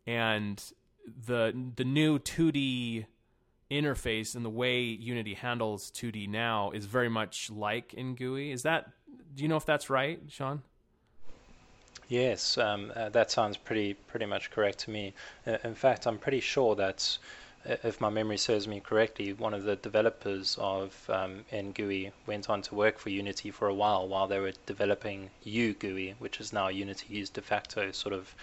And 0.08 0.62
the 1.26 1.54
the 1.76 1.84
new 1.84 2.18
2D 2.18 3.06
interface 3.70 4.34
and 4.34 4.44
the 4.44 4.50
way 4.50 4.80
Unity 4.80 5.34
handles 5.34 5.92
2D 5.92 6.28
now 6.28 6.72
is 6.72 6.86
very 6.86 7.08
much 7.08 7.48
like 7.48 7.94
NGUI. 7.96 8.52
Is 8.52 8.64
that 8.64 8.90
do 9.34 9.44
you 9.44 9.48
know 9.48 9.56
if 9.56 9.64
that's 9.64 9.88
right, 9.88 10.20
Sean? 10.28 10.62
Yes, 12.08 12.56
um, 12.56 12.92
uh, 12.94 13.08
that 13.10 13.32
sounds 13.32 13.56
pretty 13.56 13.94
pretty 13.94 14.26
much 14.26 14.50
correct 14.50 14.78
to 14.80 14.90
me. 14.90 15.12
Uh, 15.46 15.58
in 15.64 15.74
fact, 15.74 16.06
I'm 16.06 16.18
pretty 16.18 16.38
sure 16.40 16.76
that, 16.76 17.18
uh, 17.68 17.76
if 17.82 18.00
my 18.00 18.10
memory 18.10 18.38
serves 18.38 18.68
me 18.68 18.78
correctly, 18.78 19.32
one 19.32 19.52
of 19.52 19.64
the 19.64 19.74
developers 19.74 20.56
of 20.60 20.94
um, 21.10 21.44
NGUI 21.52 22.12
went 22.26 22.48
on 22.48 22.62
to 22.62 22.76
work 22.76 22.98
for 23.00 23.10
Unity 23.10 23.50
for 23.50 23.66
a 23.66 23.74
while 23.74 24.06
while 24.06 24.28
they 24.28 24.38
were 24.38 24.52
developing 24.66 25.30
UGUI, 25.44 26.14
which 26.20 26.40
is 26.40 26.52
now 26.52 26.68
Unity's 26.68 27.28
de 27.28 27.42
facto 27.42 27.90
sort 27.90 28.14
of 28.14 28.34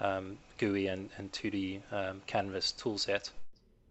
um, 0.00 0.38
GUI 0.56 0.86
and, 0.86 1.10
and 1.18 1.32
2D 1.32 1.80
um, 1.92 2.22
canvas 2.26 2.72
toolset. 2.72 3.30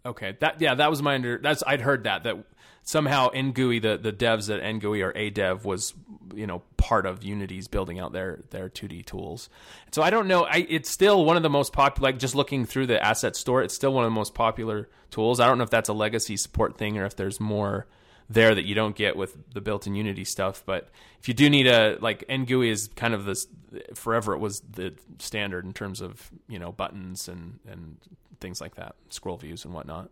Okay, 0.07 0.37
that 0.39 0.61
yeah, 0.61 0.75
that 0.75 0.89
was 0.89 1.01
my 1.01 1.15
under. 1.15 1.37
That's 1.37 1.63
I'd 1.67 1.81
heard 1.81 2.05
that 2.05 2.23
that 2.23 2.37
somehow 2.83 3.29
NGUI, 3.29 3.81
the 3.81 3.97
the 3.97 4.13
devs 4.13 4.49
at 4.53 4.63
NGUI 4.63 5.03
or 5.03 5.11
ADev 5.11 5.65
was 5.65 5.93
you 6.33 6.47
know 6.47 6.63
part 6.77 7.05
of 7.05 7.23
Unity's 7.23 7.67
building 7.67 7.99
out 7.99 8.13
their 8.13 8.39
their 8.51 8.69
2D 8.69 9.05
tools. 9.05 9.49
So 9.91 10.01
I 10.01 10.09
don't 10.09 10.27
know. 10.27 10.45
I 10.45 10.65
it's 10.69 10.89
still 10.89 11.25
one 11.25 11.35
of 11.35 11.43
the 11.43 11.49
most 11.49 11.73
popular. 11.73 12.09
Like 12.09 12.19
just 12.19 12.35
looking 12.35 12.65
through 12.65 12.87
the 12.87 13.03
asset 13.03 13.35
store, 13.35 13.61
it's 13.61 13.75
still 13.75 13.93
one 13.93 14.05
of 14.05 14.11
the 14.11 14.15
most 14.15 14.33
popular 14.33 14.89
tools. 15.11 15.41
I 15.41 15.47
don't 15.47 15.57
know 15.57 15.65
if 15.65 15.69
that's 15.69 15.89
a 15.89 15.93
legacy 15.93 16.37
support 16.37 16.77
thing 16.77 16.97
or 16.97 17.05
if 17.05 17.17
there's 17.17 17.41
more 17.41 17.85
there 18.29 18.53
that 18.53 18.65
you 18.65 18.75
don't 18.75 18.95
get 18.95 19.15
with 19.15 19.37
the 19.53 19.61
built-in 19.61 19.95
Unity 19.95 20.25
stuff. 20.25 20.63
But 20.65 20.89
if 21.19 21.27
you 21.27 21.33
do 21.33 21.49
need 21.49 21.67
a 21.67 21.97
like 22.01 22.27
NGUI 22.27 22.69
is 22.69 22.89
kind 22.95 23.13
of 23.13 23.25
this 23.25 23.47
forever 23.93 24.33
it 24.33 24.39
was 24.39 24.61
the 24.61 24.93
standard 25.19 25.65
in 25.65 25.73
terms 25.73 26.01
of 26.01 26.29
you 26.47 26.59
know 26.59 26.71
buttons 26.71 27.27
and 27.27 27.59
and 27.67 27.97
things 28.39 28.61
like 28.61 28.75
that, 28.75 28.95
scroll 29.09 29.37
views 29.37 29.65
and 29.65 29.73
whatnot. 29.73 30.09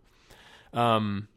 Um, 0.74 1.28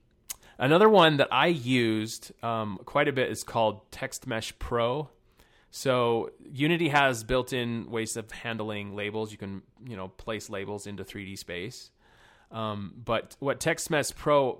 Another 0.58 0.88
one 0.88 1.18
that 1.18 1.28
I 1.30 1.46
used 1.46 2.32
um, 2.42 2.80
quite 2.84 3.06
a 3.06 3.12
bit 3.12 3.30
is 3.30 3.44
called 3.44 3.88
TextMesh 3.92 4.54
Pro. 4.58 5.08
So 5.70 6.32
Unity 6.52 6.88
has 6.88 7.22
built-in 7.22 7.90
ways 7.90 8.16
of 8.16 8.30
handling 8.32 8.96
labels. 8.96 9.30
You 9.30 9.38
can 9.38 9.62
you 9.86 9.96
know 9.96 10.08
place 10.08 10.50
labels 10.50 10.88
into 10.88 11.04
3D 11.04 11.38
space. 11.38 11.90
Um, 12.50 12.94
but 13.04 13.36
what 13.38 13.60
TextMesh 13.60 14.16
Pro 14.16 14.58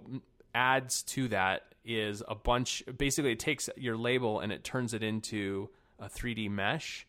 adds 0.55 1.03
to 1.05 1.29
that 1.29 1.75
is 1.89 2.23
a 2.29 2.35
bunch. 2.35 2.85
Basically, 2.97 3.33
it 3.33 3.41
takes 3.41 3.69
your 3.77 3.97
label 3.97 4.41
and 4.41 4.53
it 4.53 4.63
turns 4.63 4.95
it 4.95 5.03
into 5.03 5.71
a 5.99 6.09
3D 6.09 6.51
mesh. 6.51 7.07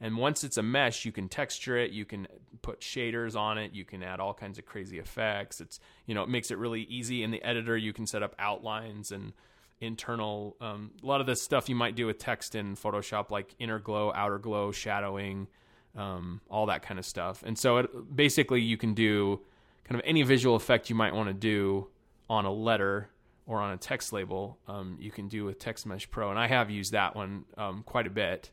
And 0.00 0.16
once 0.16 0.44
it's 0.44 0.56
a 0.56 0.62
mesh, 0.62 1.04
you 1.04 1.12
can 1.12 1.28
texture 1.28 1.76
it, 1.76 1.90
you 1.90 2.06
can 2.06 2.26
put 2.62 2.80
shaders 2.80 3.36
on 3.36 3.58
it, 3.58 3.72
you 3.74 3.84
can 3.84 4.02
add 4.02 4.18
all 4.18 4.32
kinds 4.32 4.58
of 4.58 4.64
crazy 4.64 4.98
effects. 4.98 5.60
It's 5.60 5.78
you 6.06 6.14
know 6.14 6.22
it 6.22 6.28
makes 6.30 6.50
it 6.50 6.56
really 6.56 6.82
easy 6.82 7.22
in 7.22 7.30
the 7.30 7.42
editor. 7.42 7.76
You 7.76 7.92
can 7.92 8.06
set 8.06 8.22
up 8.22 8.34
outlines 8.38 9.12
and 9.12 9.34
internal 9.80 10.56
um, 10.60 10.92
a 11.02 11.06
lot 11.06 11.20
of 11.20 11.26
the 11.26 11.36
stuff 11.36 11.68
you 11.68 11.74
might 11.74 11.96
do 11.96 12.06
with 12.06 12.18
text 12.18 12.54
in 12.54 12.76
Photoshop, 12.76 13.30
like 13.30 13.54
inner 13.58 13.78
glow, 13.78 14.12
outer 14.14 14.38
glow, 14.38 14.72
shadowing, 14.72 15.48
um, 15.96 16.40
all 16.48 16.66
that 16.66 16.82
kind 16.82 16.98
of 16.98 17.04
stuff. 17.04 17.42
And 17.44 17.58
so 17.58 17.78
it, 17.78 18.16
basically, 18.16 18.62
you 18.62 18.76
can 18.76 18.94
do 18.94 19.40
kind 19.84 20.00
of 20.00 20.06
any 20.06 20.22
visual 20.22 20.56
effect 20.56 20.88
you 20.88 20.96
might 20.96 21.14
want 21.14 21.28
to 21.28 21.34
do 21.34 21.88
on 22.28 22.44
a 22.44 22.52
letter 22.52 23.10
or 23.46 23.60
on 23.60 23.72
a 23.72 23.76
text 23.76 24.12
label. 24.12 24.58
Um, 24.68 24.96
you 25.00 25.10
can 25.10 25.28
do 25.28 25.44
with 25.44 25.58
TextMesh 25.58 26.10
Pro, 26.10 26.30
and 26.30 26.38
I 26.38 26.46
have 26.46 26.70
used 26.70 26.92
that 26.92 27.16
one 27.16 27.44
um, 27.56 27.82
quite 27.84 28.06
a 28.06 28.10
bit 28.10 28.50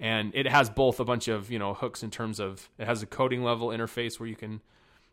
and 0.00 0.34
it 0.34 0.46
has 0.46 0.70
both 0.70 0.98
a 0.98 1.04
bunch 1.04 1.28
of 1.28 1.50
you 1.50 1.58
know 1.58 1.74
hooks 1.74 2.02
in 2.02 2.10
terms 2.10 2.40
of 2.40 2.70
it 2.78 2.86
has 2.86 3.02
a 3.02 3.06
coding 3.06 3.44
level 3.44 3.68
interface 3.68 4.18
where 4.18 4.28
you 4.28 4.34
can 4.34 4.62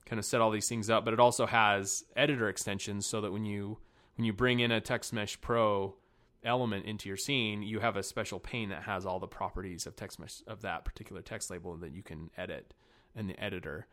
kind 0.08 0.18
of 0.20 0.26
set 0.26 0.39
all 0.39 0.49
these 0.49 0.70
things 0.70 0.89
up, 0.89 1.04
but 1.04 1.14
it 1.14 1.20
also 1.20 1.45
has 1.45 2.06
editor 2.16 2.47
extensions 2.47 3.06
so 3.06 3.22
that 3.22 3.32
when 3.32 3.45
you 3.45 3.78
when 4.16 4.26
you 4.26 4.34
bring 4.34 4.62
in 4.62 4.72
a 4.72 4.82
TextMesh 4.82 5.41
Pro 5.41 5.95
element 6.43 6.86
into 6.86 7.10
your 7.10 7.18
scene, 7.18 7.62
you 7.62 7.82
have 7.82 7.97
a 7.97 8.04
special 8.04 8.39
pane 8.39 8.70
that 8.70 8.84
has 8.84 9.06
all 9.06 9.20
the 9.20 9.28
properties 9.28 9.86
of 9.86 9.95
TextMesh 9.95 10.47
of 10.47 10.62
that 10.62 10.86
particular 10.86 11.22
text 11.22 11.51
label 11.51 11.76
that 11.78 11.91
you 11.91 12.01
can 12.01 12.32
edit 12.38 12.74
in 13.16 13.28
the 13.28 13.43
editor, 13.43 13.88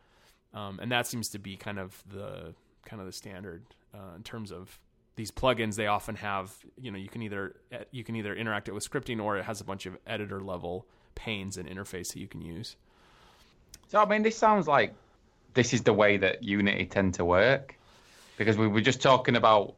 um, 0.53 0.79
and 0.79 0.91
that 0.91 1.05
seems 1.05 1.29
to 1.29 1.39
be 1.39 1.57
kind 1.57 1.77
of 1.77 2.01
the 2.07 2.55
kind 2.85 3.01
of 3.01 3.05
the 3.05 3.13
standard 3.13 3.65
uh, 3.93 4.15
in 4.15 4.23
terms 4.23 4.51
of 4.51 4.79
these 5.15 5.31
plugins 5.31 5.75
they 5.75 5.87
often 5.87 6.15
have 6.15 6.53
you 6.79 6.91
know 6.91 6.97
you 6.97 7.09
can 7.09 7.21
either 7.21 7.55
eh, 7.71 7.83
you 7.91 8.03
can 8.03 8.15
either 8.15 8.35
interact 8.35 8.67
it 8.67 8.73
with 8.73 8.89
scripting 8.89 9.21
or 9.21 9.37
it 9.37 9.45
has 9.45 9.61
a 9.61 9.63
bunch 9.63 9.85
of 9.85 9.97
editor 10.05 10.41
level 10.41 10.85
panes 11.15 11.57
and 11.57 11.67
interface 11.69 12.13
that 12.13 12.19
you 12.19 12.27
can 12.27 12.41
use 12.41 12.75
so 13.87 14.01
i 14.01 14.05
mean 14.05 14.23
this 14.23 14.37
sounds 14.37 14.67
like 14.67 14.93
this 15.53 15.73
is 15.73 15.83
the 15.83 15.93
way 15.93 16.17
that 16.17 16.43
unity 16.43 16.85
tend 16.85 17.13
to 17.13 17.23
work 17.23 17.75
because 18.37 18.57
we 18.57 18.67
were 18.67 18.81
just 18.81 19.01
talking 19.01 19.35
about 19.35 19.75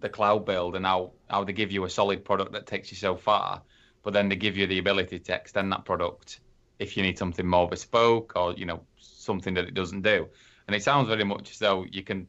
the 0.00 0.08
cloud 0.08 0.44
build 0.44 0.76
and 0.76 0.84
how 0.84 1.12
how 1.28 1.44
they 1.44 1.52
give 1.52 1.72
you 1.72 1.84
a 1.84 1.90
solid 1.90 2.24
product 2.24 2.52
that 2.52 2.66
takes 2.66 2.90
you 2.90 2.96
so 2.96 3.16
far, 3.16 3.62
but 4.02 4.12
then 4.12 4.28
they 4.28 4.36
give 4.36 4.56
you 4.56 4.66
the 4.66 4.78
ability 4.78 5.18
to 5.18 5.34
extend 5.34 5.72
that 5.72 5.84
product 5.84 6.40
if 6.78 6.96
you 6.96 7.02
need 7.02 7.18
something 7.18 7.46
more 7.46 7.68
bespoke 7.68 8.32
or 8.36 8.52
you 8.54 8.64
know 8.64 8.80
something 8.98 9.54
that 9.54 9.64
it 9.64 9.74
doesn't 9.74 10.02
do. 10.02 10.28
And 10.66 10.76
it 10.76 10.82
sounds 10.82 11.08
very 11.08 11.24
much 11.24 11.50
as 11.50 11.58
though 11.58 11.84
you 11.90 12.02
can 12.02 12.28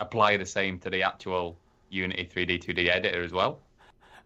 apply 0.00 0.36
the 0.36 0.46
same 0.46 0.78
to 0.80 0.90
the 0.90 1.02
actual 1.02 1.56
Unity 1.90 2.28
3D 2.32 2.64
2D 2.64 2.88
editor 2.88 3.22
as 3.22 3.32
well. 3.32 3.60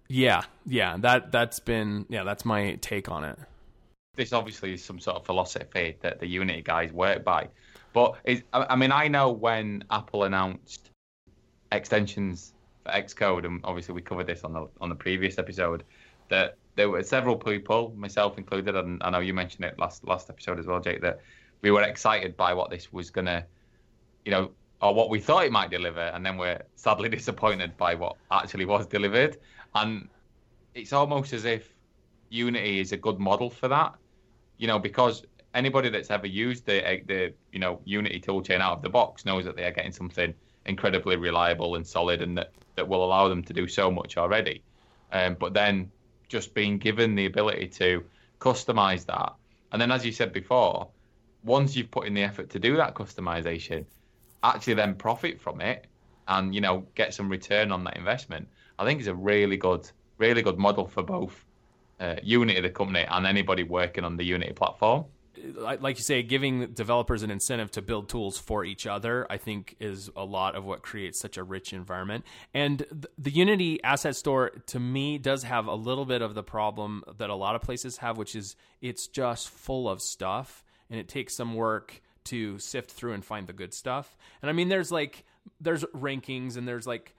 Yeah, 0.08 0.42
yeah, 0.66 0.96
that 0.98 1.32
that's 1.32 1.60
been 1.60 2.06
yeah, 2.08 2.24
that's 2.24 2.44
my 2.44 2.74
take 2.76 3.08
on 3.08 3.24
it. 3.24 3.38
This 4.16 4.32
obviously 4.32 4.74
is 4.74 4.84
some 4.84 5.00
sort 5.00 5.16
of 5.16 5.26
philosophy 5.26 5.96
that 6.00 6.20
the 6.20 6.26
Unity 6.26 6.62
guys 6.62 6.92
work 6.92 7.24
by, 7.24 7.48
but 7.92 8.16
I 8.52 8.76
mean, 8.76 8.92
I 8.92 9.08
know 9.08 9.30
when 9.30 9.84
Apple 9.90 10.24
announced 10.24 10.90
extensions 11.72 12.52
for 12.84 12.92
Xcode, 12.92 13.44
and 13.44 13.60
obviously 13.64 13.94
we 13.94 14.02
covered 14.02 14.26
this 14.26 14.44
on 14.44 14.52
the 14.52 14.68
on 14.80 14.88
the 14.88 14.94
previous 14.94 15.38
episode, 15.38 15.84
that 16.28 16.56
there 16.76 16.90
were 16.90 17.02
several 17.02 17.36
people, 17.36 17.94
myself 17.96 18.36
included, 18.38 18.76
and 18.76 19.02
I 19.02 19.10
know 19.10 19.20
you 19.20 19.34
mentioned 19.34 19.64
it 19.64 19.78
last 19.78 20.06
last 20.06 20.28
episode 20.28 20.58
as 20.58 20.66
well, 20.66 20.80
Jake, 20.80 21.00
that 21.00 21.20
we 21.62 21.70
were 21.70 21.82
excited 21.82 22.36
by 22.36 22.52
what 22.52 22.70
this 22.70 22.92
was 22.92 23.10
gonna, 23.10 23.46
you 24.24 24.32
know, 24.32 24.50
or 24.84 24.94
what 24.94 25.08
we 25.08 25.18
thought 25.18 25.46
it 25.46 25.50
might 25.50 25.70
deliver, 25.70 26.02
and 26.02 26.24
then 26.24 26.36
we're 26.36 26.60
sadly 26.76 27.08
disappointed 27.18 27.74
by 27.78 27.94
what 27.94 28.16
actually 28.30 28.66
was 28.66 28.86
delivered. 28.86 29.38
And 29.74 30.08
it's 30.74 30.92
almost 30.92 31.32
as 31.32 31.46
if 31.46 31.74
Unity 32.28 32.80
is 32.80 32.92
a 32.92 32.98
good 32.98 33.18
model 33.18 33.48
for 33.48 33.68
that, 33.68 33.94
you 34.58 34.66
know, 34.66 34.78
because 34.78 35.24
anybody 35.54 35.88
that's 35.88 36.10
ever 36.10 36.26
used 36.26 36.66
the 36.66 37.00
the 37.06 37.32
you 37.50 37.58
know 37.58 37.80
Unity 37.86 38.20
toolchain 38.20 38.60
out 38.60 38.74
of 38.76 38.82
the 38.82 38.90
box 38.90 39.24
knows 39.24 39.46
that 39.46 39.56
they 39.56 39.64
are 39.64 39.70
getting 39.70 39.92
something 39.92 40.34
incredibly 40.66 41.16
reliable 41.16 41.76
and 41.76 41.86
solid, 41.86 42.20
and 42.20 42.36
that 42.36 42.52
that 42.76 42.86
will 42.86 43.02
allow 43.02 43.28
them 43.28 43.42
to 43.42 43.54
do 43.54 43.66
so 43.66 43.90
much 43.90 44.18
already. 44.18 44.62
Um, 45.12 45.36
but 45.40 45.54
then 45.54 45.90
just 46.28 46.52
being 46.52 46.76
given 46.76 47.14
the 47.14 47.24
ability 47.24 47.68
to 47.68 48.04
customize 48.38 49.06
that, 49.06 49.32
and 49.72 49.80
then 49.80 49.90
as 49.90 50.04
you 50.04 50.12
said 50.12 50.30
before, 50.34 50.88
once 51.42 51.74
you've 51.74 51.90
put 51.90 52.06
in 52.06 52.12
the 52.12 52.22
effort 52.22 52.50
to 52.50 52.58
do 52.58 52.76
that 52.76 52.94
customization, 52.94 53.86
actually 54.44 54.74
then 54.74 54.94
profit 54.94 55.40
from 55.40 55.60
it 55.60 55.86
and 56.28 56.54
you 56.54 56.60
know 56.60 56.86
get 56.94 57.14
some 57.14 57.28
return 57.28 57.72
on 57.72 57.84
that 57.84 57.96
investment. 57.96 58.48
I 58.78 58.84
think 58.84 59.00
is 59.00 59.06
a 59.06 59.14
really 59.14 59.56
good, 59.56 59.88
really 60.18 60.42
good 60.42 60.58
model 60.58 60.86
for 60.86 61.02
both 61.02 61.44
uh, 62.00 62.16
Unity, 62.22 62.60
the 62.60 62.70
company, 62.70 63.06
and 63.08 63.26
anybody 63.26 63.62
working 63.62 64.04
on 64.04 64.16
the 64.16 64.24
Unity 64.24 64.52
platform. 64.52 65.04
Like 65.56 65.98
you 65.98 66.02
say, 66.02 66.22
giving 66.22 66.68
developers 66.68 67.22
an 67.22 67.30
incentive 67.30 67.70
to 67.72 67.82
build 67.82 68.08
tools 68.08 68.38
for 68.38 68.64
each 68.64 68.86
other, 68.86 69.26
I 69.28 69.36
think, 69.36 69.76
is 69.78 70.08
a 70.16 70.24
lot 70.24 70.54
of 70.54 70.64
what 70.64 70.82
creates 70.82 71.20
such 71.20 71.36
a 71.36 71.42
rich 71.42 71.72
environment. 71.72 72.24
And 72.54 73.08
the 73.18 73.30
Unity 73.30 73.82
Asset 73.82 74.16
Store, 74.16 74.50
to 74.66 74.80
me, 74.80 75.18
does 75.18 75.42
have 75.42 75.66
a 75.66 75.74
little 75.74 76.04
bit 76.04 76.22
of 76.22 76.34
the 76.34 76.42
problem 76.42 77.02
that 77.18 77.30
a 77.30 77.34
lot 77.34 77.56
of 77.56 77.62
places 77.62 77.98
have, 77.98 78.16
which 78.16 78.34
is 78.34 78.56
it's 78.80 79.06
just 79.06 79.50
full 79.50 79.88
of 79.88 80.00
stuff 80.00 80.64
and 80.88 81.00
it 81.00 81.08
takes 81.08 81.34
some 81.34 81.54
work 81.54 82.00
to 82.24 82.58
sift 82.58 82.90
through 82.90 83.12
and 83.12 83.24
find 83.24 83.46
the 83.46 83.52
good 83.52 83.74
stuff. 83.74 84.16
And 84.42 84.50
I 84.50 84.52
mean, 84.52 84.68
there's 84.68 84.92
like 84.92 85.24
there's 85.60 85.84
rankings 85.84 86.56
and 86.56 86.66
there's 86.66 86.86
like 86.86 87.14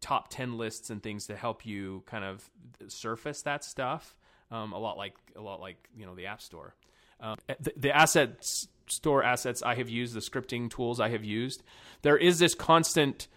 top 0.00 0.28
10 0.28 0.58
lists 0.58 0.90
and 0.90 1.02
things 1.02 1.26
to 1.26 1.36
help 1.36 1.64
you 1.64 2.02
kind 2.06 2.24
of 2.24 2.48
surface 2.88 3.42
that 3.42 3.64
stuff 3.64 4.16
um, 4.50 4.72
a 4.72 4.78
lot 4.78 4.96
like 4.96 5.14
a 5.36 5.40
lot 5.40 5.60
like 5.60 5.88
you 5.96 6.04
know 6.06 6.14
the 6.14 6.26
app 6.26 6.42
store 6.42 6.74
um, 7.20 7.36
the, 7.60 7.72
the 7.76 7.96
assets 7.96 8.68
store 8.86 9.22
assets 9.22 9.62
i 9.62 9.74
have 9.74 9.88
used 9.88 10.14
the 10.14 10.20
scripting 10.20 10.68
tools 10.68 11.00
i 11.00 11.08
have 11.08 11.24
used 11.24 11.62
there 12.02 12.16
is 12.16 12.38
this 12.38 12.54
constant 12.54 13.28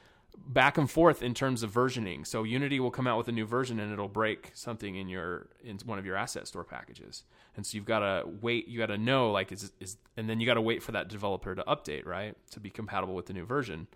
back 0.48 0.78
and 0.78 0.90
forth 0.90 1.22
in 1.22 1.34
terms 1.34 1.64
of 1.64 1.72
versioning. 1.72 2.26
So 2.26 2.44
unity 2.44 2.80
will 2.80 2.92
come 2.92 3.08
out 3.08 3.18
with 3.18 3.28
a 3.28 3.32
new 3.32 3.46
version 3.46 3.80
and 3.80 3.92
it'll 3.92 4.08
break 4.08 4.52
something 4.54 4.96
in 4.96 5.08
your 5.10 5.48
in 5.64 5.78
one 5.86 6.00
of 6.00 6.06
your 6.06 6.16
asset 6.16 6.48
store 6.48 6.64
packages. 6.64 7.24
And 7.56 7.66
so 7.66 7.76
you've 7.76 7.86
got 7.86 8.00
to 8.00 8.28
wait 8.42 8.68
you 8.68 8.80
got 8.80 8.88
to 8.88 8.98
know 8.98 9.32
like 9.32 9.52
is 9.52 9.72
is 9.80 9.98
and 10.18 10.30
then 10.30 10.40
you 10.40 10.46
got 10.46 10.56
to 10.56 10.62
wait 10.62 10.84
for 10.84 10.92
that 10.92 11.08
developer 11.08 11.56
to 11.56 11.64
update 11.64 12.06
right? 12.06 12.36
To 12.52 12.60
be 12.60 12.70
compatible 12.70 13.16
with 13.16 13.28
the 13.28 13.34
new 13.34 13.46
version. 13.46 13.88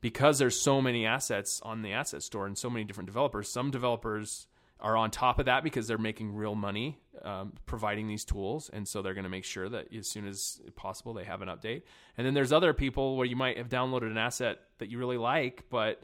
Because 0.00 0.38
there's 0.38 0.60
so 0.60 0.80
many 0.80 1.04
assets 1.04 1.60
on 1.64 1.82
the 1.82 1.92
asset 1.92 2.22
store 2.22 2.46
and 2.46 2.56
so 2.56 2.70
many 2.70 2.84
different 2.84 3.08
developers, 3.08 3.48
some 3.48 3.70
developers 3.70 4.46
are 4.80 4.96
on 4.96 5.10
top 5.10 5.38
of 5.38 5.46
that 5.46 5.64
because 5.64 5.88
they're 5.88 5.98
making 5.98 6.34
real 6.34 6.54
money 6.54 6.98
um, 7.22 7.52
providing 7.66 8.06
these 8.06 8.24
tools, 8.24 8.70
and 8.72 8.86
so 8.86 9.02
they're 9.02 9.14
going 9.14 9.24
to 9.24 9.30
make 9.30 9.44
sure 9.44 9.68
that 9.68 9.92
as 9.92 10.08
soon 10.08 10.26
as 10.26 10.60
possible 10.76 11.14
they 11.14 11.24
have 11.24 11.42
an 11.42 11.48
update. 11.48 11.82
And 12.16 12.26
then 12.26 12.34
there's 12.34 12.52
other 12.52 12.72
people 12.72 13.16
where 13.16 13.26
you 13.26 13.36
might 13.36 13.58
have 13.58 13.68
downloaded 13.68 14.10
an 14.10 14.18
asset 14.18 14.60
that 14.78 14.88
you 14.88 14.98
really 14.98 15.18
like, 15.18 15.64
but 15.70 16.02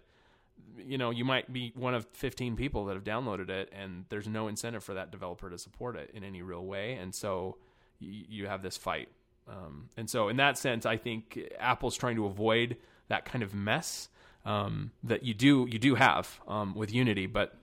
you 0.76 0.98
know 0.98 1.10
you 1.10 1.24
might 1.24 1.52
be 1.52 1.72
one 1.76 1.94
of 1.94 2.06
15 2.12 2.56
people 2.56 2.86
that 2.86 2.94
have 2.94 3.04
downloaded 3.04 3.48
it, 3.48 3.72
and 3.72 4.06
there's 4.08 4.26
no 4.26 4.48
incentive 4.48 4.82
for 4.82 4.94
that 4.94 5.10
developer 5.12 5.48
to 5.50 5.58
support 5.58 5.96
it 5.96 6.10
in 6.14 6.24
any 6.24 6.42
real 6.42 6.64
way, 6.64 6.94
and 6.94 7.14
so 7.14 7.56
you, 8.00 8.24
you 8.28 8.46
have 8.46 8.62
this 8.62 8.76
fight. 8.76 9.08
Um, 9.48 9.90
and 9.96 10.08
so 10.08 10.28
in 10.28 10.36
that 10.38 10.58
sense, 10.58 10.86
I 10.86 10.96
think 10.96 11.38
Apple's 11.58 11.96
trying 11.96 12.16
to 12.16 12.26
avoid 12.26 12.76
that 13.08 13.24
kind 13.24 13.44
of 13.44 13.54
mess 13.54 14.08
um, 14.44 14.90
that 15.04 15.22
you 15.22 15.34
do 15.34 15.66
you 15.70 15.78
do 15.78 15.94
have 15.94 16.40
um, 16.48 16.74
with 16.74 16.92
Unity, 16.92 17.26
but 17.26 17.56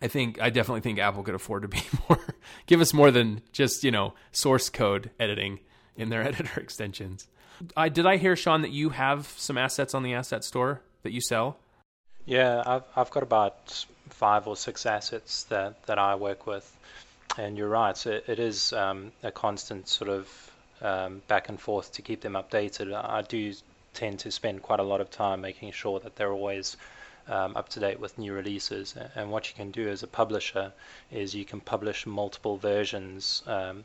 I 0.00 0.08
think 0.08 0.40
I 0.40 0.50
definitely 0.50 0.80
think 0.80 0.98
Apple 0.98 1.22
could 1.22 1.34
afford 1.34 1.62
to 1.62 1.68
be 1.68 1.82
more 2.08 2.20
give 2.66 2.80
us 2.80 2.94
more 2.94 3.10
than 3.10 3.42
just 3.52 3.84
you 3.84 3.90
know 3.90 4.14
source 4.32 4.68
code 4.68 5.10
editing 5.18 5.60
in 5.96 6.08
their 6.08 6.22
editor 6.26 6.60
extensions. 6.60 7.26
I 7.76 7.88
did 7.88 8.06
I 8.06 8.16
hear 8.16 8.36
Sean 8.36 8.62
that 8.62 8.70
you 8.70 8.90
have 8.90 9.26
some 9.36 9.58
assets 9.58 9.94
on 9.94 10.02
the 10.02 10.14
asset 10.14 10.44
store 10.44 10.82
that 11.02 11.12
you 11.12 11.20
sell? 11.20 11.56
Yeah, 12.24 12.62
I've 12.64 12.84
I've 12.94 13.10
got 13.10 13.22
about 13.22 13.84
five 14.10 14.46
or 14.46 14.56
six 14.56 14.86
assets 14.86 15.44
that 15.44 15.84
that 15.86 15.98
I 15.98 16.14
work 16.14 16.46
with, 16.46 16.70
and 17.36 17.56
you're 17.56 17.68
right. 17.68 17.96
So 17.96 18.20
it 18.26 18.38
is 18.38 18.72
um, 18.72 19.12
a 19.22 19.32
constant 19.32 19.88
sort 19.88 20.10
of 20.10 20.50
um, 20.80 21.22
back 21.26 21.48
and 21.48 21.60
forth 21.60 21.92
to 21.94 22.02
keep 22.02 22.20
them 22.20 22.34
updated. 22.34 22.92
I 22.92 23.22
do 23.22 23.52
tend 23.94 24.20
to 24.20 24.30
spend 24.30 24.62
quite 24.62 24.80
a 24.80 24.84
lot 24.84 25.00
of 25.00 25.10
time 25.10 25.40
making 25.40 25.72
sure 25.72 25.98
that 26.00 26.16
they're 26.16 26.32
always 26.32 26.76
um, 27.28 27.56
up 27.56 27.68
to 27.70 27.80
date 27.80 28.00
with 28.00 28.18
new 28.18 28.32
releases. 28.32 28.94
And 29.14 29.30
what 29.30 29.48
you 29.48 29.54
can 29.54 29.70
do 29.70 29.88
as 29.88 30.02
a 30.02 30.06
publisher 30.06 30.72
is 31.10 31.34
you 31.34 31.44
can 31.44 31.60
publish 31.60 32.06
multiple 32.06 32.56
versions, 32.56 33.42
um, 33.46 33.84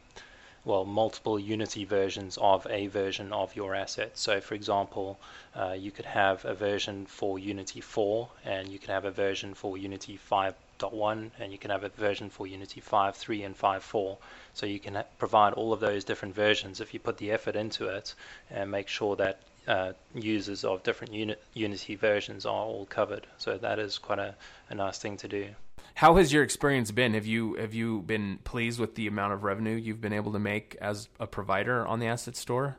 well, 0.65 0.85
multiple 0.85 1.37
Unity 1.37 1.83
versions 1.83 2.37
of 2.41 2.65
a 2.69 2.87
version 2.87 3.33
of 3.33 3.55
your 3.55 3.75
asset. 3.75 4.17
So, 4.17 4.39
for 4.39 4.55
example, 4.55 5.19
uh, 5.55 5.73
you 5.77 5.91
could 5.91 6.05
have 6.05 6.45
a 6.45 6.53
version 6.53 7.05
for 7.05 7.37
Unity 7.37 7.81
4, 7.81 8.29
and 8.45 8.69
you 8.69 8.79
can 8.79 8.89
have 8.89 9.03
a 9.03 9.11
version 9.11 9.53
for 9.53 9.77
Unity 9.77 10.17
5.1, 10.31 11.31
and 11.37 11.51
you 11.51 11.57
can 11.57 11.69
have 11.69 11.83
a 11.83 11.89
version 11.89 12.29
for 12.29 12.47
Unity 12.47 12.79
5.3 12.79 13.45
and 13.45 13.57
5.4. 13.57 14.17
So 14.53 14.65
you 14.65 14.79
can 14.79 15.03
provide 15.17 15.53
all 15.53 15.73
of 15.73 15.81
those 15.81 16.05
different 16.05 16.33
versions 16.33 16.79
if 16.79 16.93
you 16.93 16.99
put 16.99 17.17
the 17.17 17.31
effort 17.31 17.57
into 17.57 17.87
it 17.87 18.15
and 18.49 18.71
make 18.71 18.87
sure 18.87 19.17
that 19.17 19.39
uh, 19.67 19.93
users 20.13 20.63
of 20.63 20.83
different 20.83 21.13
uni- 21.13 21.35
Unity 21.53 21.95
versions 21.95 22.45
are 22.45 22.53
all 22.53 22.85
covered. 22.85 23.27
So 23.37 23.57
that 23.57 23.79
is 23.79 23.97
quite 23.97 24.19
a, 24.19 24.35
a 24.69 24.75
nice 24.75 24.97
thing 24.99 25.17
to 25.17 25.27
do. 25.27 25.49
How 25.95 26.15
has 26.15 26.33
your 26.33 26.43
experience 26.43 26.91
been? 26.91 27.13
Have 27.13 27.25
you 27.25 27.53
have 27.55 27.73
you 27.73 28.01
been 28.01 28.39
pleased 28.43 28.79
with 28.79 28.95
the 28.95 29.07
amount 29.07 29.33
of 29.33 29.43
revenue 29.43 29.75
you've 29.75 30.01
been 30.01 30.13
able 30.13 30.31
to 30.33 30.39
make 30.39 30.75
as 30.81 31.07
a 31.19 31.27
provider 31.27 31.85
on 31.85 31.99
the 31.99 32.07
asset 32.07 32.35
store? 32.35 32.77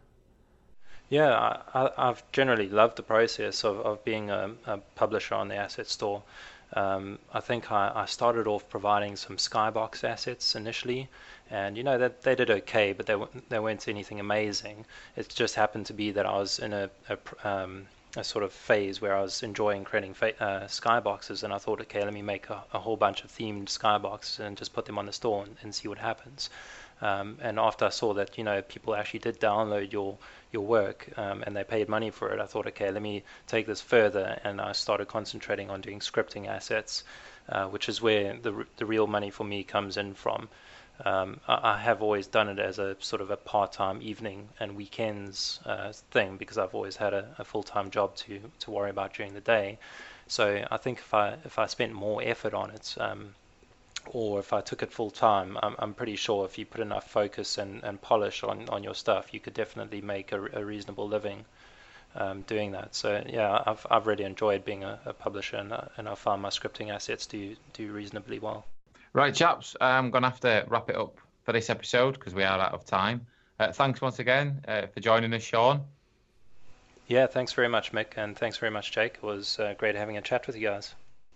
Yeah, 1.10 1.62
I, 1.74 1.90
have 1.96 2.24
generally 2.32 2.68
loved 2.68 2.96
the 2.96 3.02
process 3.02 3.62
of, 3.62 3.78
of 3.80 4.04
being 4.04 4.30
a, 4.30 4.52
a 4.66 4.78
publisher 4.96 5.34
on 5.34 5.48
the 5.48 5.54
asset 5.54 5.86
store. 5.86 6.22
Um, 6.74 7.20
I 7.32 7.40
think 7.40 7.70
I, 7.70 7.92
I, 7.94 8.04
started 8.06 8.48
off 8.48 8.68
providing 8.68 9.14
some 9.14 9.36
Skybox 9.36 10.02
assets 10.02 10.56
initially, 10.56 11.08
and 11.48 11.76
you 11.76 11.84
know 11.84 11.98
that 11.98 12.22
they 12.22 12.34
did 12.34 12.50
okay, 12.50 12.92
but 12.92 13.06
they 13.06 13.16
they 13.48 13.60
weren't 13.60 13.86
anything 13.86 14.18
amazing. 14.18 14.84
It 15.16 15.28
just 15.28 15.54
happened 15.54 15.86
to 15.86 15.92
be 15.92 16.10
that 16.10 16.26
I 16.26 16.36
was 16.36 16.58
in 16.58 16.72
a 16.72 16.90
a, 17.08 17.48
um, 17.48 17.86
a 18.16 18.24
sort 18.24 18.44
of 18.44 18.52
phase 18.52 19.00
where 19.00 19.16
I 19.16 19.22
was 19.22 19.42
enjoying 19.42 19.84
creating 19.84 20.14
fa- 20.14 20.40
uh, 20.42 20.64
skyboxes, 20.66 21.42
and 21.44 21.52
I 21.52 21.58
thought, 21.58 21.80
okay, 21.82 22.04
let 22.04 22.12
me 22.12 22.22
make 22.22 22.50
a, 22.50 22.64
a, 22.72 22.78
whole 22.78 22.96
bunch 22.96 23.24
of 23.24 23.30
themed 23.30 23.66
skyboxes 23.66 24.40
and 24.40 24.56
just 24.56 24.72
put 24.72 24.84
them 24.86 24.98
on 24.98 25.06
the 25.06 25.12
store 25.12 25.44
and, 25.44 25.56
and 25.62 25.74
see 25.74 25.88
what 25.88 25.98
happens. 25.98 26.50
Um, 27.00 27.38
and 27.40 27.58
after 27.58 27.84
I 27.84 27.90
saw 27.90 28.14
that, 28.14 28.38
you 28.38 28.44
know, 28.44 28.62
people 28.62 28.94
actually 28.94 29.20
did 29.20 29.40
download 29.40 29.92
your 29.92 30.16
your 30.54 30.64
work 30.64 31.10
um, 31.18 31.42
and 31.44 31.54
they 31.54 31.64
paid 31.64 31.88
money 31.88 32.10
for 32.10 32.32
it, 32.32 32.40
I 32.40 32.46
thought, 32.46 32.66
okay, 32.68 32.90
let 32.90 33.02
me 33.02 33.24
take 33.46 33.66
this 33.66 33.82
further, 33.82 34.40
and 34.44 34.60
I 34.60 34.72
started 34.72 35.08
concentrating 35.08 35.68
on 35.70 35.82
doing 35.82 36.00
scripting 36.00 36.48
assets, 36.48 37.04
uh, 37.50 37.66
which 37.66 37.88
is 37.90 38.00
where 38.00 38.38
the 38.40 38.64
the 38.76 38.86
real 38.86 39.06
money 39.06 39.30
for 39.30 39.44
me 39.44 39.64
comes 39.64 39.96
in 39.98 40.14
from. 40.14 40.48
Um, 41.04 41.40
I, 41.48 41.76
have 41.78 42.02
always 42.02 42.28
done 42.28 42.48
it 42.48 42.60
as 42.60 42.78
a 42.78 42.96
sort 43.00 43.20
of 43.20 43.32
a 43.32 43.36
part-time 43.36 44.00
evening 44.00 44.48
and 44.60 44.76
weekends 44.76 45.58
uh, 45.66 45.92
thing 46.12 46.36
because 46.36 46.56
I've 46.56 46.72
always 46.72 46.94
had 46.94 47.12
a, 47.12 47.34
a, 47.36 47.44
full-time 47.44 47.90
job 47.90 48.14
to 48.22 48.40
to 48.60 48.70
worry 48.70 48.90
about 48.90 49.12
during 49.12 49.34
the 49.34 49.40
day. 49.40 49.78
So 50.28 50.64
I 50.70 50.76
think 50.76 50.98
if 50.98 51.12
I 51.12 51.36
if 51.44 51.58
I 51.58 51.66
spent 51.66 51.92
more 51.92 52.22
effort 52.22 52.54
on 52.54 52.70
it, 52.70 52.94
um, 53.00 53.34
or 54.12 54.38
if 54.40 54.52
I 54.52 54.60
took 54.60 54.82
it 54.82 54.92
full 54.92 55.10
time, 55.10 55.58
I'm, 55.62 55.74
I'm 55.78 55.94
pretty 55.94 56.16
sure 56.16 56.44
if 56.44 56.58
you 56.58 56.66
put 56.66 56.80
enough 56.80 57.10
focus 57.10 57.58
and, 57.58 57.82
and 57.84 58.00
polish 58.00 58.42
on, 58.42 58.68
on 58.68 58.82
your 58.82 58.94
stuff, 58.94 59.32
you 59.32 59.40
could 59.40 59.54
definitely 59.54 60.00
make 60.00 60.32
a, 60.32 60.40
a 60.52 60.64
reasonable 60.64 61.08
living. 61.08 61.44
um, 62.14 62.42
doing 62.42 62.72
that. 62.72 62.94
So 62.94 63.22
yeah, 63.28 63.62
I've 63.66 63.86
I've 63.90 64.06
really 64.06 64.24
enjoyed 64.24 64.64
being 64.64 64.84
a, 64.84 64.98
a 65.04 65.12
publisher, 65.12 65.56
and, 65.56 65.72
uh, 65.72 65.82
and 65.96 66.08
I 66.08 66.14
found 66.14 66.42
my 66.42 66.50
scripting 66.50 66.90
assets 66.90 67.26
do 67.26 67.56
do 67.72 67.92
reasonably 67.92 68.38
well. 68.38 68.64
Right, 69.12 69.34
chaps, 69.34 69.76
I'm 69.80 70.10
going 70.10 70.22
to 70.22 70.30
have 70.30 70.40
to 70.40 70.64
wrap 70.68 70.90
it 70.90 70.96
up 70.96 71.18
for 71.44 71.52
this 71.52 71.70
episode 71.70 72.14
because 72.14 72.34
we 72.34 72.42
are 72.42 72.58
out 72.58 72.72
of 72.72 72.84
time. 72.84 73.26
Uh, 73.60 73.70
thanks 73.70 74.00
once 74.00 74.18
again 74.18 74.64
uh, 74.66 74.86
for 74.88 74.98
joining 74.98 75.32
us, 75.34 75.42
Sean. 75.42 75.82
Yeah, 77.06 77.26
thanks 77.28 77.52
very 77.52 77.68
much, 77.68 77.92
Mic, 77.92 78.14
and 78.16 78.36
thanks 78.36 78.56
very 78.56 78.72
much, 78.72 78.90
Jake. 78.90 79.14
It 79.16 79.22
was 79.22 79.58
uh, 79.60 79.74
great 79.78 79.94
having 79.94 80.16
a 80.16 80.22
chat 80.22 80.46
with 80.48 80.56
you 80.56 80.66
guys. 80.66 80.94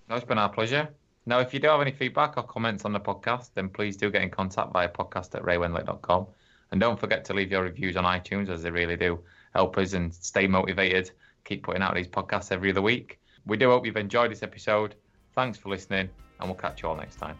No, 0.09 0.17
it's 0.17 0.25
been 0.25 0.39
our 0.39 0.49
pleasure. 0.49 0.89
Now, 1.29 1.41
if 1.41 1.53
you 1.53 1.61
do 1.61 1.69
have 1.69 1.83
any 1.83 1.91
feedback 1.93 2.39
or 2.39 2.43
comments 2.43 2.87
on 2.87 2.95
the 2.95 3.01
podcast, 3.01 3.51
then 3.55 3.69
please 3.69 3.99
do 3.99 4.11
get 4.11 4.23
in 4.23 4.31
contact 4.31 4.73
via 4.73 4.89
podcast 4.89 5.35
at 5.35 5.43
raywenderlich.com. 5.43 6.27
And 6.71 6.81
don't 6.81 6.99
forget 6.99 7.23
to 7.27 7.35
leave 7.35 7.51
your 7.51 7.65
reviews 7.65 7.99
on 7.99 8.05
iTunes, 8.05 8.49
as 8.49 8.63
they 8.63 8.71
really 8.71 8.97
do 8.97 9.21
help 9.55 9.77
us 9.77 9.93
and 9.93 10.13
stay 10.15 10.47
motivated. 10.47 11.11
Keep 11.45 11.65
putting 11.65 11.83
out 11.83 11.95
these 11.95 12.09
podcasts 12.09 12.51
every 12.51 12.71
other 12.71 12.81
week. 12.81 13.21
We 13.45 13.59
do 13.59 13.69
hope 13.69 13.85
you've 13.85 13.99
enjoyed 13.99 14.31
this 14.31 14.43
episode. 14.43 14.95
Thanks 15.35 15.59
for 15.59 15.69
listening, 15.69 16.09
and 16.41 16.49
we'll 16.49 16.57
catch 16.57 16.83
you 16.83 16.89
all 16.89 16.97
next 16.97 17.17
time. 17.17 17.37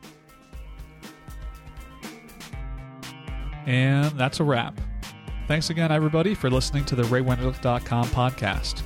And 3.65 4.11
that's 4.19 4.41
a 4.41 4.45
wrap. 4.45 4.79
Thanks 5.47 5.71
again, 5.71 5.91
everybody, 5.91 6.35
for 6.35 6.51
listening 6.51 6.85
to 6.87 6.95
the 6.95 7.05
RayWenderlich.com 7.05 8.05
podcast. 8.09 8.83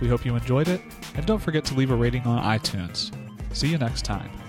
We 0.00 0.08
hope 0.08 0.24
you 0.24 0.34
enjoyed 0.34 0.66
it, 0.66 0.80
and 1.14 1.24
don't 1.24 1.38
forget 1.38 1.64
to 1.66 1.74
leave 1.74 1.92
a 1.92 1.96
rating 1.96 2.22
on 2.22 2.42
iTunes. 2.42 3.14
See 3.52 3.68
you 3.68 3.78
next 3.78 4.04
time. 4.04 4.39